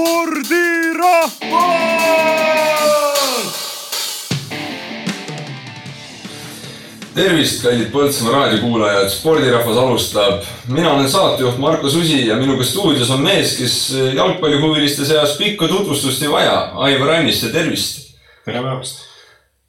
spordirahvas! 0.00 1.38
tervist, 7.14 7.60
kallid 7.60 7.90
Põltsamaa 7.92 8.32
raadiokuulajad, 8.32 9.10
spordirahvas 9.12 9.76
alustab. 9.76 10.46
mina 10.68 10.92
olen 10.92 11.08
saatejuht 11.10 11.58
Marko 11.58 11.90
Susi 11.90 12.26
ja 12.26 12.36
minuga 12.36 12.64
stuudios 12.64 13.10
on 13.10 13.20
mees, 13.20 13.56
kes 13.58 13.76
jalgpallihuviliste 14.14 15.04
seas 15.04 15.36
pikka 15.36 15.68
tutvustust 15.68 16.22
ei 16.22 16.30
vaja. 16.32 16.56
Aivar 16.74 17.18
Anniste, 17.18 17.52
tervist. 17.52 18.14
tere 18.44 18.62
päevast. 18.62 19.04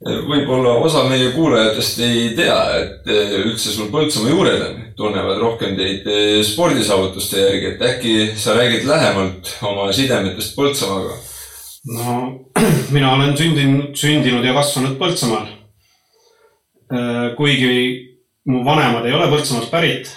võib-olla 0.02 0.77
osa 0.82 1.04
meie 1.09 1.32
kuulajatest 1.32 2.00
ei 2.00 2.30
tea, 2.38 2.62
et 2.80 3.12
üldse 3.44 3.73
sul 3.73 3.91
Põltsamaa 3.91 4.32
juured 4.32 4.63
on, 4.70 4.80
tunnevad 4.98 5.40
rohkem 5.41 5.76
teid 5.77 6.08
spordisaavutuste 6.48 7.40
järgi, 7.45 7.73
et 7.73 7.81
äkki 7.81 8.16
sa 8.36 8.55
räägid 8.58 8.88
lähemalt 8.90 9.55
oma 9.62 9.91
sidemetest 9.94 10.55
Põltsamaaga? 10.58 11.17
no 11.95 12.20
mina 12.95 13.16
olen 13.16 13.34
sündinud, 13.38 13.95
sündinud 13.98 14.45
ja 14.45 14.54
kasvanud 14.58 15.00
Põltsamaal 15.00 15.50
Äh, 16.91 17.36
kuigi 17.36 18.20
mu 18.52 18.66
vanemad 18.66 19.05
ei 19.08 19.14
ole 19.16 19.30
Põltsamaalt 19.31 19.70
pärit, 19.72 20.09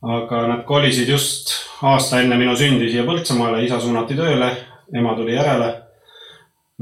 aga 0.00 0.46
nad 0.48 0.62
kolisid 0.64 1.10
just 1.12 1.50
aasta 1.84 2.22
enne 2.22 2.38
minu 2.40 2.54
sündi 2.56 2.88
siia 2.88 3.04
Põltsamaale, 3.04 3.60
isa 3.66 3.76
suunati 3.82 4.16
tööle, 4.16 4.48
ema 4.96 5.12
tuli 5.18 5.36
järele. 5.36 5.74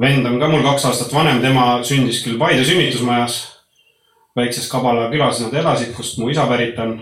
vend 0.00 0.26
on 0.26 0.38
ka 0.40 0.48
mul 0.48 0.62
kaks 0.62 0.84
aastat 0.88 1.10
vanem, 1.12 1.40
tema 1.42 1.82
sündis 1.84 2.22
küll 2.22 2.38
Paide 2.38 2.62
sünnitusmajas. 2.64 3.40
Väikses 4.36 4.68
Kabala 4.70 5.08
külas 5.12 5.40
nad 5.42 5.54
elasid, 5.54 5.92
kust 5.96 6.18
mu 6.18 6.30
isa 6.32 6.46
pärit 6.50 6.78
on, 6.80 6.94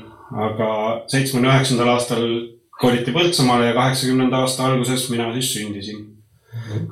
aga 0.47 0.71
seitsmekümne 1.11 1.53
üheksandal 1.53 1.93
aastal 1.95 2.25
koliti 2.81 3.13
Põltsamaale 3.15 3.71
ja 3.71 3.77
kaheksakümnenda 3.77 4.43
aasta 4.45 4.67
alguses 4.67 5.09
mina 5.11 5.31
siis 5.35 5.53
sündisin. 5.55 6.07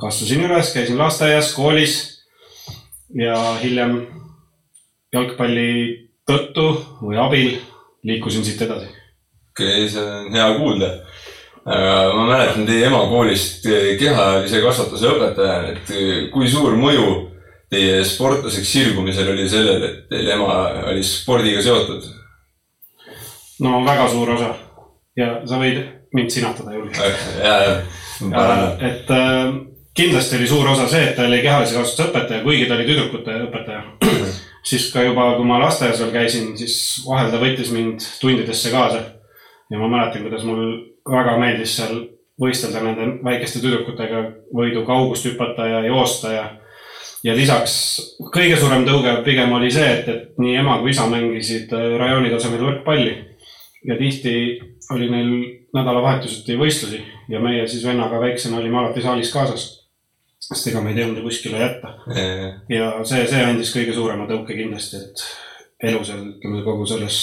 kasvasin 0.01 0.45
üles, 0.45 0.73
käisin 0.75 0.99
lasteaias, 0.99 1.53
koolis 1.55 1.95
ja 3.15 3.35
hiljem 3.63 4.01
jalgpalli 5.13 5.71
tõttu 6.29 6.69
või 7.01 7.19
abil 7.21 7.57
liikusin 8.05 8.45
siit 8.45 8.63
edasi. 8.63 8.91
okei 9.53 9.67
okay,, 9.67 9.89
see 9.89 10.05
on 10.05 10.33
hea 10.33 10.49
kuulda. 10.59 10.91
ma 11.65 12.27
mäletan 12.27 12.67
teie 12.67 12.87
ema 12.87 13.01
koolist 13.09 13.67
kehalise 13.99 14.61
kasvatuse 14.63 15.11
õpetajana, 15.15 15.75
et 15.75 16.31
kui 16.33 16.49
suur 16.49 16.77
mõju 16.77 17.09
teie 17.71 18.01
sportlaseks 18.05 18.73
sirgumisel 18.73 19.33
oli 19.35 19.49
sellel, 19.51 19.85
et 19.85 20.09
teil 20.11 20.31
ema 20.37 20.57
oli 20.89 21.05
spordiga 21.05 21.63
seotud? 21.65 22.07
no 23.65 23.83
väga 23.85 24.09
suur 24.13 24.35
osa 24.37 24.53
ja 25.19 25.33
sa 25.49 25.61
võid 25.61 25.83
mind 26.15 26.33
sinatada, 26.33 26.73
Jürgen. 26.73 27.17
ja, 27.43 27.57
ja. 27.67 27.79
et 28.89 29.11
äh, 29.13 29.55
kindlasti 29.99 30.39
oli 30.39 30.49
suur 30.49 30.69
osa 30.73 30.87
see, 30.89 31.11
et 31.11 31.17
ta 31.17 31.27
oli 31.29 31.43
kehalise 31.45 31.77
kasvatuse 31.77 32.09
õpetaja, 32.09 32.45
kuigi 32.47 32.69
ta 32.69 32.79
oli 32.79 32.87
tüdrukute 32.89 33.41
õpetaja 33.49 33.83
siis 34.69 34.91
ka 34.93 35.03
juba, 35.05 35.33
kui 35.37 35.49
ma 35.49 35.61
lasteaias 35.63 36.01
veel 36.03 36.15
käisin, 36.15 36.53
siis 36.59 36.77
vahel 37.07 37.33
ta 37.33 37.41
võttis 37.43 37.73
mind 37.75 38.05
tundidesse 38.21 38.73
kaasa. 38.75 39.03
ja 39.71 39.81
ma 39.81 39.91
mäletan, 39.91 40.25
kuidas 40.27 40.47
mul 40.49 40.63
väga 41.09 41.37
meeldis 41.41 41.77
seal 41.77 42.01
võistelda 42.39 42.83
nende 42.85 43.09
väikeste 43.25 43.63
tüdrukutega, 43.63 44.23
võidu 44.55 44.85
kaugust 44.87 45.27
hüpata 45.27 45.67
ja 45.67 45.83
joosta 45.89 46.33
ja. 46.33 46.47
Ja 47.27 47.35
lisaks 47.37 47.75
kõige 48.35 48.59
suurem 48.61 48.87
tõuge 48.87 49.17
pigem 49.27 49.53
oli 49.57 49.71
see, 49.75 49.89
et, 49.99 50.09
et 50.09 50.43
nii 50.43 50.59
ema 50.61 50.79
kui 50.83 50.93
isa 50.95 51.09
mängisid 51.11 51.73
äh, 51.75 51.97
rajooni 52.01 52.31
tasemel 52.35 52.67
võrkpalli. 52.67 53.17
ja 53.89 53.97
tihti 53.99 54.35
oli 54.95 55.11
neil 55.11 55.33
nädalavahetuseti 55.75 56.57
võistlusi 56.59 57.03
ja 57.29 57.41
meie 57.41 57.67
siis 57.69 57.85
vennaga 57.87 58.21
väiksena 58.21 58.59
olime 58.59 58.79
alati 58.81 59.03
saalis 59.05 59.33
kaasas 59.33 59.67
sest 60.49 60.71
ega 60.71 60.83
meid 60.83 60.99
ei 60.99 61.05
olnud 61.05 61.21
ju 61.21 61.27
kuskile 61.27 61.61
jätta. 61.61 61.95
ja 62.73 62.93
see, 63.05 63.27
see 63.29 63.43
andis 63.45 63.73
kõige 63.75 63.95
suurema 63.97 64.29
tõuke 64.31 64.57
kindlasti, 64.57 65.03
et 65.03 65.91
elu 65.91 66.05
seal, 66.07 66.23
ütleme 66.37 66.63
kogu 66.67 66.87
selles 66.89 67.19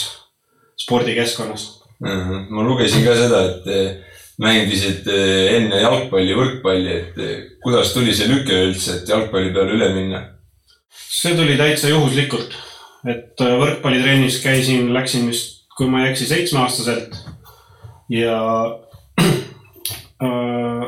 spordikeskkonnas. 0.84 1.66
ma 2.02 2.68
lugesin 2.68 3.06
ka 3.08 3.16
seda, 3.18 3.42
et 3.50 4.12
mängisid 4.42 5.08
eh, 5.08 5.56
enne 5.56 5.80
jalgpalli, 5.80 6.36
võrkpalli, 6.36 6.96
et 7.00 7.55
kuidas 7.66 7.94
tuli 7.96 8.14
see 8.14 8.30
lüke 8.30 8.62
üldse, 8.70 9.00
et 9.00 9.10
jalgpalli 9.10 9.54
peale 9.56 9.74
üle 9.78 9.92
minna? 9.98 10.24
see 11.16 11.34
tuli 11.36 11.56
täitsa 11.58 11.90
juhuslikult, 11.90 12.54
et 13.08 13.42
eh, 13.42 13.56
võrkpallitrennis 13.62 14.42
käisin, 14.44 14.92
läksin 14.94 15.26
vist, 15.32 15.64
kui 15.78 15.90
ma 15.90 16.04
ei 16.04 16.12
eksi, 16.12 16.28
seitsmeaastaselt 16.30 17.18
ja 18.14 18.38
äh, 20.26 20.86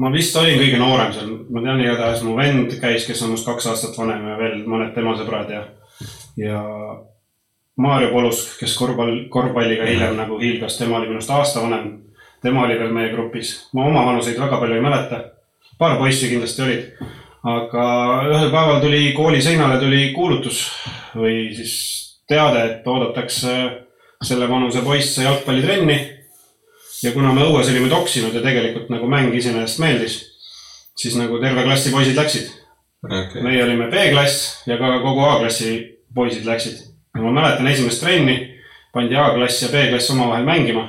ma 0.00 0.12
vist 0.14 0.36
olin 0.40 0.58
kõige 0.62 0.80
noorem 0.80 1.12
seal, 1.14 1.30
ma 1.52 1.62
tean 1.64 1.82
igatahes 1.84 2.24
mu 2.24 2.36
vend 2.38 2.78
käis, 2.80 3.04
kes 3.06 3.20
on 3.22 3.34
minust 3.34 3.48
kaks 3.48 3.68
aastat 3.70 3.98
vanem 4.00 4.26
ja 4.32 4.38
veel 4.40 4.60
mõned 4.70 4.94
tema 4.96 5.16
sõbrad 5.18 5.52
ja, 5.52 5.64
ja 6.40 6.62
Maarjo 7.80 8.10
Polusk, 8.12 8.58
kes 8.60 8.76
korvpall, 8.76 9.26
korvpalliga 9.32 9.86
hiljem 9.88 10.16
nagu 10.18 10.38
hiilgas, 10.40 10.76
tema 10.78 10.98
oli 10.98 11.08
minust 11.08 11.30
aasta 11.32 11.62
vanem. 11.64 11.98
tema 12.42 12.64
oli 12.64 12.78
veel 12.78 12.92
meie 12.92 13.12
grupis, 13.12 13.68
ma 13.76 13.84
oma 13.84 14.06
vanuseid 14.06 14.40
väga 14.40 14.58
palju 14.60 14.76
ei 14.76 14.84
mäleta. 14.84 15.20
Paar 15.80 15.96
poissi 15.98 16.28
kindlasti 16.30 16.64
olid, 16.66 16.86
aga 17.50 17.84
ühel 18.28 18.52
päeval 18.52 18.80
tuli 18.84 19.10
kooli 19.16 19.42
seinale 19.42 19.80
tuli 19.80 20.10
kuulutus 20.14 20.66
või 21.16 21.50
siis 21.56 21.74
teade, 22.28 22.64
et 22.66 22.88
oodatakse 22.88 23.56
selle 24.22 24.48
vanuse 24.48 24.84
poisse 24.84 25.24
jalgpallitrenni 25.24 25.98
ja 27.02 27.12
kuna 27.16 27.32
me 27.32 27.46
õues 27.48 27.72
olime 27.72 27.88
toksinud 27.88 28.36
ja 28.36 28.44
tegelikult 28.44 28.92
nagu 28.92 29.08
mäng 29.08 29.34
iseenesest 29.34 29.80
meeldis, 29.80 30.18
siis 31.00 31.16
nagu 31.16 31.40
terve 31.40 31.64
klassi 31.64 31.92
poisid 31.94 32.18
läksid 32.20 32.50
okay.. 33.04 33.42
meie 33.42 33.64
olime 33.64 33.88
B-klass 33.92 34.66
ja 34.68 34.78
ka 34.80 34.98
kogu 35.02 35.24
A-klassi 35.24 35.72
poisid 36.14 36.46
läksid. 36.46 36.86
ma 37.16 37.32
mäletan 37.32 37.66
esimest 37.66 38.02
trenni, 38.04 38.36
pandi 38.92 39.16
A-klass 39.16 39.62
ja 39.62 39.68
B-klass 39.72 40.10
omavahel 40.10 40.44
mängima. 40.44 40.88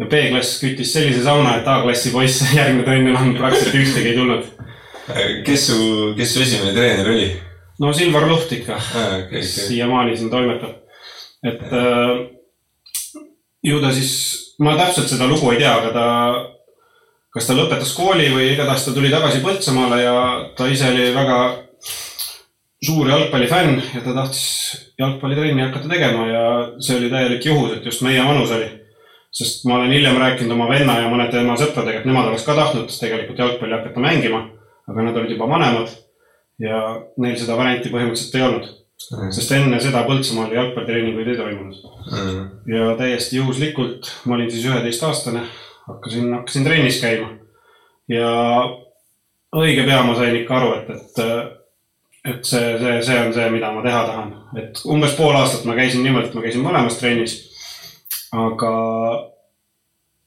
Ja 0.00 0.08
B-klass 0.08 0.58
küttis 0.62 0.94
sellise 0.94 1.22
sauna, 1.26 1.58
et 1.60 1.68
A-klassi 1.68 2.12
poisse 2.14 2.48
järgmine 2.58 2.86
trenn 2.86 3.12
enam 3.12 3.34
praktiliselt 3.38 3.80
ükstegi 3.82 4.12
ei 4.12 4.18
tulnud. 4.18 4.50
kes 5.46 5.66
su, 5.66 5.78
kes 6.16 6.34
su 6.34 6.42
esimene 6.44 6.74
treener 6.76 7.08
oli? 7.12 7.30
no 7.80 7.92
Silvar 7.96 8.28
Luht 8.28 8.52
ikka 8.52 8.76
ah,, 8.76 8.92
okay, 8.92 9.26
kes 9.32 9.56
okay. 9.56 9.66
siiamaani 9.72 10.16
siin 10.16 10.30
toimetab. 10.30 10.76
et 11.44 11.72
äh, 11.72 12.14
ju 13.64 13.80
ta 13.80 13.92
siis 13.92 14.12
ma 14.60 14.76
täpselt 14.78 15.08
seda 15.08 15.28
lugu 15.28 15.52
ei 15.52 15.60
tea, 15.60 15.72
aga 15.72 15.92
ta, 15.94 16.06
kas 17.34 17.48
ta 17.48 17.56
lõpetas 17.56 17.92
kooli 17.96 18.28
või 18.32 18.52
igatahes 18.54 18.86
ta 18.86 18.94
tuli 18.96 19.12
tagasi 19.12 19.42
Põltsamaale 19.44 20.02
ja 20.02 20.16
ta 20.56 20.68
ise 20.68 20.92
oli 20.92 21.10
väga 21.16 21.40
suur 22.84 23.08
jalgpallifänn 23.08 23.80
ja 23.94 24.00
ta 24.04 24.14
tahtis 24.16 24.44
jalgpallitrenni 25.00 25.66
hakata 25.66 25.88
tegema 25.88 26.28
ja 26.28 26.44
see 26.80 26.96
oli 26.96 27.10
täielik 27.12 27.44
juhus, 27.44 27.74
et 27.76 27.88
just 27.88 28.04
meie 28.04 28.24
vanus 28.24 28.52
oli. 28.56 28.68
Sest 29.30 29.64
ma 29.68 29.78
olen 29.78 29.92
hiljem 29.94 30.18
rääkinud 30.18 30.56
oma 30.56 30.68
venna 30.70 30.98
ja 31.00 31.10
mõnede 31.10 31.36
tema 31.36 31.56
sõpradega, 31.58 32.00
et 32.00 32.08
nemad 32.08 32.30
oleks 32.30 32.44
ka 32.46 32.56
tahtnud 32.58 32.90
tegelikult 32.90 33.38
jalgpalli 33.38 33.76
hakata 33.78 34.02
mängima, 34.02 34.44
aga 34.90 35.06
nad 35.06 35.16
olid 35.20 35.36
juba 35.36 35.48
vanemad 35.50 35.94
ja 36.60 36.82
neil 37.22 37.38
seda 37.38 37.56
varianti 37.56 37.92
põhimõtteliselt 37.92 38.38
ei 38.38 38.46
olnud 38.48 38.76
Mm. 39.08 39.30
sest 39.32 39.52
enne 39.56 39.78
seda 39.82 40.02
Põltsamaal 40.04 40.52
jalgpallitreeninguid 40.54 41.30
ei 41.32 41.38
toimunud 41.38 41.78
mm.. 42.12 42.42
ja 42.68 42.90
täiesti 42.98 43.38
juhuslikult, 43.38 44.10
ma 44.28 44.36
olin 44.36 44.50
siis 44.52 44.66
üheteistaastane, 44.68 45.40
hakkasin, 45.86 46.28
hakkasin 46.36 46.66
trennis 46.66 47.00
käima. 47.00 47.30
ja 48.12 48.28
õige 49.56 49.86
pea 49.88 50.02
ma 50.04 50.14
sain 50.18 50.36
ikka 50.42 50.58
aru, 50.58 50.74
et, 50.76 50.92
et, 50.98 51.22
et 52.34 52.44
see, 52.44 52.76
see, 52.82 52.94
see 53.08 53.18
on 53.24 53.32
see, 53.34 53.48
mida 53.56 53.72
ma 53.72 53.82
teha 53.86 54.04
tahan. 54.12 54.34
et 54.60 54.84
umbes 54.84 55.16
pool 55.18 55.34
aastat 55.40 55.64
ma 55.66 55.78
käisin 55.80 56.04
niimoodi, 56.04 56.28
et 56.28 56.36
ma 56.36 56.44
käisin 56.44 56.66
mõlemas 56.66 57.00
trennis. 57.00 57.38
Aga 58.32 58.74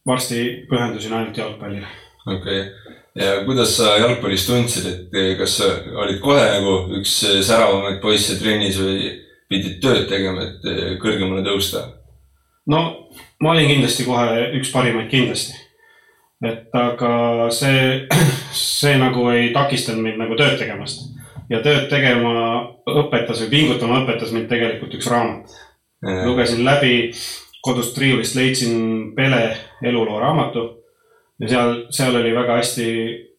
varsti 0.06 0.66
pühendusin 0.70 1.14
ainult 1.14 1.38
jalgpallile. 1.38 1.88
okei 2.28 2.62
okay 2.62 3.02
ja 3.16 3.46
kuidas 3.46 3.78
sa 3.78 3.98
jalgpallis 3.98 4.46
tundsid, 4.48 4.88
et 4.90 5.18
eh, 5.18 5.34
kas 5.38 5.58
sa 5.58 5.70
olid 6.04 6.20
kohe 6.22 6.46
nagu 6.56 6.78
üks 7.00 7.20
eh, 7.30 7.42
säravamaid 7.46 8.00
poisse 8.02 8.40
trennis 8.40 8.80
või 8.82 9.12
pidid 9.52 9.78
tööd 9.84 10.08
tegema, 10.10 10.48
et 10.48 10.66
eh, 10.70 10.96
kõrgemale 11.02 11.46
tõusta? 11.46 11.86
no 12.70 12.84
ma 13.44 13.54
olin 13.54 13.70
kindlasti 13.70 14.08
kohe 14.08 14.48
üks 14.58 14.72
parimaid 14.74 15.12
kindlasti. 15.12 15.60
et 16.44 16.74
aga 16.74 17.50
see, 17.54 18.08
see 18.80 18.96
nagu 18.98 19.28
ei 19.34 19.52
takistanud 19.54 20.02
mind 20.02 20.24
nagu 20.26 20.40
tööd 20.40 20.58
tegemast 20.62 21.06
ja 21.52 21.62
tööd 21.62 21.86
tegema 21.92 22.34
õpetas 22.90 23.44
või 23.44 23.52
pingutama 23.52 24.02
õpetas 24.04 24.34
mind 24.34 24.50
tegelikult 24.50 24.96
üks 24.98 25.10
raamat. 25.12 25.54
lugesin 26.26 26.66
läbi, 26.66 27.14
kodust 27.64 27.98
riiulist 27.98 28.36
leidsin 28.36 29.16
Pele 29.16 29.58
eluloo 29.84 30.20
raamatu 30.20 30.64
ja 31.40 31.50
seal, 31.50 31.76
seal 31.90 32.16
oli 32.20 32.36
väga 32.36 32.58
hästi 32.60 32.88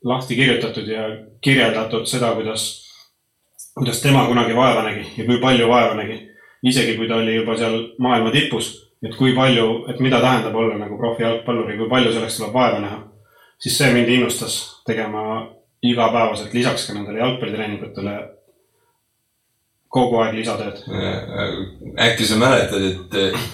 lahti 0.05 0.37
kirjutatud 0.37 0.89
ja 0.89 1.09
kirjeldatud 1.41 2.07
seda, 2.09 2.33
kuidas, 2.35 2.65
kuidas 3.75 4.01
tema 4.03 4.27
kunagi 4.27 4.57
vaeva 4.57 4.83
nägi 4.89 5.05
ja 5.17 5.27
kui 5.29 5.41
palju 5.41 5.69
vaeva 5.69 5.95
nägi. 5.95 6.21
isegi 6.65 6.97
kui 6.97 7.09
ta 7.09 7.17
oli 7.21 7.35
juba 7.37 7.57
seal 7.61 7.75
maailma 7.99 8.31
tipus, 8.33 8.71
et 9.05 9.17
kui 9.17 9.35
palju, 9.37 9.85
et 9.93 10.01
mida 10.01 10.21
tähendab 10.21 10.55
olla 10.55 10.79
nagu 10.81 10.97
profijalgpallur 10.99 11.71
ja 11.71 11.77
kui 11.77 11.89
palju 11.89 12.13
selleks 12.13 12.39
tuleb 12.39 12.55
vaeva 12.55 12.79
näha. 12.81 13.03
siis 13.59 13.79
see 13.79 13.93
mind 13.93 14.09
innustas 14.09 14.57
tegema 14.87 15.51
igapäevaselt 15.83 16.55
lisaks 16.55 16.87
ka 16.87 16.95
nendele 16.95 17.19
jalgpallitreeningutele 17.19 18.15
kogu 19.89 20.17
aeg 20.23 20.35
lisatööd. 20.35 20.81
äkki 22.09 22.27
sa 22.27 22.41
mäletad, 22.41 22.89
et 22.89 23.45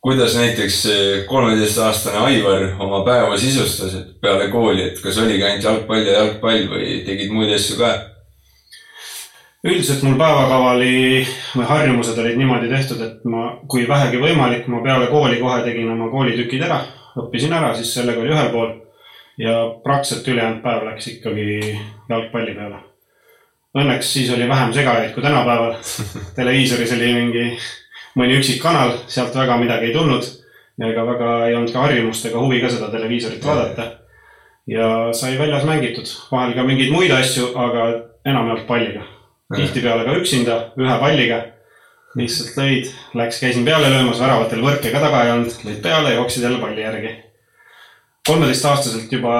kuidas 0.00 0.36
näiteks 0.36 0.82
kolmeteistaastane 1.26 2.18
Aivar 2.18 2.68
oma 2.78 3.04
päeva 3.04 3.38
sisustas, 3.38 3.94
et 3.94 4.20
peale 4.20 4.48
kooli, 4.52 4.84
et 4.90 5.00
kas 5.02 5.18
oligi 5.18 5.44
ainult 5.44 5.64
jalgpall 5.64 6.06
ja 6.06 6.20
jalgpall 6.20 6.68
või 6.70 7.00
tegid 7.06 7.34
muid 7.34 7.52
asju 7.54 7.80
ka? 7.80 7.90
üldiselt 9.66 10.04
mul 10.06 10.18
päevakava 10.18 10.74
oli 10.76 11.24
või 11.56 11.64
harjumused 11.66 12.18
olid 12.22 12.38
niimoodi 12.38 12.68
tehtud, 12.70 13.00
et 13.02 13.24
ma, 13.26 13.48
kui 13.70 13.88
vähegi 13.88 14.20
võimalik, 14.22 14.68
ma 14.70 14.82
peale 14.84 15.08
kooli 15.10 15.40
kohe 15.42 15.62
tegin 15.64 15.90
oma 15.90 16.10
koolitükid 16.12 16.62
ära, 16.68 16.78
õppisin 17.18 17.56
ära, 17.58 17.72
siis 17.74 17.90
sellega 17.94 18.22
oli 18.22 18.34
ühel 18.34 18.52
pool. 18.54 18.76
ja 19.38 19.54
praktiliselt 19.82 20.28
ülejäänud 20.28 20.62
päev 20.62 20.84
läks 20.86 21.06
ikkagi 21.06 21.58
jalgpalli 22.10 22.54
peale. 22.54 22.80
Õnneks 23.78 24.08
siis 24.12 24.30
oli 24.34 24.48
vähem 24.48 24.72
segajaid 24.74 25.12
kui 25.14 25.22
tänapäeval. 25.22 25.76
televiisoris 26.38 26.92
oli 26.96 27.12
mingi 27.14 27.44
mõni 28.18 28.38
üksik 28.38 28.60
kanal, 28.62 28.96
sealt 29.06 29.36
väga 29.36 29.56
midagi 29.60 29.90
ei 29.90 29.94
tulnud 29.96 30.26
ja 30.78 30.90
ega 30.92 31.04
väga 31.06 31.34
ei 31.48 31.54
olnud 31.58 31.72
ka 31.74 31.86
harjumust 31.86 32.26
ega 32.26 32.42
huvi 32.42 32.60
ka 32.62 32.70
seda 32.72 32.90
televiisorit 32.92 33.44
vaadata. 33.44 33.92
ja 34.66 35.12
sai 35.12 35.38
väljas 35.38 35.64
mängitud, 35.64 36.10
vahel 36.32 36.54
ka 36.54 36.66
mingeid 36.66 36.92
muid 36.92 37.14
asju, 37.14 37.52
aga 37.56 37.86
enamjaolt 38.26 38.66
palliga 38.66 39.06
tihtipeale 39.56 40.04
ka 40.04 40.16
üksinda, 40.20 40.58
ühe 40.80 40.98
palliga. 41.00 41.44
lihtsalt 42.18 42.56
lõid, 42.56 42.86
läks, 43.14 43.38
käisin 43.38 43.66
peale 43.66 43.90
löömas, 43.92 44.18
väravatel 44.18 44.62
võrke 44.64 44.90
ka 44.90 45.00
taga 45.02 45.20
ei 45.24 45.32
olnud, 45.34 45.52
lõid 45.62 45.82
peale, 45.84 46.14
jooksid 46.16 46.42
jälle 46.42 46.60
palli 46.60 46.82
järgi. 46.82 47.10
kolmeteistaastaselt 48.26 49.12
juba 49.12 49.34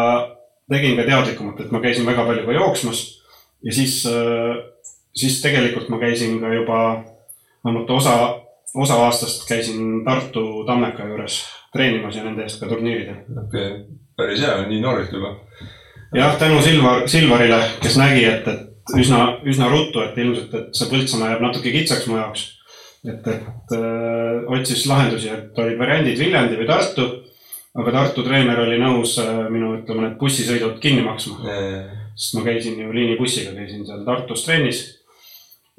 tegin 0.70 0.96
ka 0.96 1.06
teadlikumalt, 1.08 1.60
et 1.60 1.72
ma 1.72 1.80
käisin 1.80 2.06
väga 2.06 2.24
palju 2.24 2.44
ka 2.46 2.52
jooksmas 2.52 3.00
ja 3.64 3.72
siis, 3.72 4.02
siis 5.16 5.40
tegelikult 5.42 5.88
ma 5.88 5.98
käisin 5.98 6.38
ka 6.40 6.52
juba, 6.54 6.80
vähemalt 7.64 7.90
osa, 7.90 8.14
osa 8.74 8.94
aastast 9.04 9.48
käisin 9.48 10.04
Tartu 10.04 10.64
Tammeka 10.66 11.06
juures 11.06 11.42
treenimas 11.72 12.16
ja 12.16 12.24
nende 12.24 12.44
eest 12.46 12.60
ka 12.60 12.68
turniiridel. 12.68 13.22
okei 13.46 13.66
okay., 13.66 13.84
päris 14.16 14.40
hea, 14.42 14.56
nii 14.68 14.80
noorelt 14.80 15.12
juba. 15.12 15.34
jah, 16.14 16.36
tänu 16.38 16.62
Silvar, 16.62 17.08
Silvarile, 17.08 17.60
kes 17.82 17.96
nägi, 18.00 18.24
et, 18.24 18.48
et 18.48 18.94
üsna, 18.98 19.22
üsna 19.46 19.68
ruttu, 19.72 20.02
et 20.02 20.18
ilmselt, 20.18 20.54
et 20.54 20.76
see 20.76 20.90
Põltsamaa 20.90 21.34
jääb 21.34 21.44
natuke 21.44 21.72
kitsaks 21.74 22.08
mu 22.10 22.18
jaoks. 22.20 22.46
et, 23.06 23.26
et 23.30 23.74
öö, 23.76 24.44
otsis 24.56 24.86
lahendusi, 24.90 25.30
et 25.32 25.58
olid 25.58 25.78
variandid 25.78 26.18
Viljandi 26.18 26.58
või 26.58 26.68
Tartu. 26.68 27.08
aga 27.78 27.92
Tartu 27.94 28.24
treener 28.26 28.60
oli 28.64 28.78
nõus 28.80 29.18
öö, 29.22 29.48
minu, 29.52 29.74
ütleme, 29.78 30.06
need 30.06 30.16
bussisõidud 30.20 30.78
kinni 30.82 31.04
maksma. 31.06 31.58
sest 32.16 32.34
ma 32.34 32.46
käisin 32.46 32.80
ju 32.80 32.92
liinibussiga, 32.94 33.52
käisin 33.54 33.86
seal 33.86 34.04
Tartus 34.04 34.44
trennis. 34.44 34.86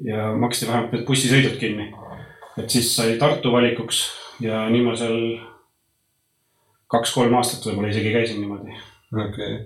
ja 0.04 0.30
maksti 0.32 0.66
vähemalt 0.66 0.92
need 0.92 1.04
bussisõidud 1.06 1.58
kinni. 1.60 1.90
Et 2.58 2.70
siis 2.70 2.94
sai 2.96 3.18
Tartu 3.18 3.52
valikuks 3.52 4.04
ja 4.40 4.64
nii 4.70 4.86
ma 4.86 4.96
seal 4.98 5.20
kaks-kolm 6.90 7.36
aastat 7.38 7.68
võib-olla 7.68 7.92
isegi 7.92 8.14
käisin 8.14 8.40
niimoodi. 8.42 8.74
okei 9.12 9.28
okay 9.28 9.60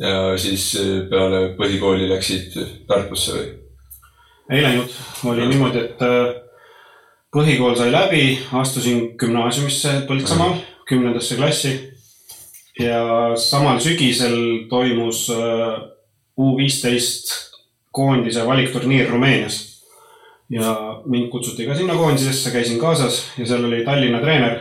ja 0.00 0.38
siis 0.38 0.70
eh, 0.78 1.08
peale 1.10 1.54
põhikooli 1.58 2.08
läksid 2.10 2.56
Tartusse 2.88 3.34
või? 3.34 3.48
ei 4.50 4.62
läinud, 4.64 4.94
oli 5.28 5.44
mm. 5.44 5.52
niimoodi, 5.52 5.84
et 5.84 6.02
eh, 6.06 6.30
põhikool 7.34 7.76
sai 7.78 7.92
läbi, 7.92 8.24
astusin 8.60 9.12
gümnaasiumisse 9.20 10.02
Põltsamaal 10.08 10.54
mm., 10.54 10.66
kümnendasse 10.88 11.36
klassi. 11.36 11.74
ja 12.80 13.34
samal 13.36 13.80
sügisel 13.84 14.68
toimus 14.70 15.28
eh, 15.34 15.78
U 16.38 16.52
viisteist 16.54 17.32
koondise 17.90 18.44
valikturniir 18.46 19.08
Rumeenias. 19.10 19.56
Ja 20.50 21.02
mind 21.06 21.28
kutsuti 21.32 21.66
ka 21.66 21.74
sinna 21.76 21.94
koondisesse, 21.94 22.50
käisin 22.50 22.80
kaasas 22.80 23.24
ja 23.38 23.46
seal 23.46 23.64
oli 23.68 23.84
Tallinna 23.84 24.20
treener, 24.20 24.60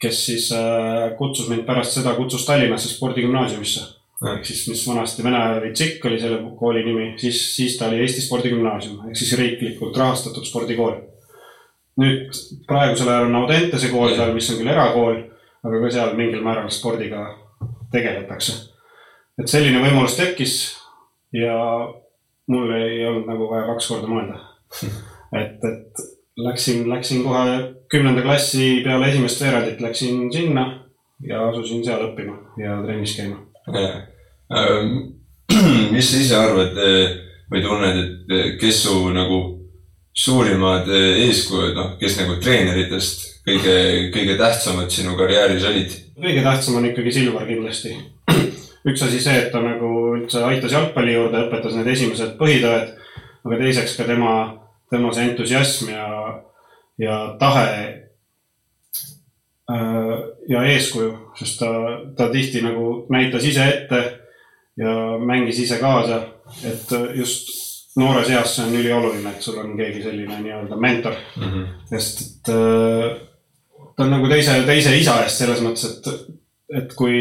kes 0.00 0.26
siis 0.26 0.50
kutsus 1.18 1.48
mind 1.48 1.64
pärast 1.68 1.96
seda, 1.96 2.14
kutsus 2.18 2.44
Tallinnasse 2.46 2.92
spordigümnaasiumisse 2.92 3.86
ehk 4.28 4.44
siis, 4.44 4.66
mis 4.68 4.82
vanasti 4.88 5.24
Vene 5.24 5.38
ajal 5.38 5.62
oli 5.62 5.72
TSIK 5.72 6.04
oli 6.04 6.18
selle 6.20 6.40
kooli 6.58 6.82
nimi, 6.84 7.06
siis, 7.16 7.40
siis 7.56 7.76
ta 7.78 7.88
oli 7.88 8.02
Eesti 8.04 8.20
Spordigümnaasium 8.26 9.06
ehk 9.08 9.16
siis 9.16 9.32
riiklikult 9.38 9.96
rahastatud 9.96 10.44
spordikool. 10.44 10.98
nüüd 12.00 12.28
praegusel 12.68 13.08
ajal 13.08 13.28
on 13.28 13.38
Audentese 13.42 13.88
kool 13.92 14.12
seal, 14.14 14.34
mis 14.34 14.50
on 14.52 14.60
küll 14.60 14.72
erakool, 14.72 15.16
aga 15.64 15.80
ka 15.82 15.90
seal 15.92 16.12
mingil 16.16 16.44
määral 16.44 16.68
spordiga 16.72 17.24
tegeletakse. 17.92 18.58
et 19.40 19.48
selline 19.48 19.80
võimalus 19.80 20.16
tekkis 20.20 20.54
ja 21.32 21.56
mul 22.48 22.72
ei 22.76 23.04
olnud 23.06 23.28
nagu 23.28 23.48
vaja 23.50 23.66
kaks 23.72 23.88
korda 23.88 24.10
mõelda. 24.10 24.38
et, 25.40 25.58
et 25.64 26.04
läksin, 26.40 26.86
läksin 26.90 27.24
kohe 27.26 27.58
kümnenda 27.90 28.22
klassi 28.22 28.80
peale 28.84 29.10
esimest 29.10 29.42
veerandit 29.42 29.82
läksin 29.84 30.30
sinna 30.32 30.66
ja 31.26 31.42
asusin 31.48 31.84
seal 31.84 32.06
õppima 32.10 32.38
ja 32.60 32.78
trennis 32.84 33.16
käima 33.18 33.42
Ähm, 34.50 35.14
mis 35.94 36.10
sa 36.10 36.18
ise 36.18 36.36
arvad 36.38 36.78
äh, 36.78 37.12
või 37.50 37.62
tunned, 37.62 37.98
et 38.02 38.32
äh, 38.34 38.46
kes 38.58 38.82
su 38.86 38.96
nagu 39.14 39.40
suurimad 40.16 40.88
äh, 40.90 41.20
eeskujud, 41.28 41.76
noh, 41.76 41.92
kes 42.00 42.16
nagu 42.18 42.34
treeneritest 42.42 43.44
kõige, 43.46 43.76
kõige 44.14 44.34
tähtsamad 44.40 44.90
sinu 44.90 45.14
karjääris 45.18 45.66
olid? 45.70 45.94
kõige 46.20 46.42
tähtsam 46.44 46.80
on 46.80 46.88
ikkagi 46.90 47.12
Silvar 47.14 47.46
kindlasti. 47.48 47.94
üks 48.90 49.04
asi 49.06 49.22
see, 49.22 49.36
et 49.38 49.52
ta 49.54 49.62
nagu 49.62 49.92
üldse 50.16 50.42
aitas 50.48 50.74
jalgpalli 50.74 51.14
juurde, 51.14 51.46
õpetas 51.46 51.78
need 51.78 51.92
esimesed 51.94 52.34
põhitõed, 52.40 52.90
aga 53.44 53.58
teiseks 53.62 53.96
ka 53.96 54.06
tema, 54.08 54.34
tema 54.90 55.12
see 55.14 55.30
entusiasm 55.30 55.90
ja, 55.92 56.06
ja 56.98 57.18
tahe 57.40 57.96
ja 60.50 60.62
eeskuju, 60.66 61.10
sest 61.38 61.60
ta, 61.62 61.68
ta 62.18 62.26
tihti 62.32 62.58
nagu 62.64 63.04
näitas 63.14 63.44
ise 63.46 63.68
ette 63.70 64.00
ja 64.80 64.94
mängis 65.22 65.60
ise 65.62 65.78
kaasa. 65.78 66.22
et 66.66 66.90
just 67.14 67.52
noores 67.96 68.30
eas 68.30 68.56
see 68.56 68.64
on 68.66 68.74
ülioluline, 68.74 69.30
et 69.30 69.42
sul 69.42 69.58
on 69.62 69.76
keegi 69.78 70.02
selline 70.02 70.40
nii-öelda 70.42 70.76
mentor 70.76 71.14
mm. 71.36 71.42
-hmm. 71.42 71.66
sest 71.90 72.20
et 72.48 72.54
äh, 72.54 73.20
ta 73.96 74.04
on 74.04 74.14
nagu 74.14 74.28
teise, 74.28 74.54
teise 74.66 74.94
isa 74.96 75.18
eest 75.24 75.42
selles 75.42 75.60
mõttes, 75.64 75.84
et, 75.90 76.06
et 76.80 76.94
kui, 76.96 77.18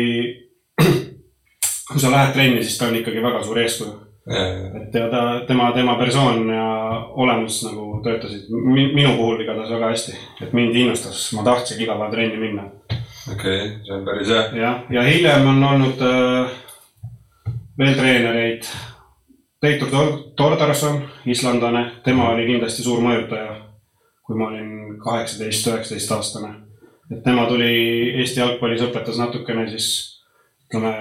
kui 1.89 1.99
sa 1.99 2.11
lähed 2.13 2.35
trenni, 2.37 2.63
siis 2.63 2.77
ta 2.79 2.87
on 2.87 2.99
ikkagi 2.99 3.23
väga 3.23 3.43
suur 3.43 3.59
eeskuju. 3.59 3.95
Et 4.29 4.93
ja 4.93 5.09
ta, 5.09 5.21
tema, 5.47 5.71
tema 5.73 5.95
persoon 5.97 6.49
ja 6.53 6.69
olemus 7.17 7.63
nagu 7.65 8.01
töötasid 8.05 8.49
minu 8.53 9.15
puhul 9.17 9.41
igatahes 9.41 9.73
väga 9.73 9.91
hästi, 9.93 10.17
et 10.45 10.53
mind 10.53 10.75
innustas, 10.75 11.29
ma 11.33 11.45
tahtsin 11.47 11.81
iga 11.81 11.97
päev 11.97 12.13
trenni 12.13 12.41
minna 12.41 12.69
okei 13.33 13.57
okay,, 13.57 13.75
see 13.83 13.95
on 13.95 14.05
päris 14.05 14.29
hea. 14.33 14.43
jah, 14.61 14.81
ja 14.89 15.03
hiljem 15.07 15.47
on 15.49 15.63
olnud 15.63 16.01
äh, 16.05 16.57
veel 17.79 17.95
treenereid. 17.95 18.69
Teitur 19.59 19.89
Tordarson, 20.39 21.01
islandlane, 21.27 21.81
tema 22.03 22.29
oli 22.31 22.45
kindlasti 22.47 22.83
suur 22.83 23.01
mõjutaja, 23.03 23.57
kui 24.23 24.37
ma 24.39 24.47
olin 24.53 24.99
kaheksateist, 25.03 25.67
üheksateist 25.67 26.13
aastane. 26.15 26.53
et 27.11 27.23
tema 27.23 27.45
tuli 27.49 27.71
Eesti 28.21 28.39
jalgpallis, 28.39 28.85
õpetas 28.85 29.19
natukene 29.19 29.67
siis 29.71 29.89
ütleme, 30.67 30.93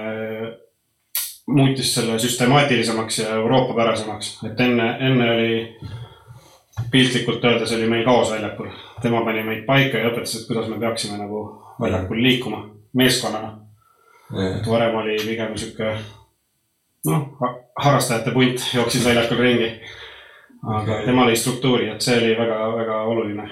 muutis 1.53 1.93
selle 1.95 2.19
süstemaatilisemaks 2.19 3.19
ja 3.19 3.29
euroopapärasemaks, 3.35 4.39
et 4.45 4.59
enne, 4.59 4.89
enne 4.99 5.31
oli 5.31 5.79
piltlikult 6.91 7.43
öeldes 7.45 7.73
oli 7.73 7.89
meil 7.89 8.05
kaos 8.05 8.31
väljakul. 8.31 8.69
tema 9.01 9.21
pani 9.25 9.43
meid 9.43 9.65
paika 9.65 9.97
ja 9.97 10.11
õpetas, 10.11 10.35
et 10.35 10.47
kuidas 10.47 10.67
me 10.69 10.79
peaksime 10.79 11.17
nagu 11.17 11.41
väljakul 11.81 12.23
liikuma 12.23 12.63
meeskonnana. 12.93 13.57
et 14.49 14.69
varem 14.69 14.95
oli 14.95 15.17
pigem 15.25 15.57
sihuke 15.57 15.95
noh, 17.05 17.27
harrastajate 17.75 18.31
punt 18.31 18.69
jooksis 18.73 19.05
väljakul 19.05 19.37
ringi. 19.37 19.71
aga 20.63 20.81
okay. 20.81 21.05
tema 21.05 21.27
lõi 21.27 21.35
struktuuri, 21.35 21.89
et 21.89 22.01
see 22.01 22.17
oli 22.17 22.35
väga-väga 22.37 23.01
oluline. 23.13 23.49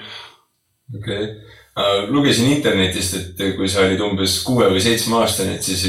okei 0.98 1.24
okay., 1.24 1.57
lugesin 2.10 2.50
internetist, 2.52 3.16
et 3.16 3.42
kui 3.56 3.68
sa 3.70 3.84
olid 3.86 4.00
umbes 4.02 4.40
kuue 4.46 4.66
või 4.72 4.82
seitsme 4.82 5.20
aastane, 5.20 5.58
et 5.58 5.66
siis 5.66 5.84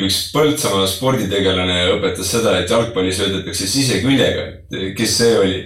üks 0.00 0.18
Põltsamaa 0.32 0.86
sporditegelane 0.88 1.78
õpetas 1.96 2.32
seda, 2.34 2.58
et 2.60 2.70
jalgpalli 2.70 3.12
söödetakse 3.14 3.68
siseküljega, 3.68 4.46
et 4.72 4.92
kes 4.98 5.16
see 5.20 5.38
oli? 5.38 5.62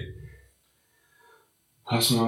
las 1.86 2.10
ma, 2.18 2.26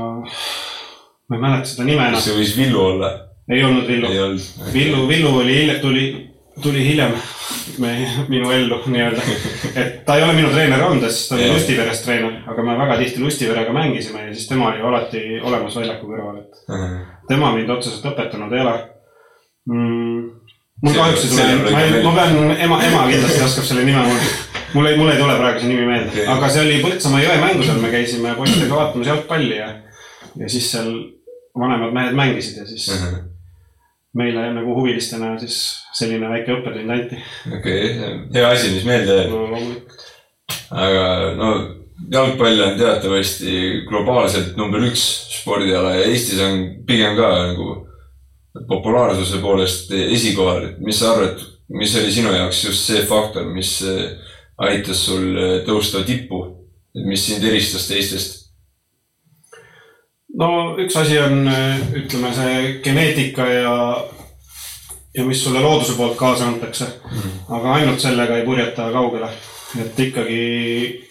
ma 1.27 1.37
ei 1.37 1.43
mäleta 1.43 1.67
seda 1.67 1.87
nime 1.89 2.05
enam. 2.11 2.23
see 2.23 2.37
võis 2.37 2.55
Villu 2.59 2.85
olla? 2.93 3.11
ei 3.51 3.65
olnud 3.65 3.89
Villu. 3.89 4.07
Okay. 4.07 4.73
Villu, 4.75 5.09
Villu 5.09 5.35
oli 5.41 5.57
hiljem, 5.57 5.81
tuli, 5.83 6.05
tuli 6.63 6.85
hiljem 6.85 7.17
me, 7.79 7.93
minu 8.29 8.51
ellu 8.53 8.81
nii-öelda. 8.87 9.23
et 9.75 10.05
ta 10.07 10.19
ei 10.19 10.25
ole 10.27 10.35
minu 10.37 10.51
treener 10.53 10.83
olnud, 10.85 11.07
sest 11.09 11.31
ta 11.31 11.39
oli 11.39 11.51
Lustiveres 11.53 12.03
treener, 12.05 12.41
aga 12.51 12.65
me 12.67 12.77
väga 12.79 12.99
tihti 13.03 13.23
Lustiverega 13.23 13.75
mängisime 13.75 14.27
ja 14.27 14.35
siis 14.35 14.49
tema 14.51 14.71
oli 14.73 14.85
alati 14.91 15.23
olemas 15.41 15.79
väljaku 15.81 16.11
kõrval, 16.11 16.43
et 16.43 16.63
uh 16.69 16.77
-huh. 16.85 16.99
Tema 17.29 17.53
mind 17.55 17.71
otseselt 17.71 18.07
õpetanud 18.13 18.55
ei 18.55 18.63
ole 18.65 18.75
mm,. 19.69 20.21
mul 20.85 20.99
kahjuks 20.99 21.25
ei 21.25 21.33
tule, 21.33 21.73
ma, 21.73 21.87
ma 22.07 22.15
pean, 22.21 22.53
ema, 22.67 22.81
ema 22.89 23.07
kindlasti 23.11 23.45
oskab 23.47 23.69
selle 23.71 23.87
nime 23.89 24.05
mul, 24.07 24.29
mul 24.77 24.91
ei, 24.91 24.99
mul 25.01 25.13
ei 25.13 25.21
tule 25.21 25.39
praegu 25.41 25.63
see 25.63 25.73
nimi 25.73 25.89
meelde 25.89 26.13
okay., 26.13 26.29
aga 26.35 26.53
see 26.55 26.65
oli 26.67 26.83
Põltsamaa 26.85 27.25
jõe 27.25 27.39
mängu 27.43 27.67
seal, 27.67 27.81
me 27.85 27.93
käisime 27.95 28.35
poistega 28.39 28.75
vaatamas 28.75 29.13
jalgpalli 29.13 29.59
ja, 29.61 29.73
ja 30.43 30.53
siis 30.53 30.71
seal 30.73 30.93
vanemad 31.59 31.97
mehed 31.97 32.17
mängisid 32.19 32.63
ja 32.63 32.69
siis 32.69 32.89
uh 32.95 33.03
-huh. 33.03 33.19
meile 34.19 34.49
nagu 34.55 34.77
huvilistena 34.81 35.35
siis 35.39 35.59
selline 35.99 36.31
väike 36.31 36.55
õppetund 36.59 36.95
anti. 36.95 37.23
okei 37.59 37.91
okay., 37.97 38.21
hea 38.35 38.49
asi, 38.49 38.71
mis 38.77 38.85
meelde 38.89 39.21
jääb. 39.23 39.31
no 39.31 39.59
aga 40.71 41.35
no 41.37 41.53
jalgpall 42.13 42.61
on 42.63 42.79
teatavasti 42.79 43.83
globaalselt 43.89 44.57
number 44.57 44.85
üks 44.87 45.05
spordiala 45.41 45.95
ja 45.97 46.09
Eestis 46.09 46.41
on 46.43 46.65
pigem 46.87 47.17
ka 47.19 47.31
nagu 47.51 47.69
populaarsuse 48.69 49.39
poolest 49.43 49.93
esikohal, 49.93 50.65
et 50.71 50.81
mis 50.83 50.99
sa 50.99 51.13
arvad, 51.15 51.43
mis 51.69 51.95
oli 52.01 52.13
sinu 52.13 52.33
jaoks 52.35 52.65
just 52.65 52.87
see 52.89 53.05
faktor, 53.07 53.47
mis 53.55 53.79
aitas 54.59 55.05
sul 55.07 55.37
tõusta 55.67 56.03
tippu, 56.07 56.43
mis 57.07 57.27
sind 57.29 57.45
eristas 57.47 57.87
teistest? 57.91 58.37
no 60.39 60.77
üks 60.79 60.97
asi 60.99 61.19
on, 61.19 61.43
ütleme, 61.99 62.33
see 62.35 62.57
geneetika 62.85 63.47
ja, 63.49 63.75
ja 65.17 65.27
mis 65.27 65.43
sulle 65.45 65.63
looduse 65.65 65.97
poolt 65.99 66.17
kaasa 66.19 66.49
antakse 66.49 66.85
mm. 66.85 67.19
-hmm. 67.19 67.37
aga 67.59 67.75
ainult 67.75 68.01
sellega 68.01 68.39
ei 68.39 68.47
purjeta 68.47 68.91
kaugele, 68.93 69.31
et 69.83 70.01
ikkagi 70.01 71.08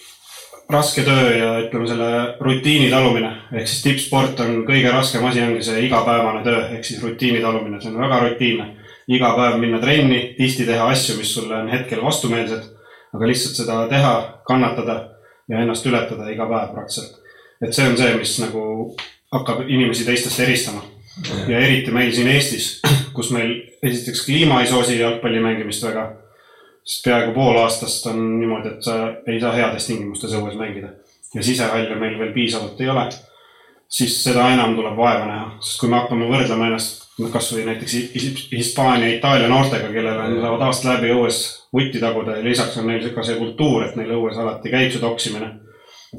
raske 0.69 1.03
töö 1.07 1.31
ja 1.37 1.51
ütleme 1.63 1.87
selle 1.87 2.09
rutiini 2.43 2.89
talumine 2.91 3.29
ehk 3.55 3.69
siis 3.69 3.83
tippsport 3.85 4.39
on 4.43 4.63
kõige 4.67 4.91
raskem 4.91 5.23
asi 5.25 5.41
ongi 5.43 5.63
see 5.63 5.85
igapäevane 5.87 6.43
töö 6.43 6.63
ehk 6.75 6.83
siis 6.85 7.03
rutiini 7.03 7.39
talumine, 7.43 7.79
see 7.81 7.93
on 7.93 8.01
väga 8.01 8.19
rutiinne. 8.25 8.73
iga 9.07 9.29
päev 9.37 9.55
minna 9.61 9.79
trenni, 9.79 10.33
tihti 10.37 10.65
teha 10.67 10.89
asju, 10.91 11.15
mis 11.17 11.29
sulle 11.33 11.55
on 11.55 11.69
hetkel 11.71 12.01
vastumeelsed, 12.03 12.65
aga 13.15 13.29
lihtsalt 13.29 13.55
seda 13.55 13.77
teha, 13.87 14.41
kannatada 14.47 14.97
ja 15.47 15.61
ennast 15.63 15.85
ületada 15.87 16.27
iga 16.33 16.49
päev 16.49 16.73
praktiliselt. 16.75 17.15
et 17.61 17.73
see 17.73 17.87
on 17.87 17.97
see, 17.97 18.13
mis 18.19 18.35
nagu 18.43 18.63
hakkab 19.31 19.63
inimesi 19.67 20.05
teistest 20.05 20.39
eristama. 20.39 20.83
ja 21.47 21.59
eriti 21.59 21.91
meil 21.91 22.11
siin 22.11 22.27
Eestis, 22.27 22.81
kus 23.15 23.31
meil 23.31 23.55
esiteks 23.83 24.25
kliima 24.25 24.61
ei 24.61 24.67
soosi 24.67 24.99
jalgpalli 24.99 25.39
mängimist 25.39 25.83
väga 25.87 26.09
sest 26.87 27.03
peaaegu 27.03 27.33
pool 27.35 27.57
aastast 27.59 28.05
on 28.07 28.21
niimoodi, 28.39 28.75
et 28.75 28.85
sa 28.87 28.97
ei 29.27 29.39
saa 29.43 29.53
heades 29.57 29.87
tingimustes 29.89 30.35
õues 30.39 30.55
mängida. 30.59 30.93
Ja 31.35 31.43
sisehalle 31.43 31.97
meil 31.99 32.15
veel 32.19 32.31
piisavalt 32.35 32.79
ei 32.81 32.89
ole, 32.89 33.09
siis 33.91 34.15
seda 34.23 34.47
enam 34.53 34.75
tuleb 34.77 34.95
vaeva 34.95 35.25
näha, 35.27 35.49
sest 35.59 35.81
kui 35.81 35.91
me 35.91 35.99
hakkame 35.99 36.29
võrdlema 36.31 36.69
ennast 36.69 37.05
kasvõi 37.33 37.65
näiteks 37.65 37.95
Hispaania, 38.53 39.09
Itaalia 39.17 39.49
noortega, 39.51 39.89
kellel 39.91 40.19
on, 40.21 40.39
saavad 40.41 40.65
aasta 40.67 40.93
läbi 40.93 41.11
õues 41.15 41.41
vutti 41.73 41.99
taguda 41.99 42.37
ja 42.37 42.45
lisaks 42.45 42.77
on 42.79 42.87
neil 42.91 43.09
ka 43.15 43.25
see 43.25 43.39
kultuur, 43.39 43.87
et 43.87 43.95
neil 43.99 44.13
õues 44.19 44.37
alati 44.39 44.71
käib 44.71 44.93
see 44.93 45.03
toksimine. 45.03 45.51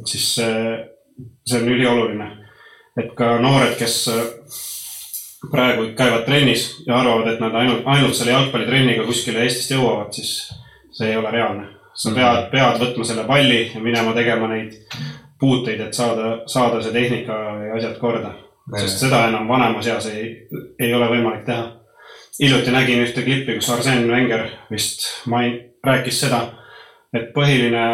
siis 0.04 0.34
see, 0.37 0.78
see 1.48 1.60
on 1.62 1.68
ülioluline, 1.72 2.26
et 3.00 3.14
ka 3.16 3.38
noored, 3.40 3.76
kes 3.78 4.02
praegu 5.50 5.92
käivad 5.96 6.26
trennis 6.26 6.68
ja 6.87 6.98
arvavad, 6.98 7.32
et 7.32 7.40
nad 7.40 7.54
ainult, 7.54 7.87
ainult 7.87 8.16
selle 8.18 8.34
jalgpallitrenniga 8.34 9.06
kuskile 9.06 9.44
Eestist 9.46 9.70
jõuavad, 9.70 10.10
siis 10.12 10.48
see 10.99 11.11
ei 11.12 11.17
ole 11.17 11.31
reaalne. 11.31 11.67
sa 11.99 12.12
pead, 12.14 12.45
pead 12.52 12.76
võtma 12.78 13.05
selle 13.05 13.25
palli 13.26 13.62
ja 13.73 13.81
minema 13.83 14.12
tegema 14.14 14.47
neid 14.52 14.76
puuteid, 15.40 15.81
et 15.81 15.95
saada, 15.95 16.45
saada 16.47 16.78
see 16.83 16.93
tehnika 16.95 17.38
ja 17.64 17.75
asjad 17.78 17.97
korda. 17.99 18.35
sest 18.78 19.02
seda 19.07 19.25
enam 19.28 19.49
vanemas 19.49 19.87
eas 19.87 20.07
ei, 20.12 20.31
ei 20.78 20.95
ole 20.95 21.09
võimalik 21.11 21.45
teha. 21.47 21.67
hiljuti 22.40 22.75
nägin 22.75 23.02
ühte 23.07 23.23
klippi, 23.26 23.59
kus 23.59 23.71
Arsen 23.75 24.11
Wenger 24.11 24.47
vist 24.71 25.07
main-, 25.26 25.61
rääkis 25.85 26.21
seda, 26.21 26.43
et 27.14 27.33
põhiline 27.35 27.87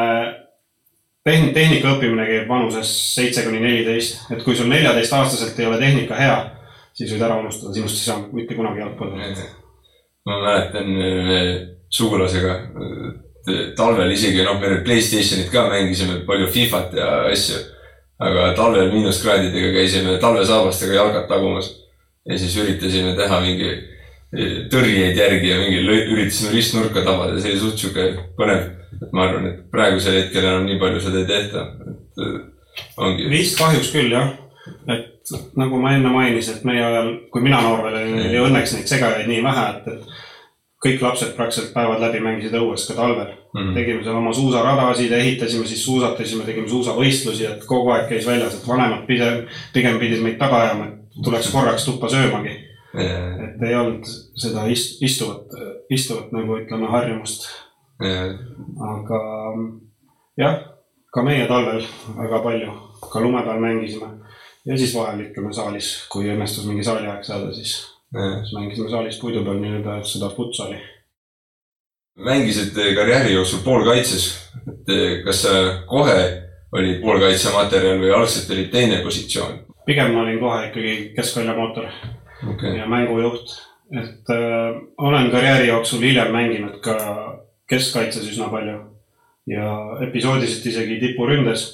tehn-, 1.24 1.52
tehnika 1.54 1.94
õppimine 1.94 2.26
käib 2.28 2.48
vanuses 2.48 2.90
seitse 3.14 3.46
kuni 3.46 3.60
neliteist, 3.60 4.26
et 4.32 4.42
kui 4.44 4.56
sul 4.56 4.68
neljateistaastaselt 4.68 5.60
ei 5.60 5.70
ole 5.70 5.80
tehnika 5.80 6.20
hea 6.20 6.36
siis 6.94 7.14
võid 7.14 7.24
ära 7.26 7.38
unustada, 7.42 7.74
sinust 7.74 7.98
ei 7.98 8.08
saa 8.08 8.22
mitte 8.32 8.56
kunagi 8.58 8.82
jalgpalli. 8.82 9.32
ma 10.24 10.38
mäletan 10.40 10.92
äh, 11.04 11.48
sugulasega 11.94 12.56
äh, 12.58 13.62
talvel 13.76 14.12
isegi, 14.14 14.42
noh, 14.46 14.58
me 14.60 14.80
Playstationit 14.84 15.50
ka 15.52 15.68
mängisime 15.70 16.22
palju 16.26 16.50
Fifat 16.52 16.94
ja 16.98 17.10
asju. 17.30 17.62
aga 18.24 18.52
talvel 18.56 18.92
miinuskraadidega 18.92 19.72
käisime 19.74 20.18
talvesaabastega 20.22 20.94
jalgat 20.94 21.26
tagumas 21.28 21.66
ja 22.28 22.38
siis 22.38 22.54
üritasime 22.62 23.16
teha 23.18 23.40
mingi 23.42 23.72
äh, 23.72 23.94
tõrjeid 24.72 25.18
järgi 25.18 25.50
ja 25.50 25.58
mingi 25.60 25.82
üritasime 25.86 26.54
ristnurka 26.54 27.04
tabada, 27.06 27.38
see 27.40 27.54
oli 27.54 27.62
suht 27.62 27.82
sihuke 27.82 28.08
põnev. 28.38 28.70
ma 29.12 29.26
arvan, 29.26 29.48
et 29.50 29.64
praegusel 29.70 30.14
hetkel 30.16 30.44
enam 30.46 30.68
nii 30.68 30.78
palju 30.80 31.00
seda 31.02 31.20
ei 31.20 31.26
tehta, 31.28 31.64
et 31.90 32.94
ongi. 32.96 33.26
vist 33.30 33.58
kahjuks 33.58 33.90
küll 33.94 34.14
jah, 34.14 34.30
et 34.88 35.34
nagu 35.58 35.80
ma 35.82 35.94
enne 35.96 36.12
mainisin, 36.14 36.58
et 36.58 36.68
meie 36.68 36.84
ajal, 36.84 37.10
kui 37.32 37.42
mina 37.44 37.60
noor 37.64 37.82
veel 37.86 37.98
olin, 38.00 38.22
oli 38.28 38.40
õnneks 38.46 38.76
neid 38.76 38.90
segajaid 38.90 39.28
nii 39.30 39.42
vähe, 39.44 39.66
et, 39.74 39.88
et 39.94 40.23
kõik 40.84 41.00
lapsed 41.02 41.32
praktiliselt 41.36 41.72
päevad 41.74 42.02
läbi 42.02 42.20
mängisid 42.20 42.54
õues 42.58 42.84
ka 42.88 42.96
talvel. 42.98 43.32
Mm. 43.54 43.60
-hmm. 43.60 43.74
tegime 43.78 44.04
seal 44.04 44.16
oma 44.18 44.32
suusaradasid, 44.32 45.12
ehitasime, 45.12 45.66
siis 45.66 45.84
suusatasime, 45.84 46.44
tegime 46.44 46.68
suusavõistlusi, 46.68 47.46
et 47.46 47.64
kogu 47.66 47.90
aeg 47.94 48.08
käis 48.08 48.26
väljas, 48.26 48.54
et 48.58 48.68
vanemad 48.68 49.06
pigem, 49.06 49.44
pigem 49.72 49.98
pidid 49.98 50.22
meid 50.22 50.38
taga 50.38 50.60
ajama, 50.64 50.90
et 50.90 51.22
tuleks 51.24 51.50
korraks 51.52 51.84
tuppa 51.84 52.08
söömagi. 52.08 52.60
Yeah.. 52.94 53.40
et 53.44 53.62
ei 53.66 53.74
olnud 53.74 54.06
seda 54.38 54.68
ist, 54.70 55.00
istuvat, 55.02 55.50
istuvat 55.90 56.30
nagu 56.32 56.58
ütleme 56.60 56.86
harjumust. 56.86 57.48
Yeah.. 58.02 58.36
aga 58.90 59.20
jah, 60.38 60.60
ka 61.14 61.22
meie 61.22 61.46
talvel 61.50 61.82
väga 62.18 62.42
palju, 62.42 62.76
ka 63.12 63.22
lume 63.22 63.42
peal 63.42 63.60
mängisime. 63.60 64.12
Ja 64.64 64.78
siis 64.78 64.94
vahel 64.96 65.26
ütleme 65.26 65.52
saalis, 65.52 66.06
kui 66.12 66.30
õnnestus 66.32 66.64
mingi 66.68 66.84
saaliaeg 66.86 67.24
saada, 67.26 67.50
siis, 67.52 67.74
siis 68.14 68.52
mängisime 68.54 68.90
saalis 68.90 69.20
puidu 69.20 69.44
peal 69.44 69.60
nii-öelda 69.62 69.98
seda 70.06 70.30
futsali. 70.30 70.78
mängisid 72.18 72.78
karjääri 72.94 73.34
jooksul 73.34 73.64
poolkaitses, 73.64 74.26
et 74.70 74.94
eh, 74.94 75.22
kas 75.24 75.46
kohe 75.86 76.18
olid 76.72 77.00
poolkaitsematerjal 77.02 78.00
või 78.02 78.12
algselt 78.14 78.50
oli 78.50 78.68
teine 78.72 79.02
positsioon? 79.02 79.64
pigem 79.86 80.14
ma 80.14 80.22
olin 80.22 80.40
kohe 80.40 80.66
ikkagi 80.68 80.94
keskväljamootor 81.16 81.86
okay. 82.50 82.76
ja 82.78 82.86
mängujuht, 82.88 83.54
et 83.92 84.30
äh, 84.32 84.76
olen 84.98 85.30
karjääri 85.30 85.68
jooksul 85.68 86.02
hiljem 86.02 86.32
mänginud 86.32 86.80
ka 86.84 86.96
keskkaitses 87.70 88.28
üsna 88.30 88.48
palju 88.52 88.78
ja 89.50 89.70
episoodiliselt 90.08 90.66
isegi 90.66 91.00
tipuründes 91.00 91.66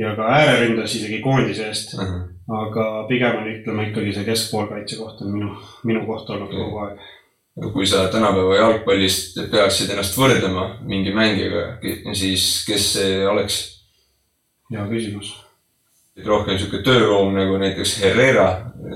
ja 0.00 0.14
ka 0.16 0.28
ääreründas 0.32 0.94
isegi 0.96 1.20
koondise 1.20 1.66
eest 1.68 1.94
uh. 1.94 2.00
-huh. 2.00 2.22
Aga 2.50 2.86
pigem 3.08 3.36
on, 3.38 3.50
ütleme 3.52 3.88
ikkagi 3.90 4.14
see 4.16 4.26
keskpoolkaitse 4.26 4.98
koht 4.98 5.20
on 5.22 5.34
minu, 5.36 5.52
minu 5.86 6.06
koht 6.08 6.30
olnud 6.30 6.50
kogu 6.50 6.80
aeg. 6.86 7.04
kui 7.74 7.86
sa 7.86 8.06
tänapäeva 8.10 8.56
jalgpallist 8.56 9.38
peaksid 9.52 9.92
ennast 9.92 10.16
võrdlema 10.18 10.66
mingi 10.88 11.12
mängijaga, 11.14 11.78
siis 12.16 12.64
kes 12.66 12.88
see 12.96 13.22
oleks? 13.28 13.60
hea 14.72 14.84
küsimus. 14.90 15.32
rohkem 16.26 16.58
sihuke 16.58 16.82
tööroom 16.84 17.34
nagu 17.36 17.56
näiteks 17.60 17.98
Herrera, 18.02 18.48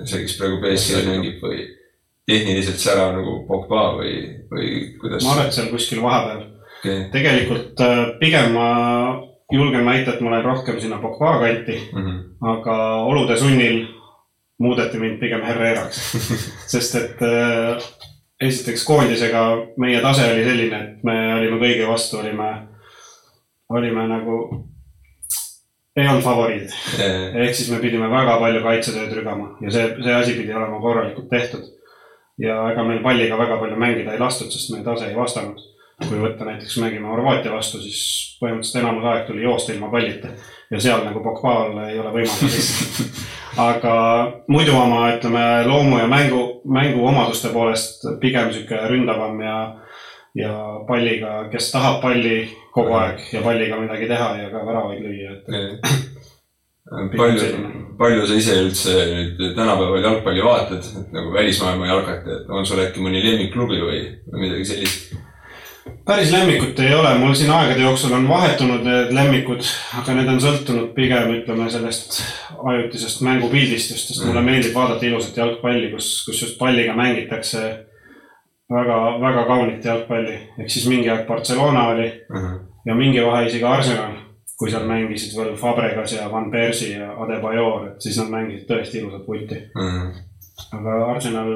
see, 0.05 0.25
kes 0.25 0.37
praegu 0.41 0.61
BSC-s 0.65 1.07
mängib 1.09 1.41
või 1.45 1.63
tehniliselt 2.27 2.83
särav 2.83 3.15
nagu 3.15 3.39
Pogba 3.47 3.93
või, 4.01 4.19
või 4.51 4.71
kuidas? 5.01 5.23
ma 5.23 5.37
arvan, 5.37 5.49
et 5.49 5.57
seal 5.57 5.71
kuskil 5.71 6.03
vahepeal 6.03 6.43
okay.. 6.81 7.07
tegelikult 7.15 7.81
äh, 7.87 8.03
pigem 8.21 8.57
ma 8.57 8.69
julgen 9.53 9.85
väita, 9.87 10.15
et 10.15 10.21
ma 10.21 10.31
olen 10.31 10.45
rohkem 10.45 10.81
sinna 10.81 10.99
Pogba 10.99 11.39
kanti 11.39 11.79
mm, 11.93 12.03
-hmm. 12.03 12.23
aga 12.41 12.95
olude 12.95 13.37
sunnil 13.37 13.87
muudeti 14.59 14.99
mind 14.99 15.19
pigem 15.19 15.43
Herreraks 15.43 16.01
sest 16.73 16.95
et 16.95 17.23
äh, 17.23 17.83
esiteks 18.41 18.85
koondisega 18.85 19.43
meie 19.77 20.01
tase 20.01 20.33
oli 20.33 20.45
selline, 20.45 20.81
et 20.83 21.05
me 21.05 21.35
olime 21.35 21.61
kõigi 21.61 21.87
vastu, 21.89 22.19
olime, 22.19 22.49
olime 23.69 24.09
nagu, 24.09 24.41
ei 25.97 26.09
olnud 26.09 26.25
favoriidid 26.25 26.75
yeah.. 26.99 27.37
ehk 27.45 27.55
siis 27.55 27.71
me 27.71 27.81
pidime 27.81 28.11
väga 28.11 28.39
palju 28.41 28.63
kaitsetööd 28.63 29.15
rügama 29.21 29.55
ja 29.61 29.71
see, 29.71 29.87
see 30.03 30.15
asi 30.15 30.37
pidi 30.41 30.55
olema 30.55 30.81
korralikult 30.81 31.31
tehtud. 31.31 31.73
ja 32.39 32.59
ega 32.73 32.85
meil 32.85 33.01
palliga 33.03 33.39
väga 33.39 33.57
palju 33.63 33.77
mängida 33.77 34.13
ei 34.13 34.21
lastud, 34.21 34.51
sest 34.51 34.75
meie 34.75 34.85
tase 34.85 35.07
ei 35.09 35.17
vastanud 35.17 35.63
kui 36.05 36.19
võtta 36.21 36.45
näiteks 36.45 36.77
mängime 36.83 37.09
Horvaatia 37.09 37.55
vastu, 37.55 37.81
siis 37.81 38.37
põhimõtteliselt 38.41 38.83
enamus 38.83 39.07
aeg 39.09 39.25
tuli 39.29 39.47
joosta 39.47 39.73
ilma 39.73 39.89
pallita 39.93 40.35
ja 40.71 40.81
seal 40.83 41.05
nagu 41.07 41.23
Pogbal 41.25 41.79
ei 41.87 41.99
ole 42.01 42.13
võimalik 42.19 42.53
lihtsalt. 42.53 43.23
aga 43.69 43.95
muidu 44.53 44.77
oma, 44.77 45.07
ütleme, 45.15 45.47
loomu 45.69 46.03
ja 46.03 46.11
mängu, 46.11 46.43
mänguomaduste 46.69 47.53
poolest 47.55 48.05
pigem 48.21 48.53
sihuke 48.53 48.83
ründavam 48.91 49.41
ja, 49.41 49.57
ja 50.37 50.53
palliga, 50.89 51.47
kes 51.53 51.73
tahab 51.73 52.03
palli 52.05 52.43
kogu 52.77 52.93
aeg 53.01 53.25
ja 53.33 53.41
palliga 53.47 53.81
midagi 53.81 54.11
teha 54.11 54.31
ja 54.43 54.53
ka 54.53 54.67
väravaid 54.69 55.01
lüüa, 55.01 55.39
et 55.39 56.17
palju, 57.17 57.53
palju 57.99 58.27
sa 58.29 58.37
ise 58.37 58.59
üldse 58.67 58.97
nüüd 59.11 59.55
tänapäeval 59.57 60.05
jalgpalli 60.05 60.45
vaatad, 60.45 60.85
et 61.01 61.15
nagu 61.17 61.33
välismaailma 61.35 61.89
jalkat, 61.89 62.29
et 62.37 62.53
on 62.53 62.69
sul 62.69 62.85
äkki 62.85 63.01
mõni 63.03 63.25
lemmikklubi 63.25 63.81
või, 63.81 64.03
või 64.29 64.45
midagi 64.45 64.69
sellist? 64.75 65.17
Päris 66.07 66.33
lemmikut 66.33 66.79
ei 66.81 66.95
ole, 66.95 67.15
mul 67.19 67.35
siin 67.35 67.51
aegade 67.51 67.83
jooksul 67.83 68.13
on 68.15 68.29
vahetunud 68.29 68.85
need 68.87 69.13
lemmikud, 69.15 69.65
aga 70.01 70.15
need 70.15 70.29
on 70.31 70.41
sõltunud 70.43 70.93
pigem 70.95 71.33
ütleme 71.41 71.67
sellest 71.71 72.21
ajutisest 72.73 73.25
mängupildistust, 73.27 74.13
sest 74.13 74.25
mulle 74.27 74.45
meeldib 74.47 74.75
vaadata 74.77 75.07
ilusat 75.09 75.41
jalgpalli, 75.43 75.91
kus, 75.95 76.11
kus 76.29 76.43
just 76.45 76.59
palliga 76.61 76.95
mängitakse 76.99 77.65
väga, 78.73 79.01
väga 79.21 79.45
kaunit 79.51 79.85
jalgpalli. 79.85 80.39
ehk 80.59 80.71
siis 80.71 80.87
mingi 80.91 81.11
aeg 81.11 81.27
Barcelona 81.27 81.89
oli 81.89 82.07
uh 82.07 82.37
-huh. 82.37 82.61
ja 82.87 82.95
mingi 82.95 83.25
vahe 83.27 83.47
isegi 83.47 83.65
Arsenal, 83.65 84.15
kui 84.59 84.71
seal 84.71 84.87
mängisid 84.87 85.37
veel 85.39 85.57
Fabregas 85.57 86.13
ja 86.13 86.31
Van 86.33 86.51
Persie 86.51 86.99
ja 86.99 87.13
Adebayor, 87.23 87.89
et 87.89 88.01
siis 88.01 88.19
nad 88.19 88.31
mängisid 88.31 88.71
tõesti 88.71 88.99
ilusat 88.99 89.27
vutti 89.29 89.55
uh. 89.55 89.83
-huh. 89.83 90.13
aga 90.79 91.07
Arsenal 91.11 91.53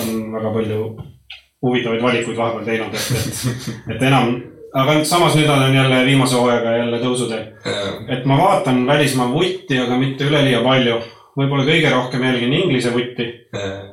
on 0.00 0.32
väga 0.32 0.52
palju 0.52 1.02
huvitavaid 1.62 2.02
valikuid 2.02 2.36
vahepeal 2.36 2.64
teinud, 2.64 2.94
et, 2.94 3.12
et, 3.20 3.94
et 3.94 4.02
enam, 4.08 4.34
aga 4.80 4.96
samas 5.04 5.36
nüüd 5.36 5.48
olen 5.50 5.74
jälle 5.74 6.02
viimase 6.06 6.36
hooajaga 6.36 6.76
jälle 6.76 7.00
tõusuteel. 7.02 7.46
et 8.08 8.24
ma 8.24 8.38
vaatan 8.38 8.86
välismaa 8.86 9.30
vutti, 9.32 9.78
aga 9.78 9.98
mitte 9.98 10.24
üleliia 10.24 10.62
palju. 10.64 11.00
võib-olla 11.36 11.64
kõige 11.64 11.90
rohkem 11.92 12.22
jälgin 12.26 12.52
Inglise 12.52 12.92
vutti, 12.92 13.26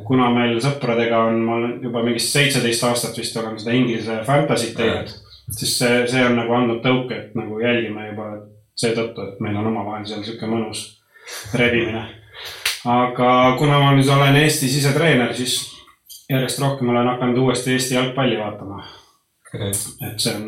kuna 0.08 0.30
meil 0.34 0.58
sõpradega 0.62 1.20
on, 1.30 1.40
ma 1.46 1.56
olen 1.56 1.80
juba 1.84 2.04
mingist 2.04 2.34
seitseteist 2.34 2.84
aastat 2.84 3.18
vist 3.18 3.38
olen 3.38 3.60
seda 3.60 3.76
Inglise 3.78 4.22
fantasy't 4.26 4.76
teinud, 4.78 5.12
siis 5.52 5.78
see, 5.80 6.04
see 6.08 6.26
on 6.26 6.36
nagu 6.40 6.54
andnud 6.54 6.82
tõuke, 6.84 7.20
et 7.20 7.36
nagu 7.38 7.60
jälgime 7.62 8.10
juba 8.10 8.32
seetõttu, 8.78 9.28
et 9.28 9.40
meil 9.44 9.58
on 9.58 9.70
omavahel 9.72 10.06
seal 10.06 10.24
sihuke 10.26 10.50
mõnus 10.50 10.84
rebimine. 11.54 12.04
aga 12.86 13.32
kuna 13.60 13.80
ma 13.84 13.94
nüüd 13.96 14.10
olen 14.10 14.36
Eesti 14.44 14.70
sisetreener, 14.72 15.34
siis 15.36 15.77
järjest 16.30 16.60
rohkem 16.60 16.90
olen 16.90 17.08
hakanud 17.08 17.38
uuesti 17.38 17.72
Eesti 17.72 17.96
jalgpalli 17.96 18.38
vaatama 18.40 18.84
okay.. 19.48 19.72
et 20.12 20.20
see 20.20 20.36
on 20.36 20.48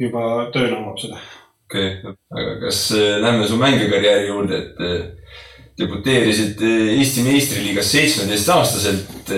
juba 0.00 0.24
töö 0.54 0.70
nõuab 0.72 1.00
seda. 1.00 1.20
okei 1.68 1.88
okay., 2.00 2.14
aga 2.36 2.56
kas 2.64 2.82
äh, 2.96 3.16
lähme 3.22 3.48
su 3.48 3.58
mängikarjääri 3.60 4.28
juurde, 4.30 4.60
et 4.64 4.84
äh, 4.84 5.34
debuteerisid 5.80 6.62
äh, 6.66 6.92
Eesti 6.98 7.26
meistriliigas 7.26 7.92
seitsmeteistaastaselt 7.96 9.34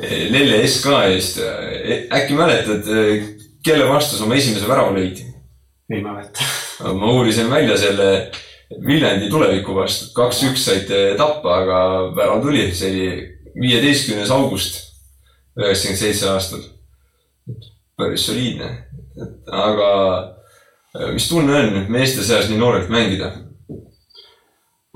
Lelle 0.00 0.62
SK 0.64 0.92
eest. 1.10 1.40
äkki 2.16 2.32
mäletad, 2.32 2.86
kelle 3.60 3.88
vastu 3.90 4.16
sa 4.16 4.24
oma 4.24 4.38
esimese 4.38 4.68
värava 4.68 4.94
lõid? 4.96 5.20
ei 5.90 6.00
mäleta 6.00 6.46
ma 7.00 7.12
uurisin 7.12 7.50
välja 7.52 7.76
selle 7.78 8.30
Viljandi 8.86 9.26
tuleviku 9.26 9.74
vastu, 9.74 10.12
kaks-üks 10.14 10.62
saite 10.68 10.98
tappa, 11.18 11.56
aga 11.64 11.78
värav 12.14 12.38
tuli, 12.44 12.68
see 12.70 12.90
oli 12.92 13.08
viieteistkümnes 13.54 14.30
august 14.30 14.80
üheksakümmend 15.58 16.00
seitse 16.00 16.28
aastal. 16.30 16.62
päris 17.96 18.26
soliidne, 18.26 18.68
et 19.22 19.50
aga 19.52 19.88
äh, 20.96 21.10
mis 21.12 21.28
tunne 21.28 21.56
on 21.58 21.86
meeste 21.92 22.22
seas 22.24 22.48
nii 22.48 22.58
noorelt 22.58 22.88
mängida? 22.88 23.32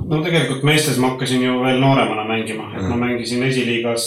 no 0.08 0.22
tegelikult 0.24 0.64
meestes 0.64 0.98
ma 0.98 1.12
hakkasin 1.12 1.42
ju 1.44 1.58
veel 1.62 1.80
nooremana 1.80 2.24
mängima, 2.28 2.70
et 2.74 2.82
ma 2.82 2.94
mhm. 2.94 3.04
mängisin 3.04 3.42
esiliigas, 3.42 4.06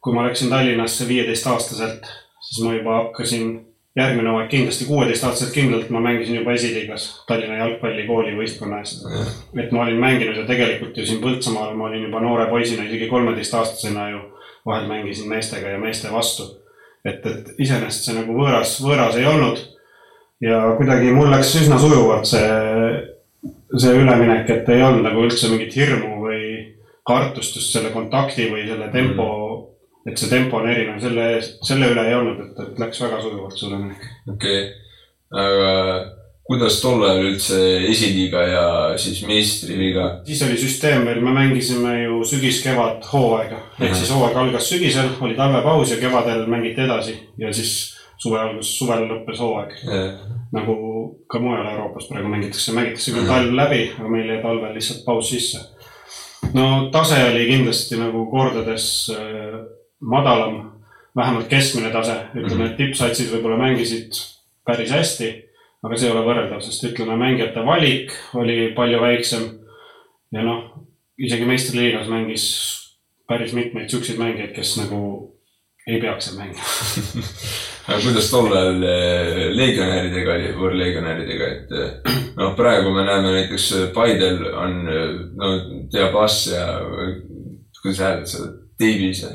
kui 0.00 0.14
ma 0.14 0.26
läksin 0.26 0.50
Tallinnasse 0.50 1.08
viieteistaastaselt, 1.08 2.08
siis 2.40 2.64
ma 2.64 2.74
juba 2.74 3.02
hakkasin 3.02 3.67
järgmine 3.98 4.30
hooaeg 4.30 4.48
kindlasti 4.52 4.84
kuueteistaastaselt 4.88 5.54
kindlalt 5.54 5.90
ma 5.90 6.00
mängisin 6.00 6.38
juba 6.38 6.52
esiliigas 6.52 7.06
Tallinna 7.26 7.56
jalgpallikooli 7.58 8.36
võistkonna 8.36 8.80
eest. 8.82 9.04
et 9.56 9.72
ma 9.72 9.82
olin 9.84 10.00
mänginud 10.00 10.36
ju 10.36 10.46
tegelikult 10.46 10.96
ju 10.96 11.06
siin 11.06 11.20
Põltsamaal, 11.22 11.74
ma 11.74 11.88
olin 11.88 12.06
juba 12.06 12.20
noore 12.20 12.46
poisina, 12.50 12.84
isegi 12.84 13.08
kolmeteistaastasena 13.10 14.08
ju 14.10 14.22
vahel 14.66 14.88
mängisin 14.88 15.28
meestega 15.28 15.74
ja 15.74 15.78
meeste 15.78 16.12
vastu. 16.12 16.48
et, 17.04 17.26
et 17.26 17.54
iseenesest 17.58 18.08
see 18.08 18.16
nagu 18.16 18.34
võõras, 18.36 18.78
võõras 18.84 19.16
ei 19.16 19.26
olnud. 19.26 19.62
ja 20.40 20.62
kuidagi 20.76 21.12
mul 21.12 21.30
läks 21.30 21.54
üsna 21.62 21.78
sujuvalt 21.78 22.26
see, 22.26 22.50
see 23.76 23.94
üleminek, 23.94 24.50
et 24.50 24.68
ei 24.68 24.82
olnud 24.82 25.06
nagu 25.06 25.24
üldse 25.24 25.50
mingit 25.50 25.76
hirmu 25.76 26.18
või 26.26 26.42
kartust 27.08 27.56
just 27.56 27.72
selle 27.72 27.90
kontakti 27.90 28.50
või 28.52 28.66
selle 28.68 28.92
tempo 28.92 29.24
mm 29.24 29.57
et 30.08 30.20
see 30.20 30.30
tempo 30.32 30.60
on 30.60 30.68
erinev, 30.70 31.00
selle, 31.02 31.30
selle 31.42 31.90
üle 31.92 32.04
ei 32.08 32.16
olnud, 32.16 32.44
et, 32.46 32.62
et 32.66 32.84
läks 32.84 33.02
väga 33.04 33.20
sujuvalt 33.24 33.58
see 33.58 33.68
üleminek. 33.70 34.06
okei 34.34 34.62
okay., 34.62 34.86
aga 35.28 35.72
kuidas 36.48 36.78
tol 36.80 37.02
ajal 37.04 37.26
üldse 37.28 37.58
esiliiga 37.90 38.42
ja 38.48 38.64
siis 39.00 39.20
meistriliiga? 39.28 40.06
siis 40.24 40.40
oli 40.46 40.56
süsteem 40.60 41.04
veel, 41.04 41.20
me 41.24 41.34
mängisime 41.36 41.92
ju 42.06 42.22
sügis-kevad 42.30 43.04
hooaega 43.12 43.60
ehk 43.82 43.94
siis 43.98 44.12
hooaeg 44.14 44.40
algas 44.42 44.70
sügisel, 44.72 45.12
oli 45.20 45.36
talvepaus 45.36 45.92
ja 45.92 46.00
kevadel 46.00 46.46
mängiti 46.48 46.86
edasi 46.86 47.18
ja 47.38 47.52
siis 47.52 47.74
suve 48.18 48.40
algus, 48.40 48.72
suvel 48.78 49.04
lõppes 49.10 49.42
hooaeg. 49.44 49.74
nagu 50.56 50.74
ka 51.30 51.40
mujal 51.42 51.68
Euroopas 51.74 52.08
praegu 52.08 52.30
mängitakse, 52.32 52.72
mängitakse 52.74 53.12
küll 53.14 53.28
talv 53.28 53.52
läbi, 53.54 53.82
aga 53.98 54.08
meil 54.10 54.32
jäi 54.32 54.40
talvel 54.42 54.72
lihtsalt 54.74 55.04
paus 55.04 55.28
sisse. 55.30 55.60
no 56.56 56.88
tase 56.94 57.20
oli 57.28 57.44
kindlasti 57.50 58.00
nagu 58.00 58.24
kordades 58.32 58.86
äh, 59.12 59.58
madalam, 60.00 60.58
vähemalt 61.16 61.48
keskmine 61.50 61.90
tase, 61.90 62.16
ütleme, 62.38 62.70
et 62.70 62.76
tippsatsid 62.78 63.30
võib-olla 63.32 63.58
mängisid 63.60 64.18
päris 64.66 64.92
hästi, 64.94 65.30
aga 65.84 65.96
see 65.96 66.08
ei 66.08 66.14
ole 66.14 66.26
võrreldav, 66.26 66.60
sest 66.64 66.84
ütleme, 66.90 67.16
mängijate 67.18 67.64
valik 67.66 68.12
oli 68.38 68.72
palju 68.76 69.00
väiksem. 69.02 69.48
ja 70.32 70.44
noh, 70.44 70.64
isegi 71.18 71.46
meistriliigas 71.48 72.08
mängis 72.12 72.44
päris 73.28 73.54
mitmeid 73.56 73.88
siukseid 73.88 74.20
mängijaid, 74.20 74.52
kes 74.56 74.76
nagu 74.82 75.00
ei 75.88 76.00
peaks 76.00 76.28
seal 76.28 76.38
mängima. 76.38 76.64
Aga 77.88 77.98
kuidas 78.04 78.26
tol 78.28 78.52
ajal 78.52 78.82
eh, 78.84 79.42
legionäridega 79.56 80.34
oli, 80.34 80.48
võõrlegionäridega, 80.58 81.46
et 81.54 81.70
eh, 81.72 82.16
noh, 82.36 82.52
praegu 82.58 82.92
me 82.92 83.06
näeme 83.08 83.32
näiteks 83.32 83.68
Paidel 83.96 84.42
on 84.52 84.78
eh, 84.92 85.14
no 85.40 85.52
Diabas 85.92 86.42
ja 86.52 86.66
kuidas 87.80 88.02
hääldad 88.04 88.28
seda, 88.28 88.50
Davies 88.78 89.22
ja 89.24 89.32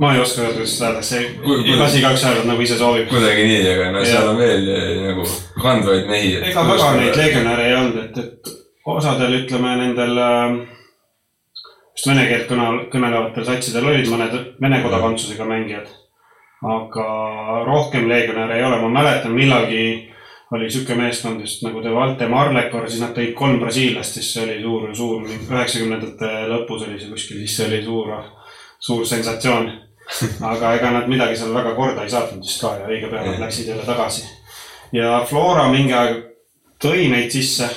ma 0.00 0.14
ei 0.14 0.20
oska 0.20 0.42
öelda, 0.42 0.54
kuidas 0.54 0.74
seda 0.76 0.88
öeldakse, 0.88 1.20
las 1.78 1.96
igaüks 1.98 2.24
hääldab 2.24 2.46
nagu 2.48 2.64
ise 2.64 2.78
soovib. 2.80 3.08
kuidagi 3.12 3.46
nii, 3.48 3.64
aga 3.74 3.90
no 3.92 4.04
seal 4.08 4.28
on 4.30 4.38
veel 4.40 4.68
eh, 4.72 4.92
nagu 5.08 5.26
kandvaid 5.60 6.06
mehi. 6.08 6.36
ega 6.50 6.64
väga 6.68 6.92
neid 6.96 7.18
legionäre 7.20 7.66
ei 7.68 7.74
olnud, 7.76 7.98
et, 8.04 8.22
et 8.22 8.54
osadel 8.94 9.36
ütleme 9.42 9.74
nendel 9.82 10.22
äh, 10.22 10.54
just 11.92 12.08
vene 12.08 12.24
keelt 12.30 12.48
kõne, 12.48 12.70
kõnelevatel 12.94 13.48
satsidel 13.50 13.90
olid 13.92 14.08
mõned 14.08 14.38
vene 14.62 14.80
kodakondsusega 14.86 15.44
mängijad. 15.48 15.92
aga 16.62 17.04
rohkem 17.66 18.08
legionäre 18.08 18.58
ei 18.58 18.64
ole, 18.64 18.80
ma 18.80 18.88
mäletan 19.00 19.32
millalgi 19.36 19.84
oli 20.52 20.68
sihuke 20.70 20.94
meeskond 20.94 21.40
just 21.40 21.62
nagu 21.64 21.80
De 21.82 21.92
Valte 21.92 22.28
Marlekor, 22.28 22.88
siis 22.88 23.00
nad 23.00 23.16
tõid 23.16 23.32
kolm 23.34 23.58
brasiillast, 23.60 24.16
siis 24.16 24.34
see 24.34 24.44
oli 24.44 24.60
suur, 24.62 24.92
suur, 24.96 25.24
üheksakümnendate 25.26 26.30
lõpus 26.50 26.84
oli 26.86 27.00
see 27.00 27.10
kuskil, 27.10 27.40
siis 27.42 27.56
see 27.56 27.68
oli 27.68 27.80
suur 27.84 28.12
suur 28.82 29.06
sensatsioon. 29.06 29.70
aga 30.42 30.74
ega 30.74 30.90
nad 30.90 31.08
midagi 31.08 31.36
seal 31.38 31.54
väga 31.54 31.74
korda 31.78 32.02
ei 32.02 32.10
saatnud 32.10 32.42
vist 32.42 32.60
ka 32.60 32.74
ja 32.80 32.88
õige 32.90 33.08
pea 33.10 33.22
nad 33.24 33.38
läksid 33.40 33.70
jälle 33.70 33.86
tagasi. 33.86 34.26
ja 34.92 35.22
Flora 35.28 35.68
mingi 35.70 35.94
aeg 35.94 36.18
tõi 36.82 37.08
neid 37.12 37.30
sisse. 37.30 37.70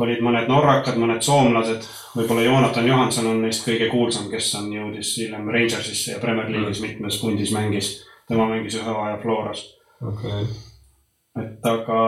olid 0.00 0.22
mõned 0.24 0.48
norrakad, 0.48 0.96
mõned 0.96 1.20
soomlased, 1.20 1.84
võib-olla 2.16 2.42
Jonathan 2.46 2.86
Johanson 2.88 3.26
on 3.28 3.42
neist 3.44 3.66
kõige 3.66 3.90
kuulsam, 3.90 4.30
kes 4.32 4.48
on, 4.56 4.70
jõudis 4.72 5.10
hiljem 5.20 5.50
Rangersisse 5.52 6.14
ja 6.14 6.20
Premier 6.22 6.48
League'is 6.48 6.80
mm. 6.80 6.86
mitmes 6.86 7.18
pundis 7.20 7.52
mängis. 7.52 7.90
tema 8.28 8.46
mängis 8.48 8.78
ühe 8.78 8.86
hooaja 8.86 9.18
Floras 9.22 9.60
okay.. 10.08 10.48
et 11.42 11.68
aga 11.68 12.00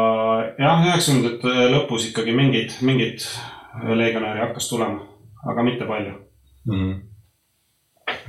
jah, 0.59 0.85
üheksakümnendate 0.87 1.69
lõpus 1.77 2.09
ikkagi 2.09 2.33
mingid, 2.33 2.77
mingid 2.81 3.29
legionäri 3.95 4.41
hakkas 4.47 4.69
tulema, 4.73 5.05
aga 5.53 5.67
mitte 5.67 5.85
palju 5.85 6.17
mm. 6.73 7.12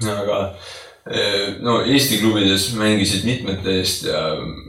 Aga 0.02 0.40
eh, 1.12 1.60
no 1.64 1.82
Eesti 1.86 2.22
klubides 2.22 2.72
mängisid 2.80 3.28
mitmete 3.28 3.78
eest 3.80 4.08
ja 4.10 4.24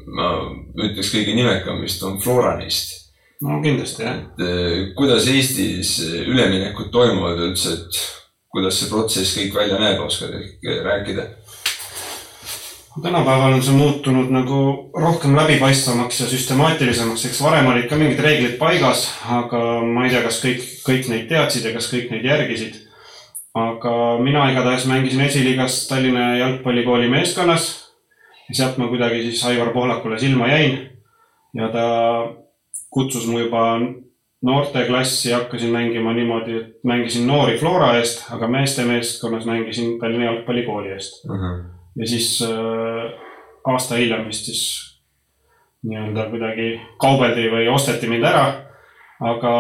ma 0.07 0.35
ütleks 0.75 1.13
kõige 1.15 1.37
nimekam 1.37 1.83
vist 1.85 2.03
on 2.07 2.21
Flora 2.23 2.57
neist. 2.59 3.13
no 3.43 3.61
kindlasti 3.63 4.07
jah. 4.07 4.19
et 4.21 4.45
eh, 4.45 4.77
kuidas 4.99 5.29
Eestis 5.31 5.97
üleminekud 6.05 6.93
toimuvad 6.95 7.41
üldse, 7.49 7.79
et 7.79 8.03
kuidas 8.55 8.79
see 8.79 8.91
protsess 8.93 9.39
kõik 9.39 9.57
välja 9.57 9.81
näeb, 9.83 10.03
oskad 10.05 10.37
ehk 10.39 10.71
rääkida? 10.85 11.31
tänapäeval 13.03 13.53
on 13.53 13.63
see 13.63 13.75
muutunud 13.75 14.31
nagu 14.31 14.91
rohkem 14.95 15.37
läbipaistvamaks 15.37 16.21
ja 16.21 16.27
süstemaatilisemaks, 16.31 17.25
eks 17.27 17.43
varem 17.43 17.67
olid 17.67 17.89
ka 17.91 17.99
mingid 17.99 18.21
reeglid 18.23 18.55
paigas, 18.59 19.09
aga 19.27 19.63
ma 19.83 20.05
ei 20.07 20.13
tea, 20.15 20.23
kas 20.23 20.39
kõik, 20.45 20.63
kõik 20.87 21.11
neid 21.11 21.27
teadsid 21.31 21.67
ja 21.67 21.75
kas 21.75 21.91
kõik 21.91 22.13
neid 22.15 22.27
järgisid 22.29 22.84
aga 23.55 24.19
mina 24.19 24.49
igatahes 24.51 24.87
mängisin 24.91 25.21
esiliigas 25.21 25.89
Tallinna 25.89 26.37
jalgpallikooli 26.37 27.09
meeskonnas. 27.09 27.85
ja 28.49 28.55
sealt 28.55 28.79
ma 28.79 28.89
kuidagi 28.89 29.23
siis 29.23 29.45
Aivar 29.47 29.73
Pohlakule 29.73 30.19
silma 30.19 30.49
jäin. 30.49 30.91
ja 31.55 31.69
ta 31.69 31.85
kutsus 32.91 33.27
mu 33.27 33.39
juba 33.39 33.81
noorteklassi 34.43 35.33
hakkasin 35.33 35.71
mängima 35.71 36.13
niimoodi, 36.13 36.57
et 36.57 36.85
mängisin 36.85 37.27
noori 37.27 37.59
Flora 37.59 37.95
eest, 37.97 38.27
aga 38.31 38.49
meeste 38.49 38.85
meeskonnas 38.85 39.47
mängisin 39.47 39.99
Tallinna 40.01 40.25
jalgpallikooli 40.25 40.91
eest 40.93 41.25
mm. 41.29 41.37
-hmm. 41.37 41.63
ja 41.97 42.07
siis 42.07 42.43
äh, 42.43 43.13
aasta 43.65 43.95
hiljem 43.95 44.27
vist 44.27 44.45
siis 44.45 44.65
nii-öelda 45.85 46.29
kuidagi 46.31 46.69
kaubeldi 47.01 47.49
või 47.53 47.69
osteti 47.69 48.09
mind 48.09 48.25
ära. 48.25 48.45
aga 49.21 49.55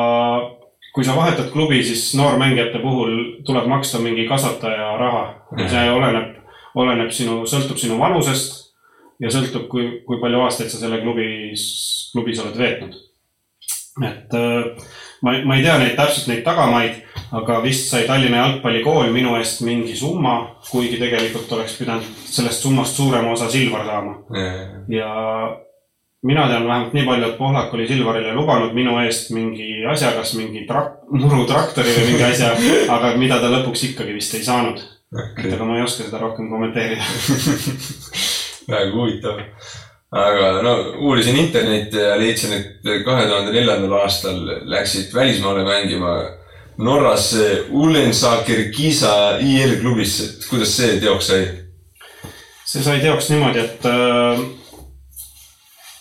kui 0.94 1.04
sa 1.04 1.16
vahetad 1.16 1.50
klubi, 1.50 1.82
siis 1.84 2.12
noormängijate 2.14 2.78
puhul 2.78 3.16
tuleb 3.46 3.66
maksta 3.66 3.98
mingi 3.98 4.28
kasvataja 4.30 4.92
raha. 5.00 5.24
See 5.66 5.86
oleneb, 5.90 6.36
oleneb 6.78 7.10
sinu, 7.14 7.42
sõltub 7.50 7.80
sinu 7.80 7.98
vanusest 7.98 8.60
ja 9.22 9.32
sõltub, 9.34 9.66
kui, 9.72 9.88
kui 10.06 10.20
palju 10.22 10.44
aastaid 10.44 10.70
sa 10.70 10.78
selle 10.78 11.00
klubis, 11.02 11.64
klubis 12.12 12.42
oled 12.42 12.58
veetnud. 12.58 12.94
Et 14.04 14.38
äh, 14.38 14.86
ma, 15.22 15.34
ma 15.46 15.58
ei 15.58 15.66
tea 15.66 15.74
neid 15.82 15.94
täpselt 15.98 16.30
neid 16.30 16.42
tagamaid, 16.46 17.02
aga 17.34 17.60
vist 17.64 17.90
sai 17.90 18.06
Tallinna 18.08 18.42
jalgpallikool 18.42 19.10
minu 19.14 19.34
eest 19.38 19.62
mingi 19.66 19.94
summa, 19.98 20.36
kuigi 20.70 20.98
tegelikult 21.02 21.52
oleks 21.58 21.76
pidanud 21.78 22.24
sellest 22.26 22.66
summast 22.66 22.98
suurema 22.98 23.34
osa 23.34 23.50
Silvar 23.50 23.86
saama. 23.86 24.16
ja 24.90 25.10
mina 26.24 26.46
tean 26.48 26.66
vähemalt 26.66 26.94
nii 26.96 27.04
palju, 27.06 27.28
et 27.28 27.38
Pohlak 27.38 27.74
oli 27.76 27.86
Silvarile 27.88 28.34
lubanud 28.34 28.74
minu 28.76 28.96
eest 29.04 29.30
mingi 29.36 29.84
asja, 29.90 30.14
kas 30.16 30.34
mingi 30.38 30.64
trak-, 30.68 31.02
murutraktori 31.12 31.92
või 31.98 32.10
mingi 32.12 32.26
asja, 32.30 32.52
aga 32.94 33.14
mida 33.20 33.40
ta 33.42 33.52
lõpuks 33.52 33.90
ikkagi 33.90 34.16
vist 34.16 34.36
ei 34.38 34.44
saanud. 34.46 34.82
Okay.. 35.14 35.46
et 35.46 35.52
aga 35.54 35.66
ma 35.68 35.76
ei 35.78 35.84
oska 35.84 36.08
seda 36.08 36.18
rohkem 36.18 36.48
kommenteerida. 36.50 37.04
Väga 38.72 38.88
huvitav. 38.94 39.42
Aga 40.14 40.48
no 40.62 40.72
uurisin 41.06 41.36
internetti 41.38 42.00
ja 42.00 42.16
leidsin, 42.18 42.54
et 42.56 43.04
kahe 43.06 43.26
tuhande 43.28 43.52
neljandal 43.54 44.00
aastal 44.00 44.40
läksid 44.70 45.14
välismaale 45.14 45.62
mängima 45.66 46.14
Norrasse 46.78 47.66
Ullensaker 47.70 48.64
Kiisa 48.74 49.36
IL 49.42 49.76
klubisse, 49.80 50.30
et 50.30 50.48
kuidas 50.50 50.74
see 50.74 50.98
teoks 51.02 51.30
sai? 51.30 51.44
see 52.64 52.82
sai 52.82 52.98
teoks 53.02 53.28
niimoodi, 53.30 53.60
et 53.62 53.86
äh, 53.86 54.40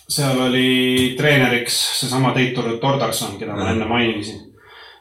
seal 0.08 0.40
oli 0.40 1.14
treeneriks 1.16 1.76
seesama 2.00 2.34
Teitur 2.36 2.76
Tordarson, 2.80 3.38
keda 3.40 3.56
ma 3.56 3.70
enne 3.72 3.88
mainisin. 3.88 4.42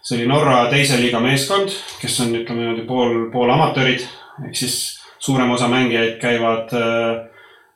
see 0.04 0.18
oli 0.18 0.28
Norra 0.28 0.66
teise 0.72 0.98
liiga 1.00 1.20
meeskond, 1.24 1.72
kes 2.02 2.20
on, 2.20 2.34
ütleme 2.36 2.66
niimoodi 2.66 2.88
pool, 2.88 3.30
pool 3.32 3.52
amatöörid 3.54 4.04
ehk 4.48 4.56
siis 4.58 5.00
suurem 5.20 5.52
osa 5.52 5.68
mängijaid 5.72 6.18
käivad 6.20 6.74
äh, 6.76 7.28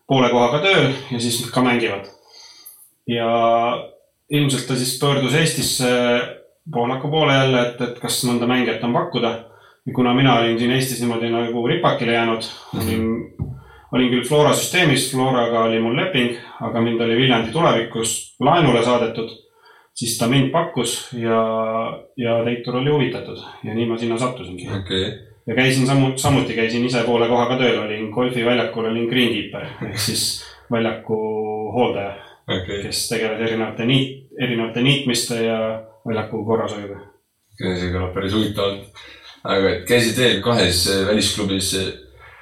poole 0.07 0.29
kohaga 0.31 0.59
tööl 0.63 0.89
ja 1.11 1.19
siis 1.19 1.45
ka 1.51 1.63
mängivad. 1.63 2.07
ja 3.07 3.29
ilmselt 4.29 4.67
ta 4.67 4.75
siis 4.75 4.97
pöördus 4.99 5.35
Eestisse 5.35 5.91
poolaku 6.73 7.07
poole 7.07 7.33
jälle, 7.33 7.61
et, 7.67 7.81
et 7.81 7.99
kas 7.99 8.23
mõnda 8.27 8.47
mängijat 8.47 8.83
on 8.83 8.93
pakkuda. 8.93 9.33
kuna 9.95 10.13
mina 10.13 10.39
olin 10.39 10.59
siin 10.59 10.71
Eestis 10.71 10.99
niimoodi 10.99 11.29
nagu 11.31 11.67
ripakile 11.67 12.13
jäänud, 12.13 12.43
olin, 12.75 13.05
olin 13.91 14.09
küll 14.11 14.27
Flora 14.27 14.53
süsteemis, 14.53 15.11
Floraga 15.11 15.63
oli 15.67 15.79
mul 15.83 15.95
leping, 15.95 16.35
aga 16.61 16.81
mind 16.81 17.01
oli 17.05 17.15
Viljandi 17.21 17.51
tulevikus 17.51 18.17
laenule 18.43 18.83
saadetud, 18.83 19.31
siis 19.95 20.17
ta 20.19 20.27
mind 20.27 20.51
pakkus 20.51 20.97
ja, 21.15 21.39
ja 22.17 22.41
Teitur 22.45 22.81
oli 22.81 22.91
huvitatud 22.91 23.41
ja 23.63 23.73
nii 23.73 23.87
ma 23.89 23.97
sinna 23.97 24.19
sattusingi 24.21 24.69
okay 24.81 25.09
ja 25.47 25.55
käisin 25.55 25.87
samu, 25.87 26.11
samuti 26.15 26.53
käisin 26.53 26.85
ise 26.85 27.03
poole 27.07 27.27
kohaga 27.27 27.57
tööl, 27.57 27.79
olin 27.79 28.09
golfiväljakul, 28.11 28.89
olin 28.91 29.07
greenkeeper 29.09 29.67
ehk 29.87 29.99
siis 30.01 30.23
väljaku 30.71 31.19
hooldaja 31.75 32.15
okay., 32.47 32.81
kes 32.83 33.05
tegeles 33.09 33.43
erinevate 33.47 33.85
niit, 33.87 34.25
erinevate 34.39 34.83
niitmiste 34.83 35.43
ja 35.45 35.59
väljaku 36.07 36.43
korrashoiuga. 36.45 36.99
see 37.61 37.93
kõlab 37.93 38.11
päris 38.15 38.35
huvitavalt. 38.35 39.05
aga 39.43 39.71
et 39.71 39.87
käisid 39.87 40.19
veel 40.19 40.41
kahes 40.43 40.83
välisklubis. 41.07 41.71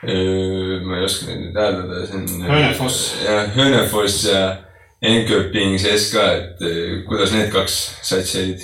Ma 0.05 0.99
ei 0.99 1.07
oska 1.07 1.29
neid 1.29 1.41
nüüd 1.47 1.57
hääldada, 1.59 2.05
see 2.05 2.21
on. 2.21 2.45
Hönefoss. 2.51 3.01
jah, 3.25 3.49
Hönefoss 3.55 4.23
ja 4.29 4.45
Enköping 5.05 5.77
SK, 5.79 6.15
et 6.15 6.63
kuidas 7.09 7.33
need 7.35 7.51
kaks 7.53 7.79
satsi 8.05 8.41
olid? 8.41 8.63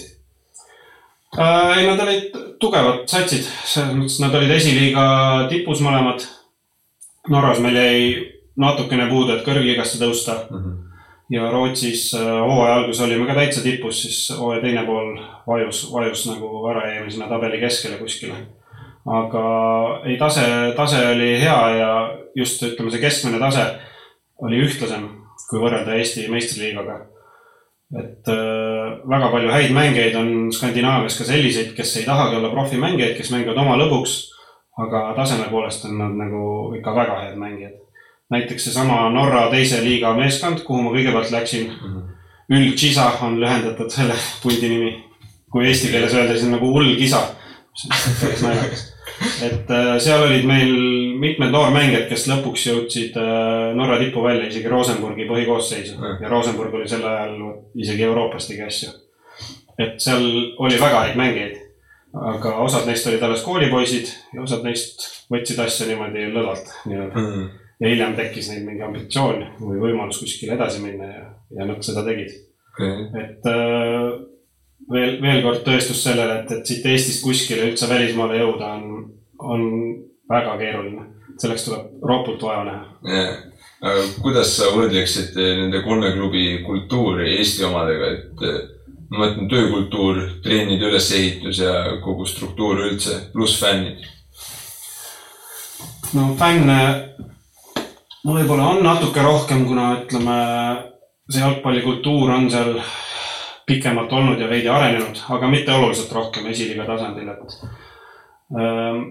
Ei, 1.32 1.86
nad 1.88 2.00
olid 2.04 2.34
tugevad 2.60 3.06
satsid, 3.10 3.46
selles 3.64 3.96
mõttes 3.96 4.20
nad 4.20 4.36
olid 4.36 4.52
esiliiga 4.52 5.04
tipus 5.52 5.80
mõlemad. 5.84 6.26
Norras 7.32 7.62
meil 7.64 7.78
jäi 7.78 8.00
natukene 8.60 9.08
puudu, 9.10 9.36
et 9.36 9.46
kõrgliigasse 9.46 10.00
tõusta 10.02 10.36
mm. 10.50 10.58
-hmm. 10.58 11.04
ja 11.30 11.52
Rootsis 11.52 12.10
äh, 12.18 12.26
hooaja 12.26 12.76
alguses 12.76 13.02
olime 13.06 13.28
ka 13.30 13.38
täitsa 13.38 13.62
tipus, 13.64 14.02
siis 14.02 14.38
hooaja 14.38 14.62
teine 14.62 14.84
pool 14.86 15.14
vajus, 15.48 15.86
vajus 15.94 16.26
nagu 16.28 16.50
ära 16.72 16.88
jäime 16.90 17.12
sinna 17.12 17.30
tabeli 17.30 17.60
keskele 17.60 17.98
kuskile. 17.98 18.34
Aga 19.06 19.46
ei, 20.06 20.18
tase, 20.18 20.74
tase 20.76 21.06
oli 21.14 21.32
hea 21.42 21.62
ja 21.78 21.94
just 22.36 22.62
ütleme, 22.64 22.92
see 22.92 23.02
keskmine 23.02 23.40
tase 23.42 23.66
oli 24.42 24.62
ühtlasem, 24.66 25.08
kui 25.50 25.62
võrrelda 25.62 25.98
Eesti 25.98 26.28
meistriliigaga 26.32 27.00
et 28.00 28.28
äh, 28.32 29.00
väga 29.10 29.30
palju 29.34 29.52
häid 29.52 29.74
mängijaid 29.76 30.16
on 30.16 30.30
Skandinaavias 30.56 31.18
ka 31.20 31.28
selliseid, 31.28 31.74
kes 31.76 31.98
ei 32.00 32.06
tahagi 32.08 32.38
olla 32.40 32.52
profimängijaid, 32.54 33.18
kes 33.18 33.32
mängivad 33.34 33.60
oma 33.60 33.78
lõbuks. 33.80 34.20
aga 34.82 35.12
taseme 35.16 35.50
poolest 35.52 35.84
on 35.86 35.98
nad 36.00 36.14
nagu 36.16 36.72
ikka 36.78 36.94
väga 36.96 37.20
head 37.22 37.36
mängijad. 37.38 37.74
näiteks 38.32 38.64
seesama 38.64 39.10
Norra 39.10 39.50
teise 39.52 39.82
liiga 39.84 40.14
meeskond, 40.16 40.64
kuhu 40.64 40.82
ma 40.82 40.94
kõigepealt 40.96 41.32
läksin 41.32 41.68
mm. 41.68 41.94
-hmm. 41.94 42.08
Ül 42.52 42.72
Kisa 42.76 43.12
on 43.22 43.40
lühendatud 43.40 43.90
selle 43.90 44.16
pundi 44.44 44.70
nimi. 44.70 45.04
kui 45.52 45.68
eesti 45.68 45.92
keeles 45.92 46.14
öelda, 46.14 46.34
siis 46.34 46.46
on 46.46 46.52
nagu 46.52 46.72
hull 46.72 46.96
kisa. 46.96 47.22
see 47.76 47.90
on 47.92 48.16
päris 48.22 48.42
naljakas 48.42 48.91
et 49.22 49.72
äh, 49.72 49.96
seal 50.02 50.26
olid 50.26 50.46
meil 50.50 50.72
mitmed 51.22 51.54
noormängijad, 51.54 52.08
kes 52.10 52.28
lõpuks 52.30 52.66
jõudsid 52.70 53.18
äh, 53.20 53.72
Norra 53.78 54.00
tippu 54.02 54.24
välja, 54.26 54.48
isegi 54.50 54.72
Rosenburgi 54.72 55.28
põhikoosseisu. 55.30 55.98
Ja 56.24 56.32
Rosenburg 56.32 56.76
oli 56.80 56.90
sel 56.90 57.06
ajal 57.06 57.38
isegi 57.78 58.06
Euroopas 58.08 58.50
tegi 58.50 58.66
asju. 58.66 58.92
et 59.82 60.02
seal 60.04 60.26
oli 60.62 60.78
väga 60.78 61.06
häid 61.06 61.18
mängijaid, 61.18 61.56
aga 62.34 62.58
osad 62.66 62.86
neist 62.90 63.08
olid 63.10 63.24
alles 63.26 63.42
koolipoisid 63.46 64.12
ja 64.36 64.44
osad 64.44 64.66
neist 64.68 65.08
võtsid 65.32 65.62
asja 65.64 65.88
niimoodi 65.90 66.28
lõdvalt 66.34 66.74
nii-öelda. 66.86 67.24
Mm. 67.24 67.48
ja 67.82 67.94
hiljem 67.94 68.18
tekkis 68.18 68.52
neil 68.52 68.66
mingi 68.68 68.86
ambitsioon 68.86 69.46
või 69.62 69.80
võimalus 69.86 70.20
kuskile 70.22 70.58
edasi 70.58 70.84
minna 70.84 71.08
ja, 71.10 71.24
ja 71.58 71.70
nad 71.70 71.82
seda 71.86 72.04
tegid. 72.06 72.36
Okay.. 72.72 73.08
et 73.20 73.50
äh, 73.50 74.12
veel, 74.92 75.18
veel 75.22 75.42
kord 75.46 75.64
tõestus 75.68 76.02
sellele, 76.04 76.42
et, 76.42 76.52
et 76.58 76.68
siit 76.68 76.86
Eestist 76.86 77.24
kuskile 77.26 77.70
üldse 77.70 77.90
välismaale 77.90 78.40
jõuda 78.42 78.74
on, 78.78 79.08
on 79.40 79.66
väga 80.32 80.58
keeruline. 80.62 81.08
selleks 81.42 81.66
tuleb 81.66 82.04
ropult 82.06 82.44
vaeva 82.44 82.64
näha 82.68 83.16
yeah.. 83.16 84.04
kuidas 84.22 84.56
sa 84.58 84.70
võrdleksid 84.76 85.38
nende 85.38 85.82
kolme 85.86 86.12
klubi 86.14 86.62
kultuuri 86.66 87.38
Eesti 87.38 87.66
omadega, 87.66 88.12
et 88.16 88.44
ma 89.12 89.26
mõtlen 89.26 89.50
töökultuur, 89.52 90.22
trennide 90.44 90.88
ülesehitus 90.88 91.60
ja 91.60 91.98
kogu 92.04 92.26
struktuur 92.26 92.86
üldse, 92.88 93.18
pluss 93.34 93.60
fännid? 93.60 94.06
no 96.14 96.34
fänne 96.40 96.80
võib-olla 98.28 98.70
on 98.76 98.84
natuke 98.86 99.24
rohkem, 99.26 99.66
kuna 99.66 99.94
ütleme, 100.00 100.38
see 101.32 101.42
jalgpallikultuur 101.42 102.32
on 102.36 102.50
seal 102.54 102.76
pikemalt 103.66 104.14
olnud 104.14 104.40
ja 104.40 104.50
veidi 104.50 104.70
arenenud, 104.70 105.22
aga 105.30 105.50
mitte 105.52 105.74
oluliselt 105.74 106.12
rohkem 106.16 106.48
esiliiga 106.52 106.86
tasandil, 106.88 107.30
et 107.30 107.40
ähm,. 108.58 109.06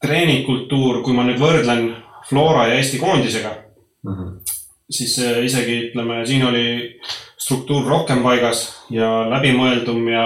treeningkultuur, 0.00 1.02
kui 1.04 1.12
ma 1.12 1.26
nüüd 1.28 1.40
võrdlen 1.40 1.90
Flora 2.28 2.66
ja 2.68 2.78
Eesti 2.78 2.98
koondisega 2.98 3.50
mm, 3.50 4.12
-hmm. 4.12 4.54
siis 4.90 5.18
äh, 5.18 5.44
isegi 5.44 5.80
ütleme, 5.88 6.26
siin 6.26 6.46
oli 6.46 7.00
struktuur 7.38 7.86
rohkem 7.88 8.22
paigas 8.22 8.62
ja 8.90 9.08
läbimõeldum 9.30 10.08
ja 10.08 10.24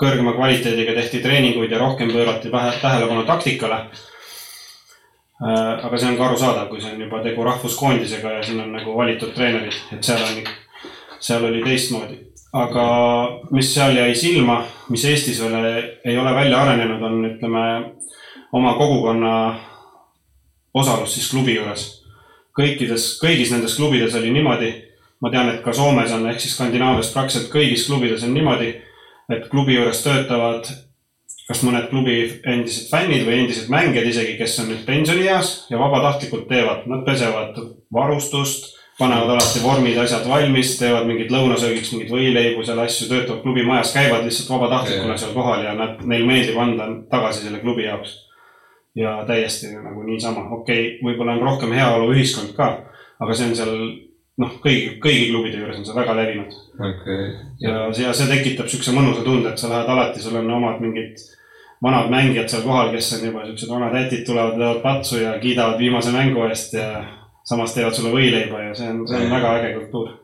kõrgema 0.00 0.34
kvaliteediga 0.36 0.96
tehti 1.00 1.22
treeninguid 1.22 1.70
ja 1.70 1.78
rohkem 1.78 2.12
pöörati 2.12 2.50
tähelepanu 2.82 3.24
taktikale 3.24 3.80
äh,. 5.40 5.84
aga 5.86 5.98
see 5.98 6.10
on 6.10 6.16
ka 6.16 6.26
arusaadav, 6.26 6.68
kui 6.68 6.80
see 6.80 6.92
on 6.92 7.00
juba 7.00 7.22
tegu 7.22 7.44
rahvuskoondisega 7.44 8.36
ja 8.38 8.42
siin 8.42 8.60
on 8.60 8.72
nagu 8.72 8.96
valitud 8.96 9.32
treenerid, 9.34 9.80
et 9.92 10.04
seal 10.04 10.22
on, 10.22 10.54
seal 11.20 11.44
oli 11.44 11.62
teistmoodi 11.64 12.33
aga 12.54 12.86
mis 13.50 13.72
seal 13.74 13.96
jäi 13.98 14.14
silma, 14.14 14.60
mis 14.92 15.04
Eestis 15.10 15.40
veel 15.42 15.66
ei 16.04 16.16
ole 16.18 16.34
välja 16.34 16.62
arenenud, 16.62 17.02
on 17.02 17.26
ütleme 17.26 17.64
oma 18.54 18.74
kogukonna 18.78 19.34
osalus 20.74 21.14
siis 21.14 21.30
klubi 21.30 21.58
juures. 21.58 22.02
kõikides, 22.54 23.16
kõigis 23.18 23.50
nendes 23.50 23.74
klubides 23.74 24.14
oli 24.14 24.30
niimoodi, 24.30 24.70
ma 25.20 25.30
tean, 25.30 25.48
et 25.50 25.62
ka 25.64 25.72
Soomes 25.74 26.12
on, 26.14 26.28
ehk 26.30 26.38
siis 26.40 26.54
Skandinaavias 26.54 27.10
praktiliselt 27.10 27.50
kõigis 27.50 27.88
klubides 27.88 28.22
on 28.22 28.34
niimoodi, 28.34 28.68
et 29.34 29.48
klubi 29.50 29.74
juures 29.74 30.02
töötavad 30.04 30.70
kas 31.48 31.60
mõned 31.66 31.90
klubi 31.90 32.20
endised 32.48 32.88
fännid 32.88 33.26
või 33.26 33.42
endised 33.42 33.68
mängijad 33.72 34.06
isegi, 34.08 34.36
kes 34.38 34.54
on 34.62 34.70
nüüd 34.70 34.84
pensionieas 34.86 35.66
ja 35.70 35.80
vabatahtlikult 35.80 36.46
teevad, 36.48 36.86
nad 36.88 37.04
pesevad 37.04 37.58
varustust 37.92 38.70
panevad 38.98 39.30
alati 39.34 39.62
vormid, 39.62 39.98
asjad 39.98 40.28
valmis, 40.28 40.76
teevad 40.78 41.08
mingit 41.08 41.32
lõunasöögiks 41.34 41.90
mingeid 41.92 42.12
võileibu 42.14 42.62
seal 42.66 42.78
asju, 42.84 43.08
töötavad 43.10 43.42
klubi 43.42 43.64
majas, 43.66 43.92
käivad 43.94 44.22
lihtsalt 44.26 44.52
vabatahtlikuna 44.54 45.16
seal 45.18 45.34
kohal 45.34 45.64
ja 45.66 45.74
nad, 45.78 45.98
neil 46.06 46.26
meeldib 46.28 46.58
anda 46.62 46.86
tagasi 47.10 47.46
selle 47.46 47.62
klubi 47.64 47.88
jaoks. 47.88 48.20
ja 48.94 49.24
täiesti 49.26 49.72
nagu 49.74 50.04
niisama, 50.06 50.46
okei 50.54 50.82
okay,, 50.86 50.98
võib-olla 51.02 51.34
on 51.34 51.42
rohkem 51.42 51.72
heaoluühiskond 51.74 52.52
ka, 52.54 52.68
aga 53.18 53.34
see 53.34 53.48
on 53.50 53.56
seal 53.58 53.72
noh, 54.38 54.52
kõigi, 54.62 54.92
kõigi 55.02 55.30
klubide 55.32 55.58
juures 55.58 55.80
on 55.80 55.88
see 55.88 55.96
väga 55.96 56.14
levinud 56.14 56.54
okei. 56.78 57.24
ja, 57.64 57.88
ja 57.90 58.12
see 58.14 58.28
tekitab 58.30 58.70
siukse 58.70 58.94
mõnusa 58.94 59.26
tunde, 59.26 59.50
et 59.50 59.58
sa 59.58 59.72
lähed 59.72 59.90
alati, 59.90 60.22
sul 60.22 60.38
on 60.38 60.54
omad 60.60 60.78
mingid 60.84 61.18
vanad 61.82 62.10
mängijad 62.14 62.48
seal 62.52 62.62
kohal, 62.62 62.94
kes 62.94 63.10
on 63.18 63.26
juba 63.28 63.44
siuksed 63.48 63.74
vanad 63.74 63.98
ätid, 63.98 64.22
tulevad, 64.26 64.54
löövad 64.58 64.80
patsu 64.86 65.18
ja 65.18 65.34
kiidavad 65.42 65.78
viimase 65.82 66.14
mängu 66.14 66.46
eest 66.46 66.78
ja 66.78 67.02
samas 67.44 67.74
teevad 67.74 67.94
sulle 67.96 68.12
võileiba 68.14 68.62
ja 68.68 68.74
see 68.74 68.88
on, 68.90 69.02
see 69.08 69.18
on 69.20 69.30
väga 69.34 69.56
äge 69.60 69.74
kultuur. 69.78 70.14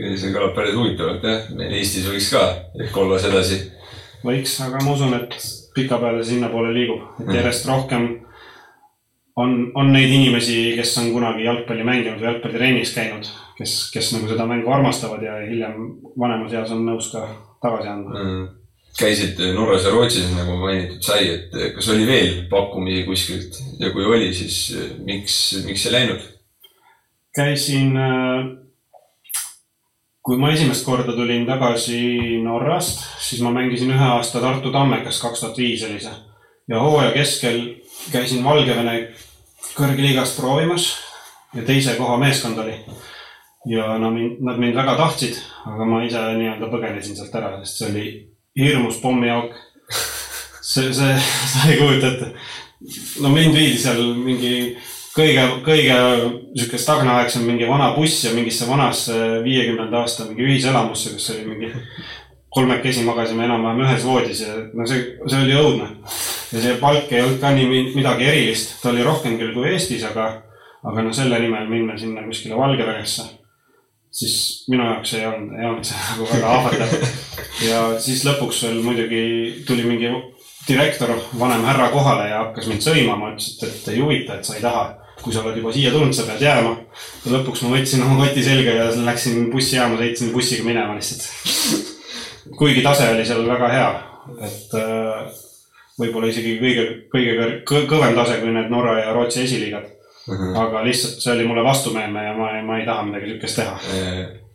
see 0.00 0.32
kõlab 0.32 0.54
päris 0.56 0.74
huvitavalt 0.74 1.24
jah, 1.28 1.50
meil 1.56 1.74
Eestis 1.76 2.06
võiks 2.08 2.30
ka 2.32 2.44
ehk 2.80 2.96
olla 2.96 3.18
sedasi. 3.20 3.60
võiks, 4.24 4.56
aga 4.66 4.80
ma 4.84 4.92
usun, 4.96 5.14
et 5.14 5.36
pikapeale 5.74 6.24
sinnapoole 6.24 6.72
liigub, 6.74 7.02
et 7.20 7.26
Mhm. 7.26 7.34
järjest 7.36 7.66
rohkem 7.68 8.08
on, 9.36 9.72
on 9.74 9.92
neid 9.92 10.10
inimesi, 10.10 10.72
kes 10.76 10.96
on 10.98 11.12
kunagi 11.12 11.44
jalgpalli 11.44 11.84
mänginud 11.84 12.18
või 12.20 12.28
jalgpallitrennis 12.28 12.94
käinud, 12.94 13.28
kes, 13.58 13.90
kes 13.94 14.12
nagu 14.16 14.28
seda 14.28 14.46
mängu 14.46 14.72
armastavad 14.72 15.22
ja 15.22 15.38
hiljem 15.46 15.76
vanemas 16.18 16.52
eas 16.52 16.72
on 16.74 16.84
nõus 16.86 17.12
ka 17.12 17.26
tagasi 17.62 17.88
andma. 17.88 18.24
Käisid 18.98 19.38
Norras 19.54 19.84
ja 19.84 19.92
Rootsis, 19.94 20.26
nagu 20.34 20.56
mainitud 20.60 21.04
sai, 21.04 21.28
et 21.34 21.54
kas 21.76 21.88
oli 21.92 22.06
veel 22.08 22.32
pakkumisi 22.50 23.04
kuskilt 23.06 23.60
ja 23.80 23.92
kui 23.94 24.04
oli, 24.04 24.32
siis 24.34 24.58
miks, 25.06 25.36
miks 25.66 25.86
ei 25.86 25.94
läinud? 25.94 26.26
käisin, 27.36 27.94
kui 30.26 30.38
ma 30.40 30.50
esimest 30.52 30.84
korda 30.84 31.14
tulin 31.14 31.46
tagasi 31.46 32.40
Norrast, 32.42 33.04
siis 33.22 33.42
ma 33.42 33.52
mängisin 33.54 33.92
ühe 33.94 34.08
aasta 34.16 34.42
Tartu 34.42 34.72
Tammekas, 34.74 35.20
kaks 35.22 35.44
tuhat 35.44 35.58
viis 35.58 35.84
oli 35.86 36.00
see. 36.02 36.16
ja 36.68 36.80
hooaja 36.82 37.12
keskel 37.14 37.62
käisin 38.12 38.44
Valgevene 38.44 38.96
kõrgliigast 39.76 40.40
proovimas 40.40 40.90
ja 41.54 41.62
teise 41.66 41.94
koha 41.98 42.18
meeskond 42.18 42.58
oli. 42.58 42.74
ja 43.70 43.98
no 43.98 44.10
mind, 44.10 44.42
nad 44.42 44.58
mind 44.58 44.74
väga 44.74 44.96
tahtsid, 44.96 45.38
aga 45.66 45.86
ma 45.86 46.02
ise 46.04 46.20
nii-öelda 46.34 46.70
põgenesin 46.72 47.16
sealt 47.16 47.34
ära, 47.34 47.58
sest 47.62 47.78
see 47.78 47.90
oli 47.90 48.06
hirmus 48.58 49.00
pommiauk. 49.02 49.52
see, 50.60 50.92
see, 50.94 51.16
sa 51.52 51.68
ei 51.68 51.76
kujuta 51.80 52.06
ette. 52.12 52.32
no 53.20 53.28
mind 53.28 53.54
viidi 53.56 53.78
seal 53.78 54.00
mingi 54.14 54.76
kõige, 55.16 55.42
kõige 55.66 55.96
sihuke 56.54 56.78
stagnaaegsem 56.78 57.42
mingi 57.48 57.66
vana 57.68 57.90
buss 57.96 58.24
ja 58.24 58.32
mingisse 58.34 58.68
vanasse 58.68 59.16
viiekümnenda 59.44 60.00
aasta 60.04 60.28
mingi 60.28 60.46
ühiselamusse, 60.46 61.14
kus 61.16 61.30
oli 61.34 61.46
mingi 61.48 61.72
kolmekesi 62.50 63.02
magasime 63.06 63.44
enam-vähem 63.46 63.82
ühes 63.84 64.04
voodis 64.06 64.40
ja 64.42 64.54
no 64.74 64.86
see, 64.86 65.02
see 65.26 65.42
oli 65.44 65.58
õudne. 65.58 65.90
ja 66.52 66.62
see 66.64 66.78
palk 66.82 67.12
ei 67.12 67.22
olnud 67.22 67.40
ka 67.42 67.50
nii 67.54 67.66
mi- 67.70 67.90
midagi 67.94 68.26
erilist, 68.30 68.78
ta 68.82 68.90
oli 68.90 69.04
rohkem 69.06 69.36
küll 69.38 69.52
kui 69.54 69.68
Eestis, 69.70 70.02
aga, 70.08 70.30
aga 70.86 71.02
no 71.06 71.12
selle 71.14 71.38
nimel 71.42 71.68
minna 71.70 71.98
sinna 71.98 72.24
kuskile 72.26 72.58
Valgevenesse, 72.58 73.28
siis 74.10 74.64
minu 74.68 74.84
jaoks 74.84 75.14
ei 75.14 75.26
olnud, 75.26 75.54
ei 75.58 75.66
olnud 75.68 75.86
see 75.86 76.00
nagu 76.10 76.28
väga 76.32 76.52
ahvatlev. 76.56 76.94
ja 77.68 77.82
siis 78.02 78.24
lõpuks 78.26 78.64
veel 78.66 78.80
muidugi 78.84 79.22
tuli 79.68 79.86
mingi 79.86 80.12
direktor, 80.68 81.14
vanem 81.38 81.64
härra 81.64 81.88
kohale 81.92 82.28
ja 82.30 82.42
hakkas 82.44 82.68
mind 82.70 82.84
sõimama, 82.84 83.34
ütles, 83.34 83.54
et, 83.56 83.68
et 83.68 83.92
ei 83.94 84.02
huvita, 84.02 84.38
et 84.38 84.48
sa 84.48 84.56
ei 84.58 84.64
taha. 84.64 84.88
kui 85.20 85.34
sa 85.36 85.42
oled 85.44 85.58
juba 85.60 85.68
siia 85.68 85.90
tulnud, 85.92 86.14
sa 86.16 86.24
pead 86.24 86.40
jääma. 86.40 86.70
ja 87.24 87.32
lõpuks 87.34 87.62
ma 87.64 87.74
võtsin 87.74 88.04
oma 88.06 88.24
koti 88.24 88.44
selga 88.44 88.76
ja 88.78 88.86
läksin 89.04 89.50
bussijaama, 89.52 89.98
sõitsin 90.00 90.32
bussiga 90.32 90.64
minema 90.64 90.96
lihtsalt. 90.96 91.26
kuigi 92.56 92.82
tase 92.82 93.10
oli 93.12 93.26
seal 93.28 93.44
väga 93.48 93.68
hea, 93.74 93.90
et 94.48 94.76
äh, 94.80 95.40
võib-olla 96.00 96.30
isegi 96.32 96.56
kõige, 96.60 96.86
kõige 97.12 97.50
kõvem 97.90 98.16
tase 98.16 98.38
kui 98.40 98.52
need 98.54 98.72
Norra 98.72 98.98
ja 99.00 99.12
Rootsi 99.16 99.44
esiliigad. 99.44 99.88
Aga 100.28 100.84
lihtsalt 100.84 101.22
see 101.22 101.32
oli 101.32 101.46
mulle 101.48 101.64
vastumeelne 101.64 102.24
ja 102.24 102.36
ma, 102.36 102.50
ma 102.66 102.78
ei 102.78 102.86
taha 102.86 103.06
midagi 103.08 103.30
sihukest 103.30 103.60
teha. 103.60 103.76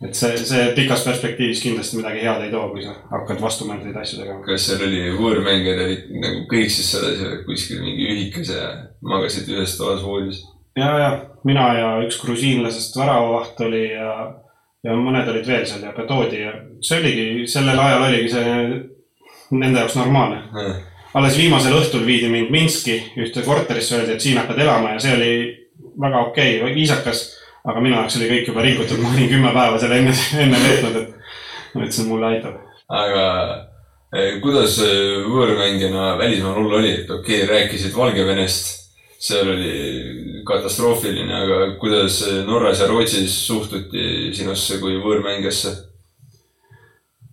et 0.05 0.17
see, 0.17 0.37
see 0.37 0.65
pikas 0.77 1.05
perspektiivis 1.07 1.63
kindlasti 1.63 1.99
midagi 1.99 2.21
head 2.21 2.43
ei 2.45 2.51
too, 2.53 2.67
kui 2.73 2.85
sa 2.85 2.93
hakkad 3.11 3.41
vastumeelseid 3.41 3.97
asju 4.01 4.21
tegema. 4.21 4.41
kas 4.45 4.67
seal 4.69 4.85
oli 4.87 5.03
võõrmängijad 5.17 5.83
olid 5.87 6.09
nagu 6.21 6.43
kõik 6.51 6.73
siis 6.73 6.91
sedasi 6.93 7.31
kuskil 7.47 7.81
mingi 7.83 8.09
ühikas 8.13 8.53
ja 8.53 8.71
magasid 9.01 9.49
ühes 9.55 9.77
toas 9.79 10.03
voodis? 10.05 10.43
ja, 10.77 10.89
ja 11.01 11.11
mina 11.47 11.67
ja 11.79 11.93
üks 12.05 12.19
grusiinlasest 12.21 12.97
väravavaht 12.99 13.61
oli 13.65 13.87
ja, 13.89 14.11
ja 14.85 14.97
mõned 14.99 15.31
olid 15.33 15.47
veel 15.49 15.65
seal 15.69 15.87
ja 15.87 15.95
Pedodi 15.97 16.43
ja 16.45 16.57
see 16.81 17.01
oligi, 17.01 17.29
sellel 17.49 17.79
ajal 17.79 18.09
oligi 18.09 18.35
see 18.35 18.59
nende 19.55 19.79
jaoks 19.81 19.97
normaalne. 19.97 20.43
Alles 21.15 21.37
viimasel 21.39 21.75
õhtul 21.77 22.03
viidi 22.07 22.29
mind 22.31 22.51
Minski 22.53 22.97
ühte 23.19 23.43
korterisse, 23.45 23.99
öeldi, 23.99 24.15
et 24.15 24.23
siin 24.23 24.39
hakkad 24.39 24.59
elama 24.65 24.95
ja 24.95 25.03
see 25.03 25.15
oli 25.15 25.31
väga 26.01 26.23
okei 26.29 26.57
okay,, 26.59 26.75
viisakas. 26.75 27.25
aga 27.65 27.81
minu 27.81 27.95
jaoks 27.95 28.17
oli 28.19 28.27
kõik 28.29 28.49
juba 28.51 28.61
rikutud, 28.61 28.99
ma 29.01 29.09
olin 29.09 29.29
kümme 29.31 29.51
päeva 29.55 29.77
seal 29.81 29.93
enne, 29.95 30.11
enne 30.43 30.57
veetnud, 30.61 30.97
et 30.99 31.15
ma 31.73 31.85
ütlesin, 31.85 32.09
mulle 32.11 32.27
aitab. 32.29 32.59
aga 32.93 33.23
eh, 34.13 34.35
kuidas 34.43 34.77
eh, 34.85 35.23
võõrmängijana 35.25 36.11
välismaal 36.19 36.59
olla 36.61 36.81
oli, 36.81 36.91
et 36.99 37.09
okei 37.09 37.41
okay,, 37.41 37.49
rääkisid 37.53 37.95
Valgevenest, 37.95 38.73
seal 39.25 39.49
oli 39.55 39.73
katastroofiline, 40.45 41.39
aga 41.39 41.71
kuidas 41.81 42.19
eh, 42.27 42.43
Norras 42.45 42.83
ja 42.83 42.91
Rootsis 42.91 43.39
suhtuti 43.47 44.35
sinusse 44.35 44.81
kui 44.83 44.99
võõrmängijasse? 44.99 45.77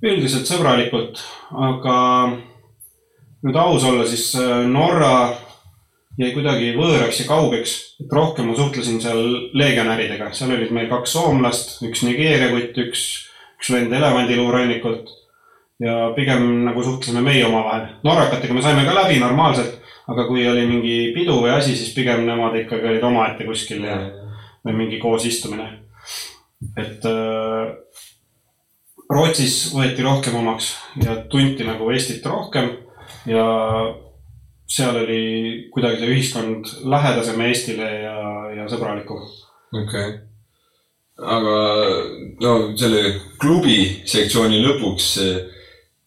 üldiselt 0.03 0.49
sõbralikult, 0.49 1.21
aga 1.55 1.99
nüüd 3.43 3.59
aus 3.59 3.85
olla, 3.89 4.07
siis 4.07 4.31
äh, 4.39 4.63
Norra 4.71 5.33
jäi 6.21 6.31
kuidagi 6.35 6.73
võõraks 6.77 7.23
ja 7.23 7.27
kaugeks, 7.29 7.75
et 8.03 8.13
rohkem 8.13 8.51
ma 8.51 8.57
suhtlesin 8.57 9.01
seal 9.03 9.23
legionäridega, 9.57 10.31
seal 10.37 10.53
olid 10.55 10.73
meil 10.75 10.91
kaks 10.91 11.17
soomlast, 11.17 11.79
üks 11.87 12.05
Nigeeria 12.07 12.51
kutt, 12.53 12.79
üks, 12.85 13.05
üks 13.57 13.73
vend 13.73 13.95
elevandiluurannikult 13.97 15.11
ja 15.83 16.11
pigem 16.17 16.67
nagu 16.69 16.85
suhtlesime 16.85 17.25
meie 17.25 17.47
omavahel. 17.47 17.89
norrakatega 18.05 18.55
me 18.55 18.63
saime 18.63 18.85
ka 18.87 18.95
läbi 18.95 19.19
normaalselt, 19.23 19.81
aga 20.13 20.27
kui 20.29 20.45
oli 20.49 20.67
mingi 20.69 20.97
pidu 21.17 21.41
või 21.43 21.55
asi, 21.57 21.75
siis 21.79 21.95
pigem 21.97 22.27
nemad 22.29 22.59
ikkagi 22.61 22.93
olid 22.93 23.09
omaette 23.09 23.49
kuskil 23.49 23.83
ja 23.89 23.99
või 24.63 24.77
mingi 24.85 25.01
koosistumine. 25.03 25.69
et 26.77 27.09
äh, 27.09 27.73
Rootsis 29.13 29.73
võeti 29.75 30.05
rohkem 30.05 30.37
omaks 30.39 30.73
ja 31.03 31.17
tunti 31.29 31.67
nagu 31.67 31.91
Eestit 31.93 32.25
rohkem 32.27 32.71
ja 33.27 33.47
seal 34.73 34.97
oli 35.03 35.23
kuidagi 35.73 36.01
see 36.01 36.13
ühiskond 36.15 36.75
lähedasem 36.89 37.41
Eestile 37.47 37.89
ja, 38.03 38.19
ja 38.57 38.69
sõbralikum. 38.71 39.25
okei 39.73 39.83
okay.. 39.85 40.13
aga 41.37 41.57
no 42.45 42.55
selle 42.79 43.17
klubi 43.43 43.79
sektsiooni 44.09 44.63
lõpuks 44.65 45.09
eh, 45.23 45.37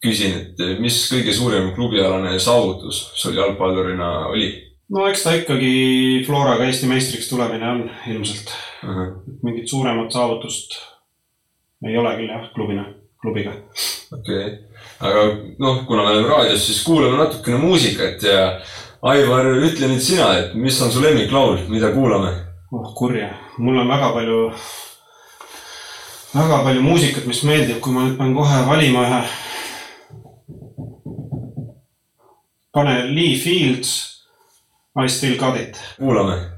küsin, 0.02 0.36
et 0.40 0.62
eh, 0.64 0.76
mis 0.82 0.98
kõige 1.12 1.34
suurem 1.36 1.72
klubialane 1.76 2.36
saavutus 2.42 3.06
sul 3.14 3.38
jalgpallurina 3.38 4.12
oli 4.32 4.50
no 4.92 5.06
eks 5.10 5.24
ta 5.26 5.34
ikkagi 5.38 6.24
Floraga 6.26 6.66
Eesti 6.66 6.90
meistriks 6.90 7.30
tulemine 7.30 7.70
on 7.70 7.86
ilmselt, 8.12 8.52
uh? 8.82 8.90
-huh. 8.90 9.16
mingit 9.42 9.70
suuremat 9.70 10.12
saavutust 10.12 10.78
ei 11.86 11.96
ole 11.98 12.16
küll 12.16 12.30
jah, 12.32 12.46
klubina, 12.54 12.86
klubiga. 13.22 13.52
okei 14.12 14.44
okay., 14.44 14.58
aga 15.00 15.22
noh, 15.58 15.84
kuna 15.86 16.02
me 16.02 16.10
oleme 16.10 16.28
raadios, 16.28 16.66
siis 16.66 16.82
kuulame 16.84 17.18
natukene 17.18 17.58
muusikat 17.60 18.22
ja 18.22 18.42
Aivar, 19.06 19.46
ütle 19.62 19.90
nüüd 19.90 20.02
sina, 20.02 20.30
et 20.40 20.54
mis 20.58 20.78
on 20.82 20.90
su 20.90 21.02
lemmiklaul, 21.04 21.66
mida 21.70 21.92
kuulame? 21.94 22.32
oh 22.72 22.88
kurja, 22.96 23.28
mul 23.62 23.78
on 23.78 23.88
väga 23.88 24.08
palju, 24.16 24.40
väga 26.34 26.62
palju 26.64 26.82
muusikat, 26.82 27.28
mis 27.28 27.44
meeldib, 27.46 27.78
kui 27.84 27.94
ma 27.94 28.06
nüüd 28.06 28.16
pean 28.18 28.34
kohe 28.34 28.62
valima 28.66 29.04
ühe. 29.06 29.22
pane 32.74 32.98
Lee 33.12 33.36
Fields, 33.40 33.94
I 34.96 35.08
still 35.08 35.36
got 35.38 35.60
it. 35.60 35.78
kuulame. 36.00 36.55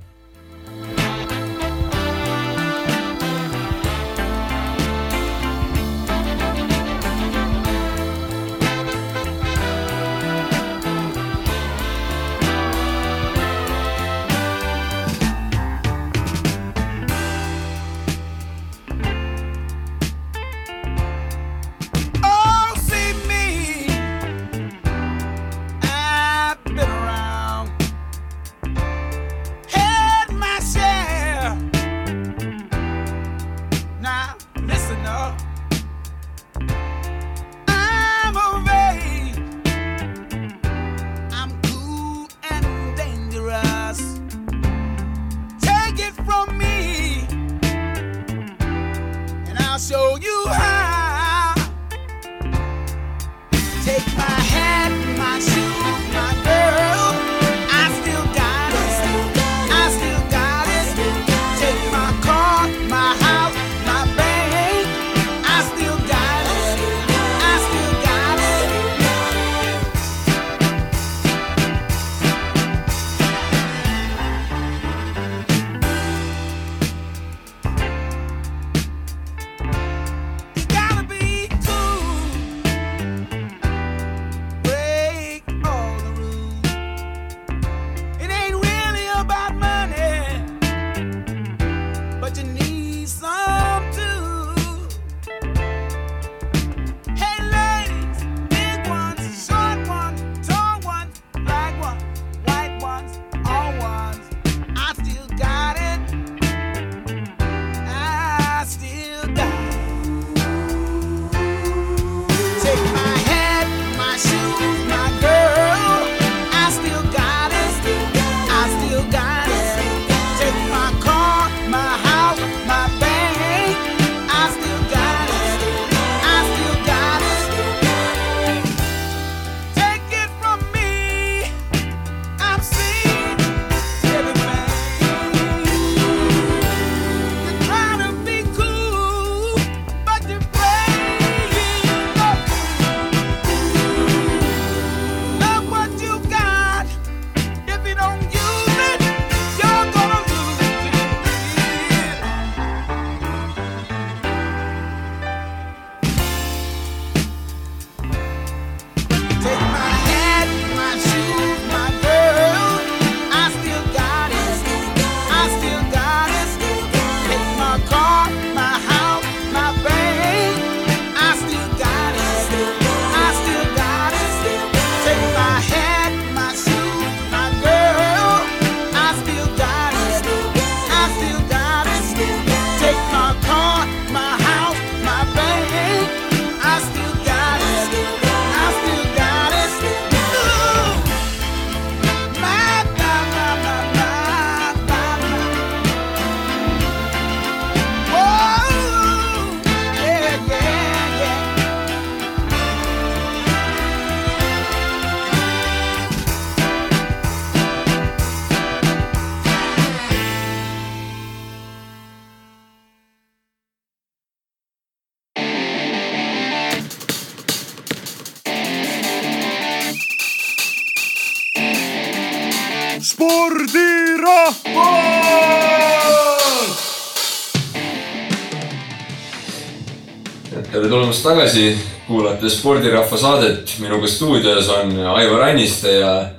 Tulemast 231.19 231.25
tagasi, 231.25 231.79
kuulate 232.07 232.51
spordirahva 232.51 233.17
saadet, 233.19 233.73
minuga 233.81 234.07
stuudios 234.07 234.69
on 234.69 234.93
Aivar 235.17 235.49
Anniste 235.49 235.99
ja 235.99 236.31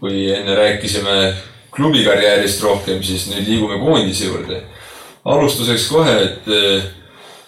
kui 0.00 0.30
enne 0.32 0.54
rääkisime 0.54 1.34
klubikarjäärist 1.74 2.62
rohkem, 2.62 3.02
siis 3.02 3.26
nüüd 3.28 3.46
liigume 3.48 3.78
koondise 3.78 4.26
juurde. 4.26 4.62
alustuseks 5.24 5.88
kohe, 5.88 6.14
et 6.22 6.48
eh, 6.48 6.82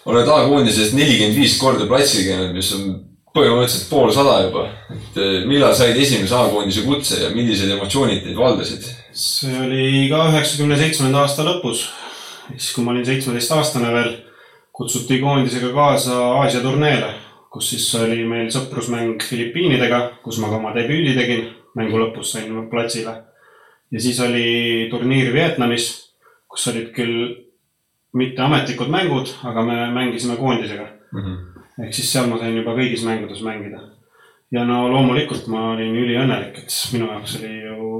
oled 0.04 0.28
A-koondises 0.28 0.92
nelikümmend 0.96 1.36
viis 1.36 1.58
korda 1.58 1.86
platsil 1.86 2.24
käinud, 2.24 2.52
mis 2.56 2.72
on 2.72 3.00
põhimõtteliselt 3.36 3.90
poolsada 3.90 4.42
juba. 4.46 4.68
et 4.90 5.18
eh, 5.20 5.46
millal 5.46 5.74
said 5.74 5.96
esimese 5.96 6.34
A-koondise 6.34 6.84
kutse 6.84 7.22
ja 7.22 7.30
millised 7.30 7.70
emotsioonid 7.70 8.22
teid 8.24 8.36
valdasid? 8.36 8.84
see 9.12 9.56
oli 9.64 10.08
ka 10.12 10.28
üheksakümne 10.28 10.76
seitsmenda 10.76 11.24
aasta 11.24 11.44
lõpus, 11.44 11.88
siis 12.56 12.72
kui 12.74 12.84
ma 12.84 12.92
olin 12.92 13.06
seitsmeteistaastane 13.06 13.92
veel, 13.92 14.16
kutsuti 14.76 15.18
koondisega 15.18 15.72
kaasa 15.72 16.18
Aasia 16.40 16.60
turneele, 16.60 17.14
kus 17.50 17.70
siis 17.72 17.86
oli 17.96 18.24
meil 18.28 18.50
sõprusmäng 18.52 19.22
Filipiinidega, 19.24 20.00
kus 20.24 20.40
ma 20.42 20.50
ka 20.52 20.58
oma 20.60 20.74
debüüdi 20.76 21.14
tegin, 21.16 21.46
mängu 21.76 22.00
lõpus 22.00 22.34
sain 22.36 22.52
platsile. 22.70 23.14
ja 23.90 24.00
siis 24.00 24.20
oli 24.20 24.88
turniir 24.90 25.32
Vietnamis, 25.32 26.12
kus 26.48 26.68
olid 26.68 26.92
küll 26.92 27.46
mitteametlikud 28.16 28.90
mängud, 28.92 29.32
aga 29.44 29.64
me 29.64 29.78
mängisime 29.94 30.36
koondisega. 30.36 30.88
ehk 31.84 31.94
siis 31.94 32.12
seal 32.12 32.28
ma 32.28 32.38
sain 32.38 32.56
juba 32.56 32.76
kõigis 32.76 33.04
mängudes 33.04 33.40
mängida. 33.42 33.80
ja 34.52 34.64
no 34.64 34.88
loomulikult 34.92 35.46
ma 35.46 35.70
olin 35.72 35.96
üliõnnelik, 35.96 36.58
et 36.58 36.78
minu 36.92 37.08
jaoks 37.08 37.40
oli 37.40 37.54
ju 37.64 37.90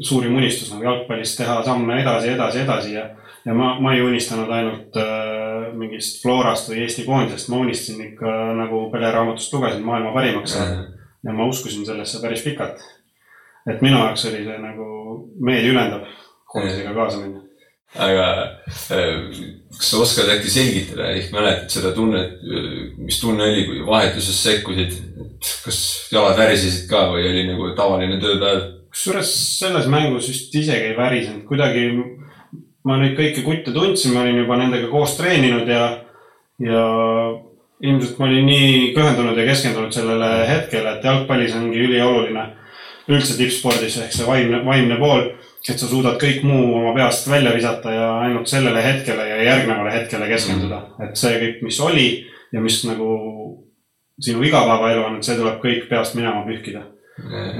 suurim 0.00 0.36
unistus 0.36 0.70
nagu 0.70 0.84
jalgpallis 0.84 1.36
teha 1.36 1.62
samme 1.64 2.00
edasi, 2.02 2.28
edasi, 2.28 2.58
edasi 2.58 2.92
ja, 2.92 3.08
ja 3.46 3.54
ma, 3.54 3.76
ma 3.80 3.94
ei 3.94 4.02
unistanud 4.02 4.50
ainult 4.50 4.98
äh, 5.00 5.70
mingist 5.76 6.20
Florast 6.22 6.70
või 6.70 6.82
Eesti 6.84 7.06
koondisest, 7.06 7.50
ma 7.52 7.62
unistasin 7.62 8.02
ikka 8.10 8.36
nagu 8.58 8.86
pereraamatust 8.92 9.54
lugesin 9.54 9.86
maailma 9.86 10.14
parimaks 10.16 10.56
saada 10.56 10.84
ja 11.26 11.32
ma 11.34 11.48
uskusin 11.50 11.86
sellesse 11.86 12.20
päris 12.22 12.44
pikalt. 12.44 12.82
et 13.70 13.82
minu 13.82 13.98
jaoks 13.98 14.28
oli 14.28 14.44
see 14.46 14.58
nagu 14.62 14.86
meeliülendav 15.42 16.06
koondisega 16.52 16.94
kaasa 16.94 17.22
minna. 17.22 17.42
aga 18.06 18.26
eh, 18.94 19.40
kas 19.76 19.90
sa 19.90 20.02
oskad 20.02 20.30
äkki 20.36 20.50
selgitada, 20.52 21.10
ehk 21.14 21.32
mäletad 21.34 21.72
seda 21.72 21.92
tunnet, 21.96 22.38
mis 22.98 23.18
tunne 23.22 23.46
oli, 23.50 23.64
kui 23.68 23.82
vahetuses 23.86 24.38
sekkusid, 24.42 24.94
et 25.22 25.52
kas 25.64 25.80
jalad 26.12 26.38
värisesid 26.38 26.86
ka 26.90 27.06
või 27.14 27.26
oli 27.30 27.46
nagu 27.50 27.72
tavaline 27.78 28.20
tööpäev? 28.22 28.72
kusjuures 28.96 29.32
selles 29.58 29.90
mängus 29.92 30.30
vist 30.30 30.54
isegi 30.56 30.92
ei 30.92 30.96
värisenud, 30.96 31.42
kuidagi 31.48 31.88
ma 32.86 32.98
neid 33.00 33.16
kõiki 33.18 33.42
kutte 33.46 33.74
tundsin, 33.74 34.14
ma 34.14 34.22
olin 34.22 34.42
juba 34.42 34.58
nendega 34.60 34.88
koos 34.90 35.16
treeninud 35.18 35.68
ja, 35.68 35.86
ja 36.62 36.84
ilmselt 37.82 38.20
ma 38.20 38.28
olin 38.28 38.46
nii 38.46 38.92
pühendunud 38.96 39.38
ja 39.38 39.48
keskendunud 39.48 39.94
sellele 39.94 40.30
hetkele, 40.48 40.96
et 40.96 41.04
jalgpallis 41.04 41.56
ongi 41.58 41.82
ülioluline 41.88 42.46
üldse 43.10 43.36
tippspordis 43.38 43.98
ehk 44.02 44.14
see 44.14 44.26
vaimne, 44.26 44.62
vaimne 44.66 44.96
pool, 44.98 45.28
et 45.66 45.78
sa 45.78 45.86
suudad 45.86 46.18
kõik 46.22 46.42
muu 46.46 46.74
oma 46.78 46.94
peast 46.96 47.28
välja 47.30 47.52
visata 47.54 47.92
ja 47.94 48.08
ainult 48.24 48.50
sellele 48.50 48.82
hetkele 48.82 49.28
ja 49.28 49.38
järgnevale 49.42 49.92
hetkele 49.94 50.30
keskenduda, 50.30 50.80
et 51.06 51.18
see 51.18 51.38
kõik, 51.42 51.62
mis 51.66 51.80
oli 51.82 52.08
ja 52.54 52.62
mis 52.62 52.80
nagu 52.86 53.10
sinu 54.22 54.42
igapäevaelu 54.46 55.04
on, 55.04 55.18
et 55.18 55.26
see 55.28 55.38
tuleb 55.38 55.58
kõik 55.62 55.88
peast 55.90 56.16
minema 56.18 56.44
pühkida. 56.46 56.86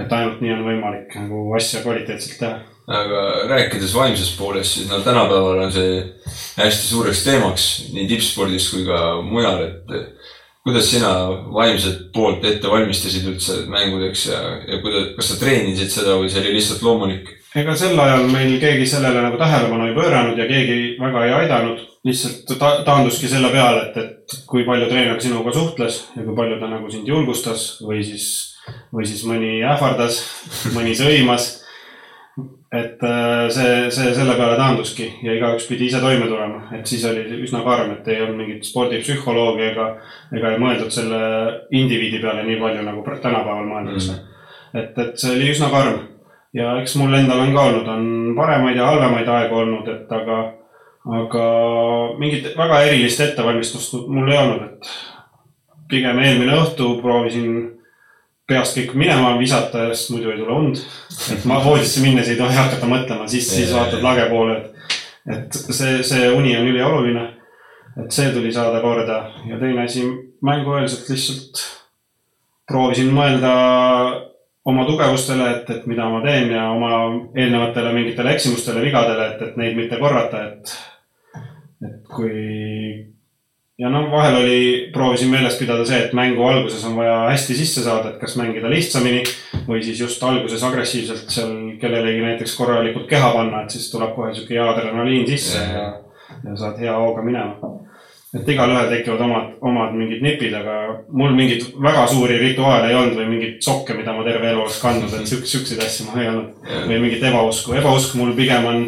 Et 0.01 0.13
ainult 0.13 0.43
nii 0.45 0.53
on 0.53 0.65
võimalik 0.67 1.15
nagu 1.17 1.43
asja 1.57 1.83
kvaliteetselt 1.85 2.39
teha. 2.41 2.59
Aga 2.87 3.23
rääkides 3.51 3.95
vaimsest 3.95 4.37
poolest, 4.39 4.77
siis 4.77 4.91
no 4.91 5.01
tänapäeval 5.03 5.65
on 5.65 5.73
see 5.75 6.03
hästi 6.57 6.91
suureks 6.93 7.25
teemaks 7.27 7.65
nii 7.93 8.07
tippspordis 8.13 8.69
kui 8.71 8.85
ka 8.87 9.01
mujal, 9.27 9.65
et 9.67 9.97
kuidas 10.67 10.91
sina 10.91 11.11
vaimset 11.55 12.09
poolt 12.15 12.45
ette 12.47 12.71
valmistasid 12.71 13.27
üldse 13.31 13.65
mängudeks 13.71 14.29
ja, 14.33 14.39
ja 14.67 14.79
kuidas, 14.83 15.13
kas 15.19 15.33
sa 15.33 15.41
treenisid 15.41 15.93
seda 15.95 16.17
või 16.19 16.31
see 16.31 16.43
oli 16.43 16.57
lihtsalt 16.59 16.83
loomulik? 16.87 17.35
ega 17.57 17.75
sel 17.79 17.99
ajal 18.03 18.27
meil 18.29 18.57
keegi 18.61 18.87
sellele 18.91 19.23
nagu 19.25 19.39
tähelepanu 19.41 19.87
ei 19.87 19.95
pööranud 19.97 20.41
ja 20.41 20.47
keegi 20.49 20.97
väga 21.01 21.23
ei 21.25 21.37
aidanud. 21.41 21.85
lihtsalt 22.07 22.51
ta 22.59 22.73
taanduski 22.87 23.31
selle 23.31 23.49
peale, 23.51 23.89
et, 23.89 23.97
et 23.97 24.35
kui 24.47 24.67
palju 24.67 24.87
treener 24.91 25.21
sinuga 25.23 25.55
suhtles 25.55 26.03
ja 26.17 26.23
kui 26.23 26.35
palju 26.37 26.59
ta 26.61 26.69
nagu 26.71 26.91
sind 26.91 27.09
julgustas 27.09 27.65
või 27.83 28.03
siis, 28.07 28.27
või 28.95 29.07
siis 29.07 29.25
mõni 29.27 29.59
ähvardas, 29.67 30.21
mõni 30.75 30.95
sõimas. 30.99 31.49
Et 32.73 33.03
äh, 33.03 33.47
see, 33.55 33.91
see 33.95 34.15
selle 34.15 34.35
peale 34.35 34.57
taanduski 34.59 35.07
ja 35.23 35.37
igaüks 35.37 35.69
pidi 35.71 35.87
ise 35.87 36.01
toime 36.03 36.27
tulema, 36.27 36.65
et 36.75 36.87
siis 36.91 37.05
oli 37.07 37.23
üsna 37.47 37.63
karm, 37.67 37.93
et 37.95 38.09
ei 38.11 38.25
olnud 38.25 38.41
mingit 38.43 38.67
spordipsühholoogi 38.67 39.69
ega, 39.69 39.87
ega 40.35 40.53
ei 40.53 40.63
mõeldud 40.63 40.91
selle 40.95 41.21
indiviidi 41.71 42.19
peale 42.25 42.43
nii 42.49 42.59
palju 42.63 42.83
nagu 42.89 43.05
tänapäeval 43.07 43.71
mõeldakse 43.71 44.17
mm.. 44.17 44.43
et, 44.83 44.99
et 45.05 45.15
see 45.23 45.37
oli 45.37 45.53
üsna 45.55 45.71
karm 45.71 46.03
ja 46.57 46.75
eks 46.81 46.97
mul 46.99 47.15
endal 47.15 47.45
on 47.45 47.55
ka 47.55 47.67
olnud, 47.71 47.89
on 47.93 48.35
paremaid 48.39 48.81
ja 48.81 48.91
halvemaid 48.91 49.31
aegu 49.37 49.61
olnud, 49.63 49.89
et 49.93 50.13
aga, 50.19 50.41
aga 51.21 51.47
mingit 52.19 52.51
väga 52.59 52.83
erilist 52.89 53.23
ettevalmistust 53.29 53.95
mul 54.11 54.33
ei 54.33 54.43
olnud, 54.43 54.67
et 54.73 54.91
pigem 55.91 56.19
eelmine 56.19 56.59
õhtu 56.65 56.97
proovisin 57.03 57.76
peast 58.47 58.77
kõik 58.79 58.95
minema 58.99 59.35
visata, 59.41 59.89
sest 59.93 60.13
muidu 60.15 60.31
ei 60.31 60.39
tule 60.39 60.55
und. 60.55 60.83
et 61.35 61.47
ma 61.51 61.59
voodisse 61.65 62.03
minnes 62.05 62.29
ei 62.31 62.39
tohi 62.39 62.55
hakata 62.55 62.89
mõtlema, 62.91 63.27
siis, 63.31 63.49
siis 63.51 63.73
vaatad 63.75 64.05
lage 64.05 64.29
poole, 64.31 64.59
et, 65.27 65.41
et 65.41 65.59
see, 65.75 65.99
see 66.07 66.29
uni 66.31 66.55
on 66.59 66.69
ülioluline. 66.71 67.25
et 67.97 68.13
see 68.13 68.31
tuli 68.35 68.53
saada 68.53 68.83
korda 68.85 69.23
ja 69.49 69.59
teine 69.59 69.87
asi, 69.87 70.05
mängueelselt 70.45 71.09
lihtsalt 71.09 71.65
proovisin 72.69 73.13
mõelda 73.15 73.53
oma 74.67 74.85
tugevustele, 74.87 75.47
et, 75.57 75.71
et 75.71 75.87
mida 75.87 76.09
ma 76.11 76.21
teen 76.25 76.51
ja 76.51 76.69
oma 76.75 76.93
eelnevatele 77.39 77.93
mingitele 77.95 78.35
eksimustele, 78.35 78.83
vigadele, 78.83 79.29
et, 79.33 79.45
et 79.47 79.59
neid 79.61 79.79
mitte 79.79 79.99
korrata, 80.01 80.43
et, 80.51 80.75
et 81.87 82.01
kui 82.11 83.16
ja 83.79 83.91
noh, 83.93 84.09
vahel 84.11 84.39
oli, 84.41 84.61
proovisin 84.93 85.31
meeles 85.31 85.59
pidada 85.61 85.85
see, 85.89 85.99
et 86.07 86.15
mängu 86.17 86.45
alguses 86.49 86.85
on 86.89 86.97
vaja 86.97 87.17
hästi 87.31 87.57
sisse 87.59 87.85
saada, 87.85 88.15
et 88.15 88.21
kas 88.23 88.37
mängida 88.41 88.71
lihtsamini 88.73 89.23
või 89.67 89.83
siis 89.85 90.01
just 90.01 90.23
alguses 90.25 90.65
agressiivselt 90.65 91.29
seal 91.33 91.53
kellelegi 91.81 92.25
näiteks 92.25 92.57
korralikult 92.57 93.09
keha 93.11 93.33
panna, 93.35 93.65
et 93.65 93.77
siis 93.77 93.91
tuleb 93.93 94.15
kohe 94.17 94.33
sihuke 94.35 94.57
hea 94.57 94.69
adrenaliin 94.71 95.27
sisse 95.29 95.61
ja, 95.61 95.91
ja 96.45 96.57
saad 96.57 96.81
hea 96.81 96.97
hooga 96.97 97.25
minema. 97.27 97.75
Et 98.35 98.49
igalühel 98.51 98.89
tekivad 98.91 99.21
omad, 99.23 99.51
omad 99.65 99.93
mingid 99.95 100.23
nipid, 100.25 100.55
aga 100.59 100.77
mul 101.15 101.35
mingeid 101.37 101.69
väga 101.83 102.07
suuri 102.11 102.39
rituaale 102.41 102.89
ei 102.91 102.97
olnud 102.99 103.19
või 103.21 103.27
mingeid 103.31 103.61
sokke, 103.63 103.95
mida 103.95 104.15
ma 104.17 104.25
terve 104.27 104.49
elu 104.51 104.65
oleks 104.65 104.81
kandnud, 104.83 105.13
et 105.15 105.31
siuk-, 105.31 105.47
siukseid 105.47 105.83
asju 105.85 106.09
mul 106.09 106.23
ei 106.23 106.31
olnud. 106.33 106.73
või 106.89 106.99
mingit 107.05 107.23
ebausku, 107.29 107.77
ebausk 107.79 108.17
mul 108.19 108.33
pigem 108.39 108.67
on, 108.67 108.83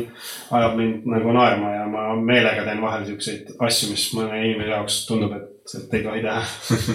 ajab 0.59 0.75
mind 0.81 1.07
nagu 1.13 1.35
naerma 1.37 1.71
ja 1.77 1.85
ma 1.91 2.09
meelega 2.19 2.65
teen 2.67 2.83
vahel 2.83 3.05
siukseid 3.07 3.53
asju, 3.69 3.93
mis 3.93 4.09
mõne 4.17 4.41
inimese 4.43 4.75
jaoks 4.75 4.99
tundub, 5.07 5.37
et, 5.39 5.77
et 5.79 5.95
ei 6.01 6.03
tohi 6.09 6.25
teha. 6.25 6.43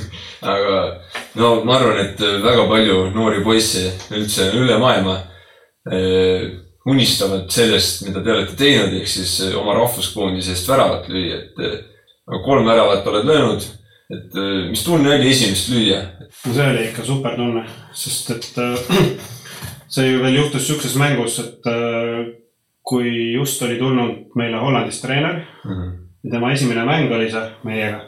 aga 0.56 0.82
no 1.40 1.54
ma 1.64 1.80
arvan, 1.80 2.04
et 2.04 2.26
väga 2.44 2.68
palju 2.74 3.00
noori 3.16 3.40
poisse 3.46 3.86
üldse 4.12 4.50
üle 4.60 4.76
maailma 4.84 5.16
eh, 5.88 6.52
unistavad 6.92 7.48
sellest, 7.56 8.04
mida 8.04 8.20
te 8.20 8.36
olete 8.36 8.60
teinud, 8.60 9.00
ehk 9.00 9.08
siis 9.08 9.40
eh, 9.48 9.56
oma 9.56 9.80
rahvuskoondisest 9.80 10.68
väravat 10.68 11.08
lüüa, 11.08 11.40
et 11.40 11.90
eh, 12.32 12.44
kolm 12.46 12.66
väravat 12.66 13.08
oled 13.08 13.26
löönud, 13.30 13.66
et 14.14 14.38
eh, 14.40 14.70
mis 14.70 14.84
tunne 14.86 15.16
oli 15.16 15.32
esimest 15.32 15.72
lüüa? 15.74 16.04
no 16.46 16.54
see 16.54 16.70
oli 16.70 16.86
ikka 16.90 17.06
super 17.08 17.36
tunne, 17.40 17.66
sest 17.94 18.32
et 18.38 18.62
äh, 18.62 18.80
see 19.94 20.12
ju 20.12 20.24
veel 20.24 20.40
juhtus 20.42 20.68
siukses 20.68 20.96
mängus, 21.00 21.40
et 21.44 21.70
äh, 21.72 22.24
kui 22.84 23.34
just 23.34 23.62
oli 23.64 23.78
tulnud 23.80 24.34
meile 24.36 24.60
Hollandist 24.60 25.06
treener 25.06 25.44
ja 26.24 26.32
tema 26.32 26.52
esimene 26.52 26.84
mäng 26.86 27.12
oli 27.12 27.30
see 27.32 27.44
meiega. 27.64 28.02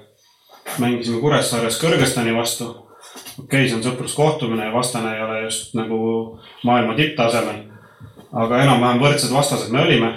mängisime 0.80 1.22
Kuressaares 1.22 1.78
Kõrgõzstani 1.80 2.36
vastu. 2.36 2.66
okei 2.66 3.44
okay,, 3.44 3.68
see 3.70 3.78
on 3.78 3.84
sõpruskohtumine 3.84 4.66
ja 4.66 4.74
vastane 4.74 5.16
ei 5.16 5.24
ole 5.24 5.42
just 5.44 5.76
nagu 5.76 6.40
maailma 6.64 6.96
tipptasemel. 6.96 7.64
aga 8.34 8.62
enam-vähem 8.64 9.00
võrdsed 9.00 9.34
vastased 9.34 9.72
me 9.72 9.82
olime 9.82 10.12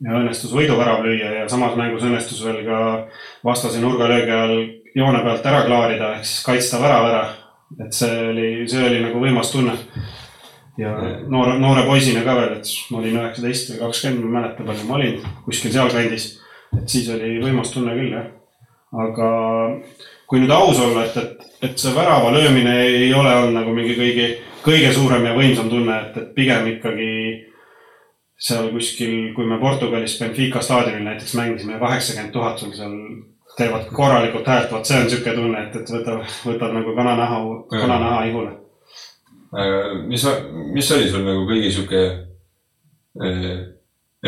ja 0.00 0.16
õnnestus 0.16 0.52
võiduvärav 0.56 1.02
lüüa 1.04 1.32
ja 1.40 1.48
samas 1.50 1.76
mängus 1.78 2.04
õnnestus 2.06 2.40
veel 2.44 2.62
ka 2.64 2.78
vastase 3.44 3.82
nurgalöögi 3.82 4.32
all 4.32 4.56
joone 4.96 5.20
pealt 5.24 5.46
ära 5.46 5.60
klaarida 5.66 6.14
ehk 6.16 6.26
siis 6.26 6.44
kaitsta 6.46 6.80
värav 6.82 7.08
ära. 7.10 7.22
et 7.84 7.94
see 7.94 8.16
oli, 8.30 8.48
see 8.68 8.82
oli 8.86 9.02
nagu 9.04 9.20
võimas 9.20 9.52
tunne. 9.52 9.76
ja 10.78 10.94
noore, 11.28 11.58
noore 11.60 11.84
poisina 11.86 12.24
ka 12.24 12.34
veel, 12.38 12.56
et 12.58 12.72
ma 12.90 12.98
olin 12.98 13.18
üheksateist 13.20 13.74
või 13.74 13.80
kakskümmend, 13.84 14.24
ma 14.24 14.28
ei 14.28 14.36
mäleta, 14.38 14.66
palju 14.66 14.88
ma 14.88 14.96
olin, 14.96 15.18
kuskil 15.44 15.72
sealkandis. 15.74 16.30
et 16.78 16.88
siis 16.88 17.10
oli 17.12 17.36
võimas 17.42 17.74
tunne 17.74 17.94
küll 17.98 18.16
jah. 18.16 18.30
aga 19.04 19.30
kui 20.26 20.40
nüüd 20.40 20.54
aus 20.54 20.80
olla, 20.80 21.04
et, 21.04 21.16
et, 21.16 21.52
et 21.68 21.78
see 21.78 21.92
värava 21.94 22.32
löömine 22.32 22.78
ei 22.86 23.12
ole 23.14 23.34
olnud 23.36 23.58
nagu 23.60 23.76
mingi 23.76 23.98
kõigi 23.98 24.30
kõige 24.64 24.90
suurem 24.92 25.24
ja 25.24 25.36
võimsam 25.36 25.70
tunne, 25.70 25.96
et, 26.00 26.16
et 26.20 26.34
pigem 26.36 26.66
ikkagi 26.74 27.12
seal 28.40 28.70
kuskil, 28.72 29.34
kui 29.36 29.46
me 29.46 29.58
Portugalis 29.60 30.16
Benfica 30.20 30.62
staadionil 30.64 31.04
näiteks 31.04 31.34
mängisime, 31.36 31.78
kaheksakümmend 31.78 32.32
tuhat 32.32 32.58
sul 32.58 32.72
seal 32.72 32.94
teevad 33.56 33.90
korralikult 33.92 34.46
häält, 34.48 34.70
vot 34.72 34.86
see 34.88 34.96
on 34.96 35.04
niisugune 35.04 35.34
tunne, 35.36 35.64
et, 35.66 35.76
et 35.76 35.92
võtad, 35.92 36.22
võtad 36.46 36.72
nagu 36.76 36.94
kananaha, 36.96 37.40
kananaha 37.74 38.24
ihule. 38.30 38.54
aga 39.52 39.82
mis, 40.06 40.24
mis 40.72 40.92
oli 40.96 41.10
sul 41.10 41.26
nagu 41.26 41.44
kõige 41.48 41.72
sihuke 41.74 42.02
eh, 43.26 43.60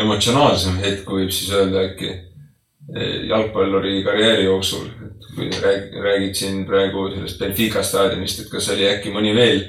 emotsionaalsem 0.03 0.77
hetk, 0.83 1.05
kui 1.07 1.23
võib 1.23 1.33
siis 1.33 1.53
öelda 1.55 1.85
äkki 1.87 2.09
eh, 2.11 3.23
jalgpalluri 3.31 4.03
karjääri 4.05 4.45
jooksul, 4.45 4.91
et 5.07 5.29
kui 5.33 5.49
rääg, 5.63 5.95
räägid 6.05 6.37
siin 6.37 6.65
praegu 6.69 7.07
sellest 7.15 7.41
Benfica 7.41 7.81
staadionist, 7.81 8.43
et 8.43 8.51
kas 8.51 8.69
oli 8.75 8.91
äkki 8.91 9.15
mõni 9.15 9.33
veel, 9.33 9.63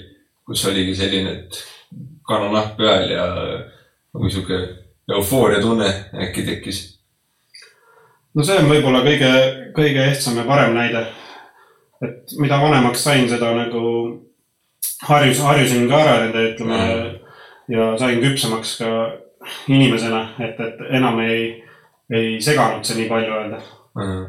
kus 0.44 0.66
oligi 0.68 0.98
selline, 0.98 1.38
et 1.38 1.62
kananahk 2.28 2.76
peal 2.76 3.08
ja 3.14 3.24
nagu 4.14 4.30
sihuke 4.30 4.60
eufooria 5.16 5.60
tunne 5.60 5.90
äkki 6.26 6.46
tekkis? 6.46 6.82
no 8.34 8.44
see 8.46 8.58
on 8.58 8.70
võib-olla 8.70 9.02
kõige, 9.06 9.32
kõige 9.76 10.06
ehtsam 10.10 10.38
ja 10.40 10.46
parem 10.48 10.74
näide. 10.76 11.06
et 12.02 12.38
mida 12.38 12.60
vanemaks 12.62 13.04
sain, 13.04 13.28
seda 13.28 13.52
nagu 13.56 13.82
harjus, 15.08 15.42
harjusin 15.42 15.88
ka 15.90 16.00
ära 16.00 16.16
nende, 16.24 16.48
ütleme 16.52 16.80
ja 17.68 17.92
sain 17.98 18.20
küpsemaks 18.22 18.78
ka 18.80 18.90
inimesena, 19.68 20.24
et, 20.40 20.60
et 20.60 20.80
enam 20.96 21.20
ei, 21.24 21.46
ei 22.12 22.40
seganud 22.42 22.84
see 22.84 23.02
nii 23.02 23.10
palju 23.10 23.36
öelda. 23.38 23.60